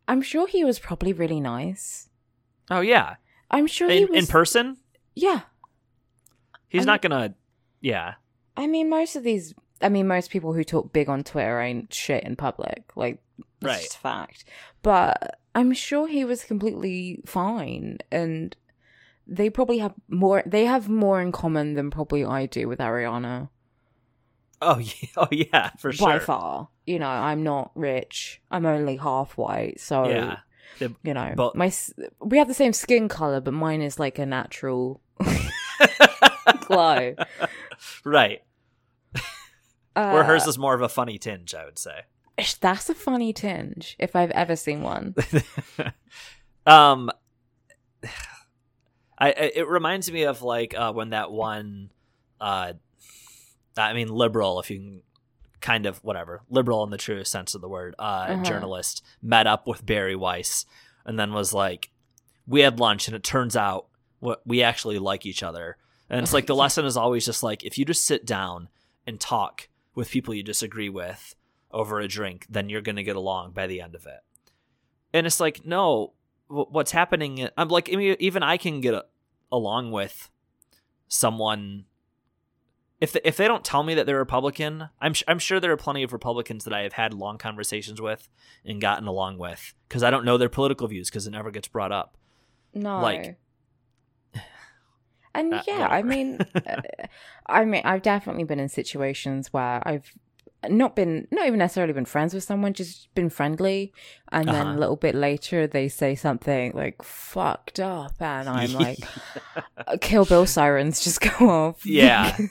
[0.09, 2.09] I'm sure he was probably really nice.
[2.71, 3.17] oh yeah
[3.51, 4.19] I'm sure he in, was.
[4.19, 4.79] in person
[5.15, 5.41] yeah,
[6.69, 7.35] he's I not gonna
[7.81, 8.15] yeah
[8.57, 9.53] I mean, most of these.
[9.83, 12.85] I mean, most people who talk big on Twitter ain't shit in public.
[12.95, 13.21] Like,
[13.61, 13.83] that's Right.
[13.83, 14.45] just a fact.
[14.83, 18.57] But I'm sure he was completely fine, and
[19.27, 20.43] they probably have more.
[20.47, 23.49] They have more in common than probably I do with Ariana.
[24.63, 28.41] Oh yeah oh yeah for sure By far, you know, I'm not rich.
[28.51, 30.39] I'm only half white, so yeah
[30.81, 31.73] you know, But- my
[32.21, 35.01] we have the same skin color, but mine is like a natural
[36.61, 37.15] glow.
[38.05, 38.43] right
[39.97, 42.01] Uh, where hers is more of a funny tinge i would say
[42.61, 45.15] That's a funny tinge if I've ever seen one.
[46.67, 47.11] um
[49.17, 51.91] I, I it reminds me of like uh when that one
[52.41, 52.73] uh
[53.77, 55.03] I mean liberal if you can
[55.61, 58.43] kind of whatever liberal in the truest sense of the word uh Uh-huh.
[58.45, 60.67] journalist met up with Bari Weiss
[61.07, 61.91] and then was like
[62.47, 63.87] we had lunch and it turns out
[64.21, 65.77] what we actually like each other
[66.11, 68.69] and it's like the lesson is always just like if you just sit down
[69.07, 71.35] and talk with people you disagree with
[71.71, 74.21] over a drink then you're going to get along by the end of it
[75.15, 76.13] and it's like no
[76.49, 78.95] what's happening i'm like even i can get
[79.51, 80.29] along with
[81.09, 81.85] someone
[83.01, 85.73] if they, if they don't tell me that they're Republican, I'm sh- I'm sure there
[85.73, 88.29] are plenty of Republicans that I have had long conversations with
[88.65, 91.69] and gotten along with because I don't know their political views because it never gets
[91.69, 92.17] brought up.
[92.73, 93.01] No.
[93.01, 93.39] Like-
[95.35, 96.81] and Uh, yeah, I mean, uh,
[97.47, 100.13] I mean, I've definitely been in situations where I've
[100.69, 103.93] not been, not even necessarily been friends with someone, just been friendly,
[104.31, 104.77] and then Uh-huh.
[104.77, 108.99] a little bit later they say something like "fucked up," and I'm like,
[110.01, 112.37] "Kill Bill sirens just go off." Yeah.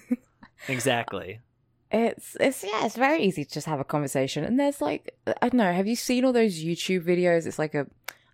[0.68, 1.40] exactly.
[1.92, 4.44] It's it's yeah, it's very easy to just have a conversation.
[4.44, 7.46] And there's like I don't know, have you seen all those YouTube videos?
[7.46, 7.86] It's like a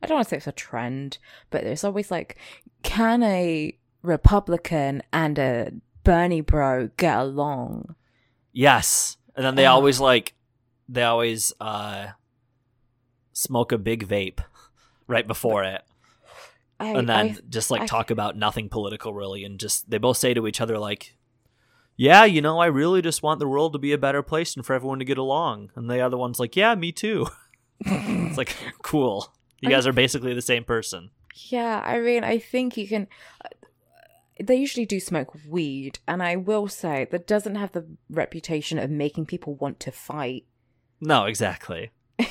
[0.01, 1.18] I don't want to say it's a trend,
[1.49, 2.38] but there's always like
[2.84, 5.72] can a Republican and a
[6.06, 7.95] Bernie bro get along?
[8.53, 10.34] Yes, and then they always like
[10.88, 12.07] they always uh
[13.34, 14.39] smoke a big vape
[15.07, 15.81] right before it.
[16.80, 19.97] I, and then I- just like I- talk about nothing political really and just they
[19.97, 21.15] both say to each other like
[21.99, 24.65] yeah you know i really just want the world to be a better place and
[24.65, 27.27] for everyone to get along and the other one's like yeah me too
[27.81, 31.09] it's like cool you guys are basically the same person
[31.49, 33.07] yeah, I mean, I think you can.
[34.41, 38.89] They usually do smoke weed, and I will say that doesn't have the reputation of
[38.89, 40.45] making people want to fight.
[41.01, 41.91] no exactly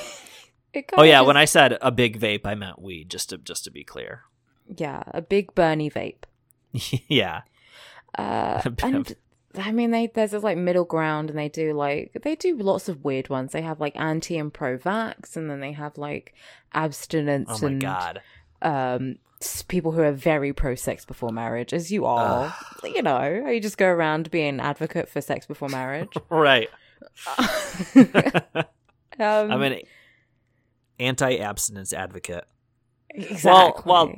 [0.98, 3.70] oh yeah when i said a big vape i meant weed just to just to
[3.70, 4.24] be clear
[4.76, 6.24] yeah, a big Bernie vape.
[7.08, 7.42] yeah
[8.14, 9.14] Uh, and
[9.56, 12.88] I mean, they there's this like middle ground, and they do like they do lots
[12.88, 13.52] of weird ones.
[13.52, 16.34] They have like anti and pro vax, and then they have like
[16.74, 18.20] abstinence oh my and god
[18.60, 19.16] um
[19.68, 22.54] people who are very pro sex before marriage, as you are.
[22.82, 26.12] You know, you just go around being an advocate for sex before marriage.
[26.28, 26.68] right
[27.36, 28.66] um,
[29.20, 29.80] i'm an
[30.98, 32.44] anti-abstinence advocate
[33.10, 33.82] exactly.
[33.86, 34.12] well,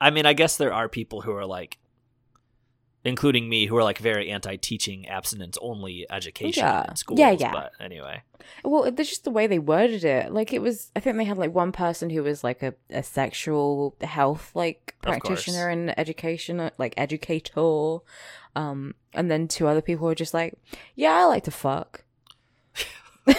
[0.00, 1.78] I mean, I guess there are people who are like,
[3.04, 6.84] including me, who are like very anti-teaching abstinence only education Yeah.
[6.88, 7.18] in schools.
[7.20, 7.52] Yeah, yeah.
[7.52, 8.22] But anyway,
[8.64, 10.32] Well, it's just the way they worded it.
[10.32, 13.02] Like it was, I think they had like one person who was like a, a
[13.02, 17.98] sexual health like practitioner and education like educator,
[18.56, 20.54] um, and then two other people were just like,
[20.94, 22.04] yeah, I like to fuck.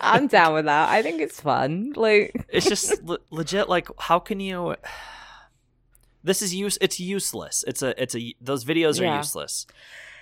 [0.00, 0.88] I'm down with that.
[0.88, 1.92] I think it's fun.
[1.96, 3.68] Like, it's just le- legit.
[3.68, 4.76] Like, how can you?
[6.24, 6.78] This is use.
[6.80, 7.64] It's useless.
[7.66, 8.00] It's a.
[8.00, 8.34] It's a.
[8.40, 9.16] Those videos are Yeah.
[9.16, 9.66] useless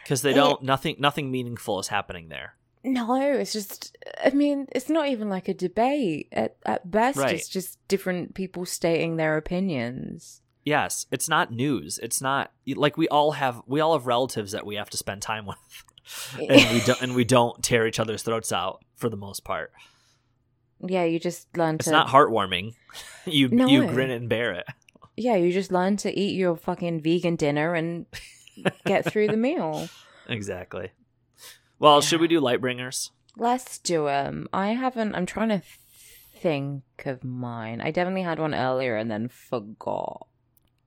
[0.04, 0.62] because they don't.
[0.62, 0.96] Nothing.
[0.98, 2.54] Nothing meaningful is happening there.
[2.82, 3.96] no, it's just.
[4.24, 6.28] I mean, it's not even like a debate.
[6.32, 7.34] At at best, Right.
[7.34, 10.40] it's just different people stating their opinions.
[10.64, 11.98] Yes, it's not news.
[12.02, 13.62] It's not like we all have.
[13.66, 15.58] We all have relatives that we have to spend time with,
[16.38, 17.02] and we don't.
[17.02, 19.72] And we don't tear each other's throats out for the most part.
[20.82, 21.90] Yeah, you just learn It's to.
[21.90, 22.74] not heartwarming.
[23.26, 23.66] You No.
[23.66, 24.66] you grin and bear it.
[25.20, 28.06] Yeah, you just learn to eat your fucking vegan dinner and
[28.86, 29.88] get through the meal.
[30.28, 30.92] Exactly.
[31.80, 33.10] Well, should we do Lightbringers?
[33.36, 34.48] Let's do them.
[34.52, 35.16] I haven't.
[35.16, 35.60] I'm trying to
[36.36, 37.80] think of mine.
[37.80, 40.28] I definitely had one earlier and then forgot.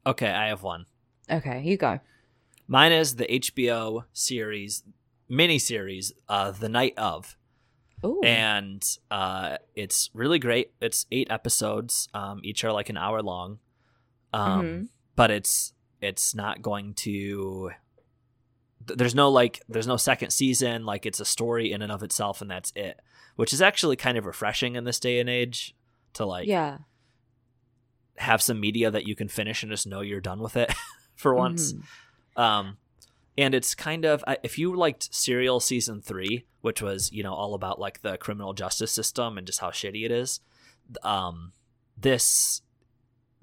[0.05, 0.85] Okay, I have one.
[1.30, 1.99] Okay, you go.
[2.65, 4.84] Mine is the HBO series
[5.30, 7.35] miniseries, uh, The Night of,
[8.05, 8.22] Ooh.
[8.23, 8.81] and
[9.11, 10.72] uh, it's really great.
[10.80, 12.07] It's eight episodes.
[12.14, 13.60] Um, each are like an hour long.
[14.34, 14.88] Um, Mhm.
[15.15, 17.72] but it's it's not going to.
[18.85, 19.61] There's no like.
[19.69, 20.85] There's no second season.
[20.85, 22.99] Like it's a story in and of itself, and that's it.
[23.35, 25.76] Which is actually kind of refreshing in this day and age
[26.14, 26.80] to like yeah.
[28.18, 30.73] have some media that you can finish and just know you're done with it
[31.15, 31.73] for once.
[31.73, 31.84] Mhm.
[32.41, 32.77] Um,
[33.38, 37.53] and it's kind of if you liked Serial season three, which was you know all
[37.53, 40.39] about like the criminal justice system and just how shitty it is.
[41.03, 41.53] Um,
[41.97, 42.61] this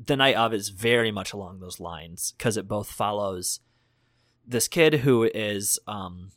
[0.04, 3.60] the night of is very much along those lines because it both follows
[4.46, 6.30] this kid who is um,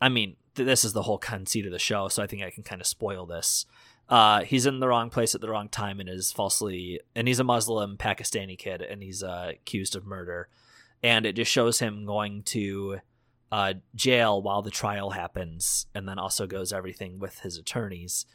[0.00, 2.50] I mean th- this is the whole conceit of the show, so I think I
[2.50, 3.66] can kind of spoil this.
[4.08, 7.40] Uh, he's in the wrong place at the wrong time and is falsely and he's
[7.40, 10.48] a Muslim Pakistani kid and he's uh, accused of murder
[11.02, 12.98] and it just shows him going to
[13.52, 18.26] uh, jail while the trial happens, and then also goes everything with his attorneys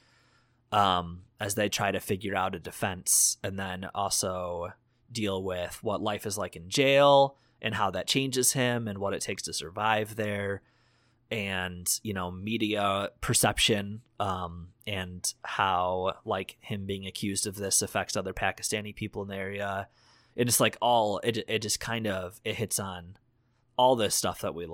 [0.72, 4.70] um, as they try to figure out a defense, and then also
[5.12, 9.14] deal with what life is like in jail and how that changes him and what
[9.14, 10.62] it takes to survive there,
[11.32, 18.18] and you know media perception um, and how like him being accused of this affects
[18.18, 19.88] other Pakistani people in the area.
[20.36, 23.18] It just like all it it just kind of it hits on
[23.78, 24.68] all this stuff that we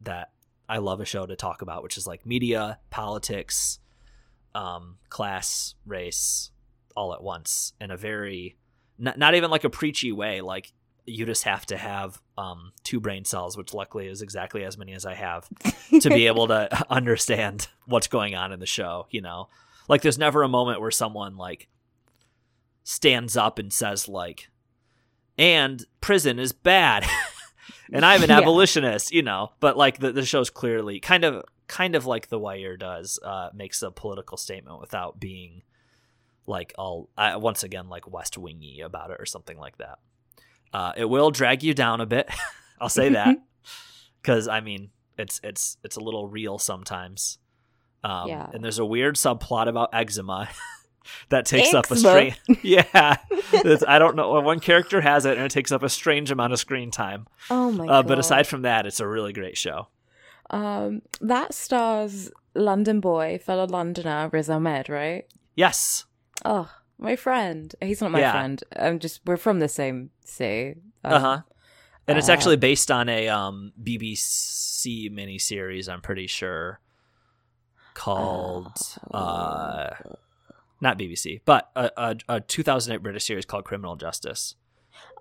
[0.00, 0.30] that
[0.68, 3.78] I love a show to talk about, which is like media, politics,
[4.54, 6.50] um, class, race,
[6.96, 8.56] all at once in a very
[8.98, 10.40] not, not even like a preachy way.
[10.40, 10.72] Like
[11.06, 14.92] you just have to have um, two brain cells, which luckily is exactly as many
[14.92, 15.48] as I have,
[16.00, 19.06] to be able to understand what's going on in the show.
[19.10, 19.48] You know,
[19.88, 21.68] like there's never a moment where someone like
[22.84, 24.48] stands up and says like,
[25.38, 27.04] "And prison is bad,"
[27.92, 28.38] and I'm an Yeah.
[28.38, 29.12] abolitionist.
[29.12, 32.76] You know, but like the the show's clearly kind of kind of like The Wire
[32.76, 35.62] does, uh, makes a political statement without being
[36.46, 39.98] like all uh, once again like West Wingy about it or something like that.
[40.72, 42.28] Uh, it will drag you down a bit.
[42.80, 43.36] I'll say that
[44.22, 47.38] because I mean it's it's it's a little real sometimes.
[48.04, 48.50] Um, Yeah.
[48.52, 50.48] And there's a weird subplot about eczema
[51.30, 52.32] that takes up a Eczema?
[52.32, 52.40] strange.
[52.62, 53.16] Yeah,
[53.86, 54.40] I don't know.
[54.40, 57.26] One character has it, and it takes up a strange amount of screen time.
[57.50, 58.08] Oh my Uh, god!
[58.08, 59.88] but aside from that, it's a really great show.
[60.52, 65.24] Um, that stars London boy, fellow Londoner Riz Ahmed, right?
[65.56, 66.04] Yes.
[66.44, 67.74] Oh, my friend.
[67.80, 68.32] He's not my Yeah.
[68.32, 68.62] friend.
[68.76, 70.80] I'm just we're from the same city.
[71.04, 71.40] Um, Uh huh.
[72.08, 76.80] And it's uh, actually based on a um, BBC miniseries, I'm pretty sure,
[77.94, 78.76] called
[79.12, 79.18] Oh.
[79.18, 79.90] uh,
[80.80, 84.56] not BBC, but a, a, a 2008 British series called Criminal Justice.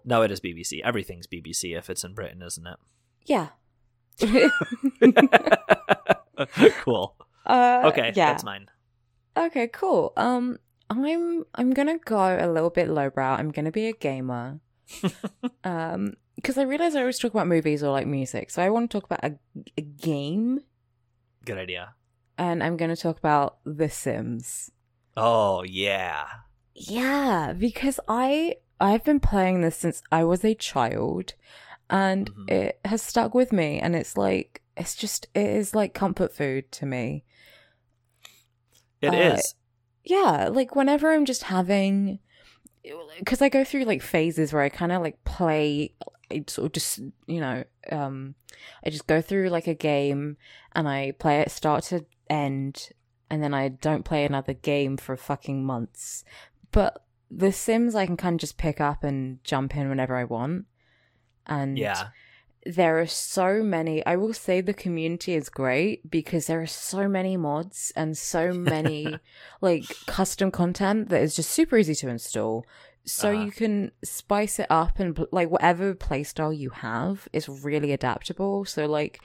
[0.04, 0.82] No, it is BBC.
[0.84, 2.78] Everything's BBC if it's in Britain, isn't it?
[3.26, 3.50] Yeah.
[6.84, 7.16] cool.
[7.46, 8.32] uh, Okay, Yeah.
[8.32, 8.68] that's mine.
[9.38, 9.68] Okay.
[9.68, 10.14] Cool.
[10.18, 10.58] Um,
[10.90, 13.36] I'm I'm gonna go a little bit lowbrow.
[13.36, 14.60] I'm gonna be a gamer.
[15.64, 18.92] um, because I realize I always talk about movies or like music, so I want
[18.92, 19.38] to talk about a,
[19.78, 20.60] a game,
[21.46, 21.94] Good idea.
[22.38, 24.72] and I'm gonna talk about The Sims.
[25.16, 26.26] Oh yeah.
[26.76, 31.36] Yeah, because I I've been playing this since I was a child
[31.92, 32.50] and Mhm.
[32.50, 36.72] it has stuck with me and it's like it's just it is like comfort food
[36.72, 37.24] to me.
[39.02, 39.56] It Uh, is.
[40.04, 42.20] Yeah, like whenever I'm just having
[43.26, 45.94] cuz I go through like phases where I kind of like play
[46.32, 48.36] I sort of just, you know, um
[48.86, 50.38] I just go through like a game
[50.74, 52.90] and I play it start to end
[53.30, 56.24] and then I don't play another game for fucking months.
[56.72, 60.24] But The Sims I can kind of just pick up and jump in whenever I
[60.26, 60.66] want.
[61.48, 62.08] And Yeah.
[62.64, 67.08] there are so many i will say the community is great because there are so
[67.08, 69.20] many mods and so many
[69.62, 72.64] like custom content that is just super easy to install
[73.04, 73.46] so Uh-huh.
[73.46, 78.86] you can spice it up and like whatever playstyle you have is really adaptable so
[78.86, 79.20] like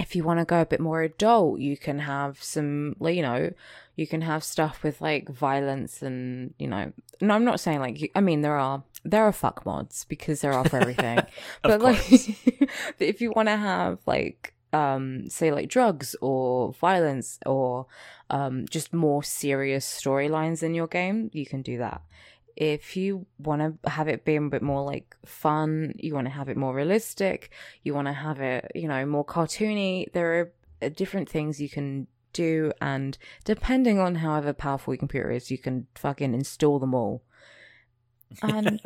[0.00, 3.50] if you want to go a bit more adult you can have some you know
[3.96, 6.90] you can have stuff with like violence and you know
[7.20, 10.52] no i'm not saying like i mean there are there are fuck mods because there
[10.52, 11.20] are for everything.
[11.62, 12.02] But like
[12.98, 17.86] if you want to have like um say like drugs or violence or
[18.30, 22.02] um just more serious storylines in your game you can do that.
[22.56, 26.32] If you want to have it be a bit more like fun you want to
[26.32, 27.50] have it more realistic
[27.82, 30.52] you want to have it you know more cartoony there are
[30.82, 32.72] uh, different things you can do.
[32.80, 37.22] And depending on however powerful your computer is you can fucking install them all
[38.42, 38.80] and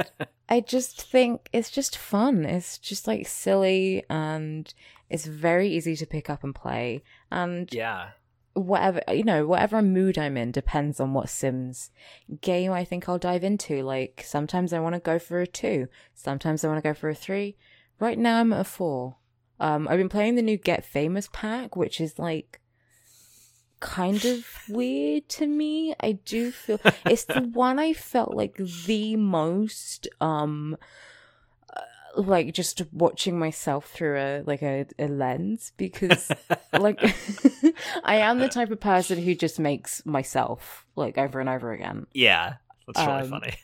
[0.48, 2.44] I just think it's just fun.
[2.44, 4.72] It's just like silly and
[5.10, 7.02] it's very easy to pick up and play.
[7.30, 8.10] And yeah.
[8.54, 11.90] whatever, you know, whatever mood I'm in depends on what Sims
[12.40, 13.82] game I think I'll dive into.
[13.82, 17.08] Like sometimes I want to go for a two, sometimes I want to go for
[17.08, 17.56] a three.
[18.00, 19.16] Right now I'm at a four.
[19.60, 22.60] Um, I've been playing the new Get Famous pack, which is like
[23.80, 25.94] kind of weird to me.
[26.00, 30.76] I do feel it's the one I felt like the most um
[31.76, 31.80] uh,
[32.20, 36.30] like just watching myself through a like a, a lens because
[36.72, 36.98] like
[38.04, 42.06] I am the type of person who just makes myself like over and over again.
[42.12, 42.54] Yeah.
[42.86, 43.54] That's really Um, funny.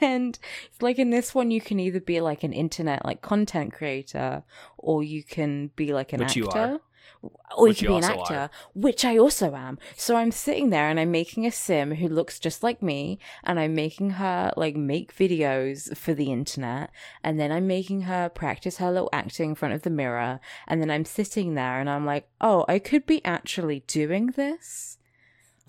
[0.00, 0.38] and
[0.80, 4.42] like in this one you can either be like an internet like content creator
[4.78, 6.80] or you can be like an Which actor.
[7.22, 8.50] Or Which you could be an actor are.
[8.74, 12.38] which i also am so i'm sitting there and i'm making a sim who looks
[12.38, 16.90] just like me and i'm making her like make videos for the internet
[17.22, 20.80] and then i'm making her practice her little acting in front of the mirror and
[20.80, 24.98] then i'm sitting there and i'm like oh i could be actually doing this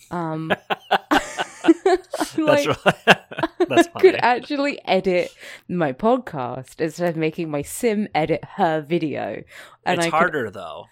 [0.09, 0.51] um
[1.85, 5.33] That's like, I could actually edit
[5.67, 9.43] my podcast instead of making my sim edit her video.
[9.85, 10.85] And it's I could- harder though.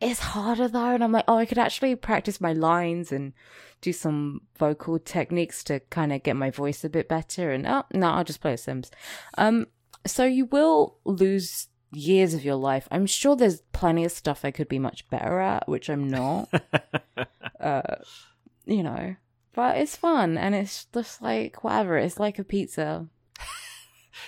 [0.00, 3.32] It's harder though, and I'm like, oh, I could actually practice my lines and
[3.80, 7.50] do some vocal techniques to kind of get my voice a bit better.
[7.50, 8.90] And oh no, I'll just play Sims.
[9.36, 9.66] Um,
[10.06, 12.86] so you will lose years of your life.
[12.90, 16.48] I'm sure there's plenty of stuff I could be much better at, which I'm not.
[17.60, 17.96] uh,
[18.66, 19.16] you know,
[19.54, 21.98] but it's fun and it's just like whatever.
[21.98, 23.08] It's like a pizza.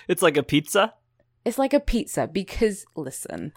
[0.08, 0.94] It's like a pizza.
[1.44, 3.52] It's like a pizza because listen,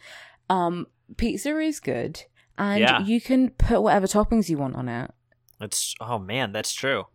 [0.49, 0.87] um,
[1.17, 2.23] pizza is good,
[2.57, 3.01] and Yeah.
[3.03, 5.11] you can put whatever toppings you want on it.
[5.61, 7.05] It's oh man, that's true.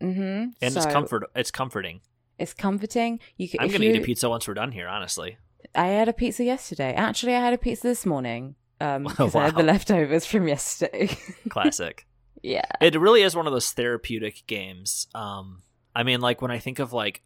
[0.00, 0.20] Mm-hmm.
[0.20, 1.24] And it's comfort.
[1.34, 2.00] It's comforting.
[2.38, 3.20] It's comforting.
[3.36, 3.60] You can.
[3.60, 4.88] I'm gonna you, eat a pizza once we're done here.
[4.88, 5.38] Honestly.
[5.74, 6.92] I had a pizza yesterday.
[6.94, 8.54] Actually, I had a pizza this morning.
[8.80, 11.08] Um, Oh, 'cause I had the leftovers from yesterday.
[11.48, 12.06] Classic.
[12.42, 12.66] yeah.
[12.80, 15.06] it really is one of those therapeutic games.
[15.14, 15.62] Um,
[15.94, 17.22] I mean, like when I think of like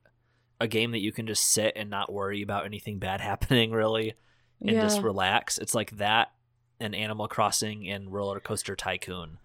[0.60, 4.14] a game that you can just sit and not worry about anything bad happening, really,
[4.60, 4.82] and yeah.
[4.82, 5.58] just relax.
[5.58, 6.32] It's like that
[6.78, 9.38] and Animal Crossing and Roller Coaster Tycoon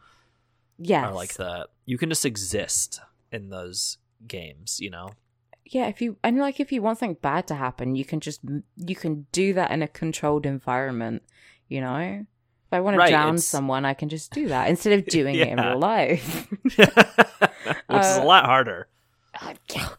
[0.78, 1.06] yes.
[1.06, 3.00] are like the you can just exist
[3.32, 3.98] in those
[4.28, 4.80] games.
[4.80, 5.10] You know,
[5.66, 5.88] yeah.
[5.88, 8.42] If you and like if you want something bad to happen, you can just
[8.78, 11.24] you can do that in a controlled environment.
[11.68, 12.26] You know.
[12.68, 15.36] If I want to drown it's- someone, I can just do that instead of doing
[15.36, 16.48] it in real life.
[16.64, 18.88] which is a Uh, lot harder.
[19.42, 19.54] Oh,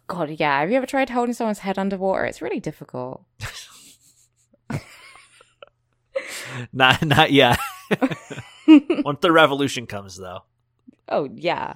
[0.08, 0.60] God, yeah.
[0.60, 2.24] Have you ever tried holding someone's head underwater?
[2.24, 3.22] It's really difficult.
[6.72, 7.58] Not not yet.
[8.68, 10.40] Once the revolution comes, though,
[11.08, 11.74] oh, yeah.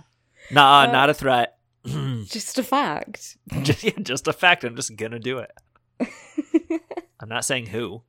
[0.51, 1.59] nah, Uh, not a threat.
[1.85, 3.37] Just a fact.
[3.63, 4.65] just, yeah, just a fact.
[4.65, 5.53] I'm just gonna do it.
[7.21, 8.03] I'm not saying who.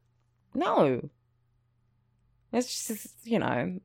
[0.54, 1.10] no.
[2.54, 3.80] It's just, you know,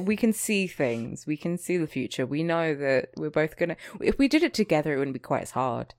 [0.00, 1.26] we can see things.
[1.26, 2.26] We can see the future.
[2.26, 3.76] We know that we're both going to.
[4.02, 5.94] If we did it together, it wouldn't be quite as hard.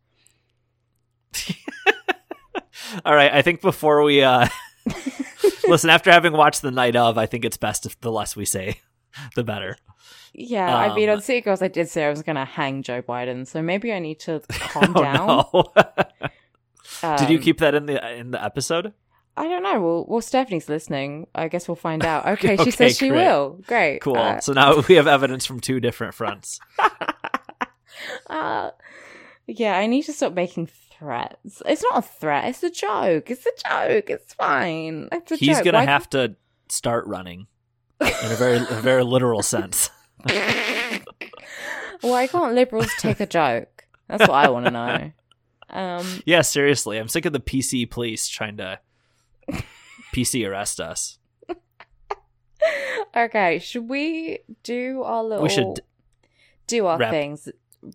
[3.03, 4.47] All right, I think before we uh
[5.68, 8.45] listen, after having watched the night of, I think it's best if the less we
[8.45, 8.80] say,
[9.35, 9.77] the better.
[10.34, 13.02] Yeah, I mean, Um, on Girls, I did say I was going to hang Joe
[13.03, 15.27] Biden, so maybe I need to calm Oh, down.
[15.27, 15.73] no.
[17.18, 18.94] Did you Um, keep that in the in the episode?
[19.35, 19.81] I don't know.
[19.81, 21.27] Well, well, Stephanie's listening.
[21.35, 22.26] I guess we'll find out.
[22.27, 23.18] Okay, Okay, she says she great.
[23.26, 23.60] will.
[23.68, 23.99] Great.
[24.02, 24.15] Cool.
[24.18, 26.60] Uh, so now we have evidence from two different fronts.
[28.27, 28.69] uh,
[29.48, 30.68] yeah, I need to stop making
[30.98, 31.61] threats.
[31.65, 32.45] It's not a threat.
[32.49, 33.30] It's a joke.
[33.30, 34.10] It's a joke.
[34.10, 35.10] It's fine.
[35.11, 35.65] It's a He's joke.
[35.65, 36.36] gonna Why- have to
[36.70, 37.48] start running
[38.02, 39.90] in a very a very literal sense.
[42.02, 43.86] Why can't liberals take a joke?
[44.07, 45.11] That's what I want to know.
[45.70, 48.80] Um, Yeah, seriously, I'm sick of the PC police trying to
[50.14, 51.18] PC arrest us.
[53.15, 55.44] okay, should we do our little?
[55.44, 55.80] We should
[56.68, 57.49] do our wrap- things.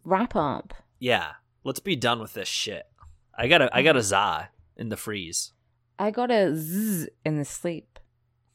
[0.05, 0.75] Wrap up.
[0.99, 1.33] Yeah,
[1.65, 2.85] let's be done with this shit.
[3.37, 5.53] I got a I got a za in the freeze.
[5.99, 7.99] I got a zzz in the sleep.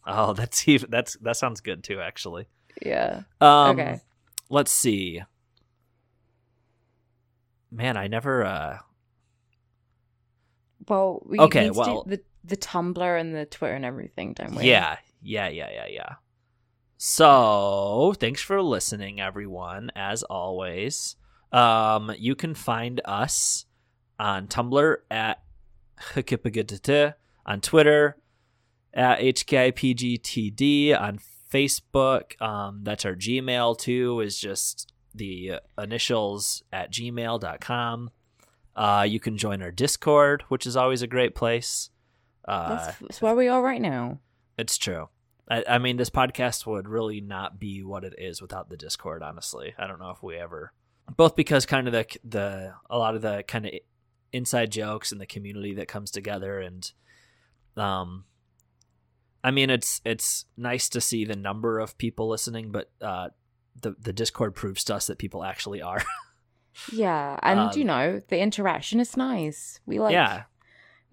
[0.06, 2.48] Oh, that's even that's that sounds good too, actually.
[2.86, 3.22] Yeah.
[3.40, 4.02] Um, Okay.
[4.50, 5.22] Let's see.
[7.72, 8.46] Man, I never.
[8.46, 8.78] uh
[10.88, 14.66] Well, we Okay, well- the the Tumblr and the Twitter and everything, don't we?
[14.66, 16.16] Yeah, yeah, yeah, yeah, yeah.
[16.98, 19.92] So, thanks for listening, everyone.
[19.96, 21.16] As always,
[21.54, 23.66] um, you can find us
[24.20, 25.44] on Tumblr at
[27.46, 28.18] on Twitter
[28.94, 31.20] at HKIPGTD, on
[31.52, 32.42] Facebook.
[32.42, 34.20] Um, that's our Gmail too.
[34.22, 38.10] Is just the initials at gmail.com.
[38.76, 41.92] Uh, you can join our Discord, which is always a great place.
[42.46, 44.20] Uh, That's, that's where we are right now.
[44.58, 45.08] it's true.
[45.50, 49.22] I, I mean, this podcast would really not be what it is without the Discord.
[49.22, 50.74] Honestly, I don't know if we ever,
[51.16, 53.74] both because kind of the the a lot of the kind of
[54.32, 56.92] inside jokes and the community that comes together, and
[57.78, 58.26] um,
[59.44, 63.30] I mean, it's it's nice to see the number of people listening, but uh,
[63.82, 66.02] the the Discord proves to us that people actually are.
[66.92, 69.80] Yeah, and Um, you know the interaction is nice.
[69.86, 70.46] We like yeah,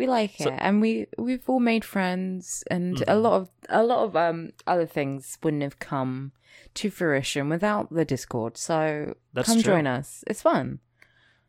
[0.01, 3.23] we like So- it, and we we've all made friends, and a Mhm.
[3.27, 6.33] lot of a lot of um other things wouldn't have come
[6.75, 8.57] to fruition without the Discord.
[8.57, 9.73] So That's come true.
[9.75, 10.25] join us.
[10.27, 10.81] It's fun.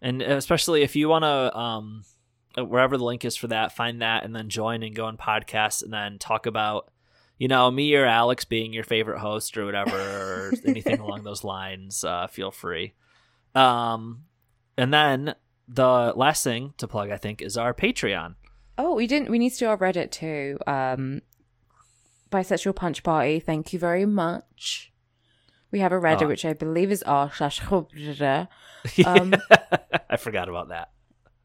[0.03, 2.03] and especially if you want to um
[2.57, 5.83] wherever the link is for that find that and then join and go on podcasts
[5.83, 6.89] and then talk about
[7.37, 11.43] you know me or alex being your favorite host or whatever or anything along those
[11.43, 12.93] lines uh, feel free
[13.55, 14.23] um
[14.75, 15.35] and then
[15.67, 18.33] the last thing to plug i think is our patreon
[18.83, 19.29] Oh, we didn't.
[19.29, 20.57] We need to do our Reddit too.
[20.67, 21.21] Um,
[22.31, 23.39] bisexual punch party.
[23.39, 24.91] Thank you very much.
[25.71, 26.27] We have a Reddit, Oh.
[26.27, 27.61] which I believe is r slash
[29.05, 29.35] Um,
[30.09, 30.89] i forgot about that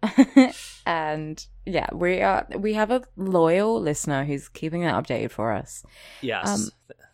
[0.86, 2.46] and yeah, we are.
[2.56, 5.84] We have a loyal listener who's keeping that updated for us.
[6.22, 6.70] yes Um,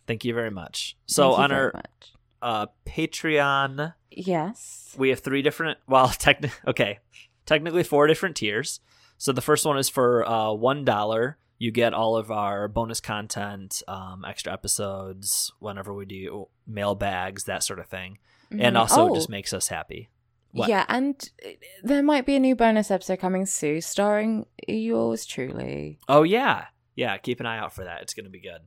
[0.07, 2.13] thank you very much so on our much.
[2.41, 6.99] uh patreon yes, we have three different well techni- okay
[7.45, 8.79] technically four different tiers
[9.23, 12.99] so the first one is for uh one dollar you get all of our bonus
[12.99, 18.17] content um extra episodes whenever we do mail bags, that sort of thing
[18.51, 18.79] and Mhm.
[18.79, 20.09] also Oh, it just makes us happy
[20.51, 20.69] What?
[20.69, 21.49] Yeah, and uh,
[21.83, 25.97] there might be a new bonus episode coming soon, starring yours truly.
[26.07, 27.17] Oh yeah, yeah.
[27.17, 28.01] Keep an eye out for that.
[28.03, 28.61] It's gonna be good.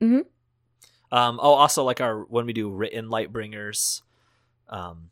[0.00, 0.24] Mhm.
[1.12, 1.38] Um.
[1.40, 4.02] Oh, also like our when we do written light bringers,
[4.68, 5.10] um,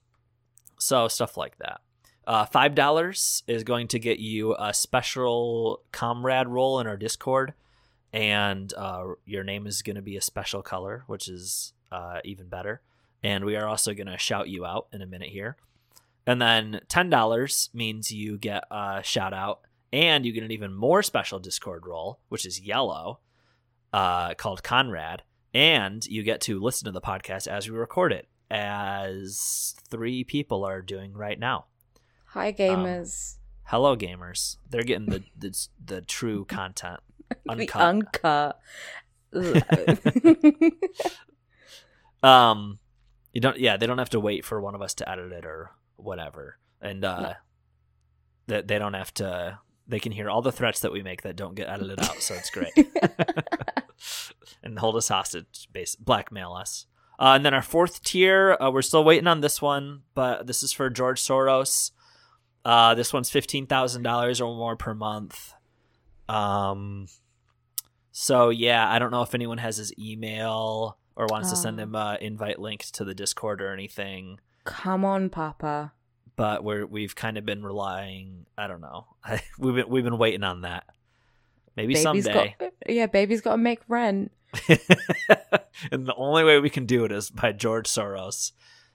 [0.78, 1.80] so stuff like that.
[2.26, 7.54] Uh, five dollars is going to get you a special comrade role in our Discord,
[8.12, 12.48] and uh, your name is going to be a special color, which is uh, even
[12.48, 12.80] better.
[13.22, 15.56] And we are also going to shout you out in a minute here.
[16.26, 19.60] And then ten dollars means you get a shout out,
[19.92, 23.20] and you get an even more special Discord role, which is yellow,
[23.92, 25.22] uh, called Conrad,
[25.54, 30.64] and you get to listen to the podcast as we record it, as three people
[30.64, 31.66] are doing right now.
[32.36, 33.36] Hi, gamers.
[33.62, 34.58] Hello, gamers!
[34.68, 37.00] They're getting the the, the true content,
[37.46, 38.60] the uncut.
[39.32, 40.62] uncut.
[42.22, 42.78] um,
[43.32, 43.58] you don't.
[43.58, 46.58] Yeah, they don't have to wait for one of us to edit it or whatever,
[46.82, 47.32] and uh,
[48.48, 49.58] that they don't have to.
[49.88, 52.34] They can hear all the threats that we make that don't get edited out, so
[52.34, 52.74] it's great.
[54.62, 56.84] and hold us hostage, base blackmail us.
[57.18, 60.62] Uh, and then our fourth tier, uh, we're still waiting on this one, but this
[60.62, 61.92] is for George Soros.
[62.66, 65.54] Uh, this one's fifteen thousand dollars or more per month.
[66.28, 67.06] Um,
[68.10, 71.94] so yeah, I don't know if anyone has his email or wants to send him
[71.94, 74.40] a invite link to the Discord or anything.
[74.64, 75.92] Come on, Papa.
[76.34, 78.46] But we're we've kind of been relying.
[78.58, 79.06] I don't know.
[79.60, 80.86] we've been we've been waiting on that.
[81.76, 82.56] Maybe Baby's someday.
[82.58, 84.32] got yeah, baby's got to make rent.
[84.68, 88.50] and the only way we can do it is by George Soros.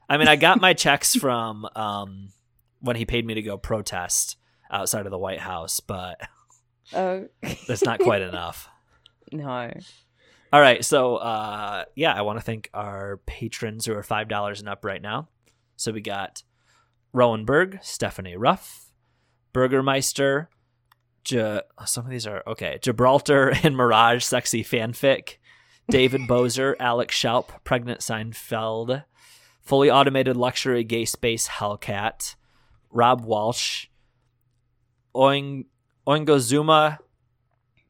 [0.10, 2.34] I mean, I got my checks from um,
[2.82, 4.38] when he paid me to go protest
[4.70, 6.20] outside of the White House, but
[6.94, 7.28] Oh,
[7.68, 8.68] that's not quite enough.
[9.32, 9.72] no.
[10.54, 14.60] All right, so uh, yeah, I want to thank our patrons who are five dollars
[14.60, 15.30] and up right now.
[15.78, 16.44] So we got
[17.14, 18.92] Rowan Berg, Stephanie Ruff,
[19.54, 20.50] Burgermeister,
[21.24, 22.80] J- some of these are okay.
[22.82, 25.38] Gibraltar and Mirage, sexy fanfic.
[25.90, 29.04] David Bozer, Alex Schalp, pregnant Seinfeld,
[29.62, 32.36] fully automated luxury gay space Hellcat,
[32.92, 33.88] Rob Walsh,
[35.16, 35.66] Oing
[36.08, 37.00] Oingozuma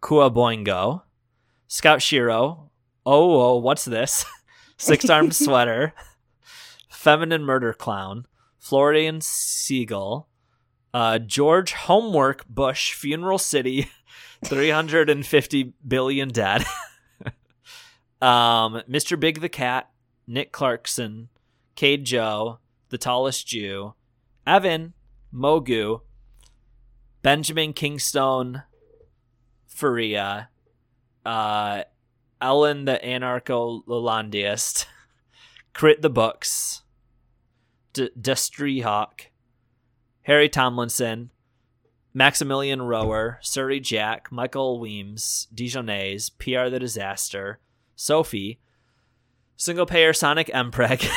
[0.01, 1.03] Kuaboingo,
[1.67, 2.71] Scout Shiro,
[3.05, 4.25] oh, oh what's this?
[4.77, 5.93] Six armed sweater,
[6.89, 8.25] feminine murder clown,
[8.57, 10.27] Floridian seagull,
[10.93, 13.89] uh, George Homework Bush Funeral City,
[14.45, 16.65] 350 billion dead.
[18.21, 19.19] um, Mr.
[19.19, 19.89] Big the Cat,
[20.27, 21.29] Nick Clarkson,
[21.75, 22.59] Cade Joe,
[22.89, 23.93] The Tallest Jew,
[24.45, 24.93] Evan,
[25.33, 26.01] Mogu,
[27.21, 28.63] Benjamin Kingstone,
[29.67, 30.49] Faria,
[31.25, 31.83] uh,
[32.41, 34.85] Ellen the Anarcho Lalandiest,
[35.73, 36.81] Crit the Books,
[37.93, 39.27] D- Destry Hawk,
[40.23, 41.29] Harry Tomlinson,
[42.13, 47.59] Maximilian Rower, Surrey Jack, Michael Weems, Dijonais, PR the Disaster,
[47.95, 48.59] Sophie,
[49.55, 51.07] Single Payer Sonic Mpreg,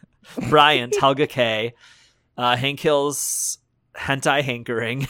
[0.50, 1.74] Bryant, Helga K,
[2.36, 3.58] uh, Hank Hill's
[3.96, 5.06] Hentai Hankering,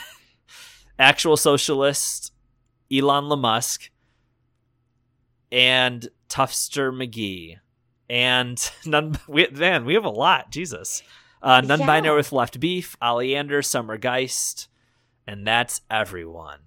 [0.98, 2.32] Actual Socialist,
[2.92, 3.90] Elon Musk,
[5.50, 7.58] and Tuffster McGee.
[8.10, 10.50] And none, we, man, we have a lot.
[10.50, 11.02] Jesus.
[11.42, 12.16] Uh, non binary Yeah.
[12.16, 14.68] with left beef, Oleander, Summer Geist,
[15.26, 16.60] and that's everyone.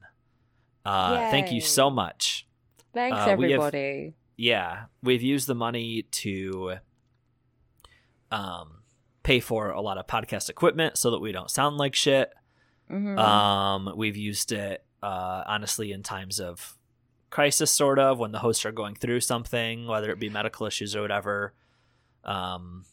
[0.85, 2.47] Uh, thank you so much.
[2.93, 4.13] Thanks, Uh, we have- everybody.
[4.39, 6.75] Yeah, we've used the money to
[8.31, 8.77] um,
[9.28, 12.30] pay for a lot of podcast equipment so that we don't sound like shit.
[12.90, 13.18] Mhm.
[13.20, 16.78] Um, we've used it uh, honestly in times of
[17.30, 20.95] crisis, sort of when the hosts are going through something, whether it be medical issues
[20.95, 21.54] or whatever.
[22.24, 22.86] Um,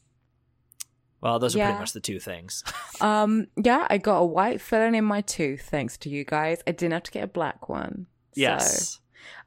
[1.21, 1.67] well, those are Yeah.
[1.69, 2.63] pretty much the two things.
[3.01, 6.63] Um, yeah, I got a white filling in my tooth thanks to you guys.
[6.67, 8.07] I didn't have to get a black one.
[8.35, 9.01] So, yes.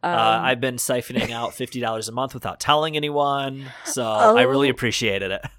[0.04, 4.04] um, uh, I've been siphoning out fifty dollars a month without telling anyone, so
[4.40, 4.72] I really Oh.
[4.72, 5.42] appreciated it.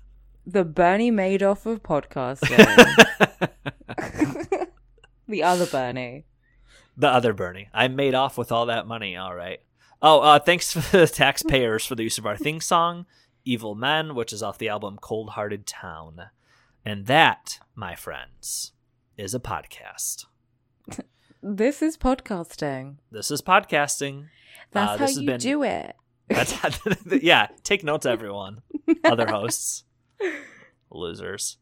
[0.51, 2.57] the Bernie Madoff of podcasting.
[5.29, 6.25] the other Bernie.
[6.97, 7.69] the other Bernie.
[7.75, 9.17] I made off with all that money.
[9.17, 9.61] All right.
[10.01, 13.07] Oh, uh, thanks for the taxpayers for the use of our theme song,
[13.45, 16.31] "Evil Men," which is off the album "Cold Hearted Town,"
[16.85, 18.73] and that, my friends,
[19.17, 20.27] is a podcast.
[21.43, 22.97] This is podcasting.
[23.13, 24.27] This is podcasting.
[24.73, 25.95] That's Uh, how you been- do it.
[26.29, 26.55] That's
[27.23, 27.47] yeah.
[27.63, 28.63] Take notes, everyone.
[29.05, 29.85] Other hosts,
[30.91, 31.57] losers.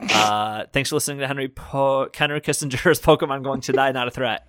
[0.00, 4.10] Uh, thanks for listening to Henry po- Henry Kissinger's Pokemon Going to Die, Not a
[4.10, 4.48] Threat.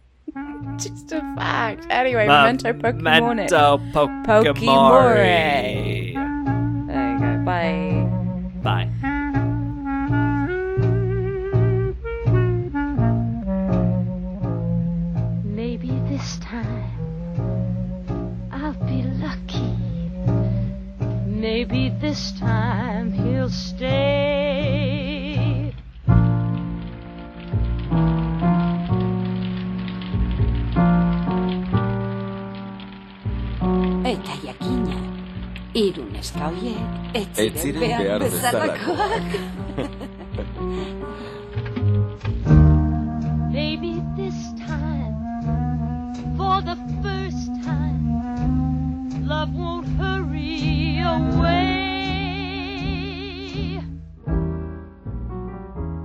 [0.78, 1.86] Just a fact.
[1.90, 3.02] Anyway, memento Pokemon.
[3.02, 4.56] Memento Pokemon.
[6.88, 7.44] There you go.
[7.45, 8.10] Bye.
[8.64, 8.90] Bye.
[21.44, 23.76] Maybe this time he'll stay.
[34.06, 34.95] Eta jakina,
[35.76, 40.10] hiru neska hoiek ez Ez ziren behar bezalakoak.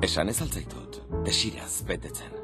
[0.09, 2.38] Esan ez altzaitut, desiraz betetzen.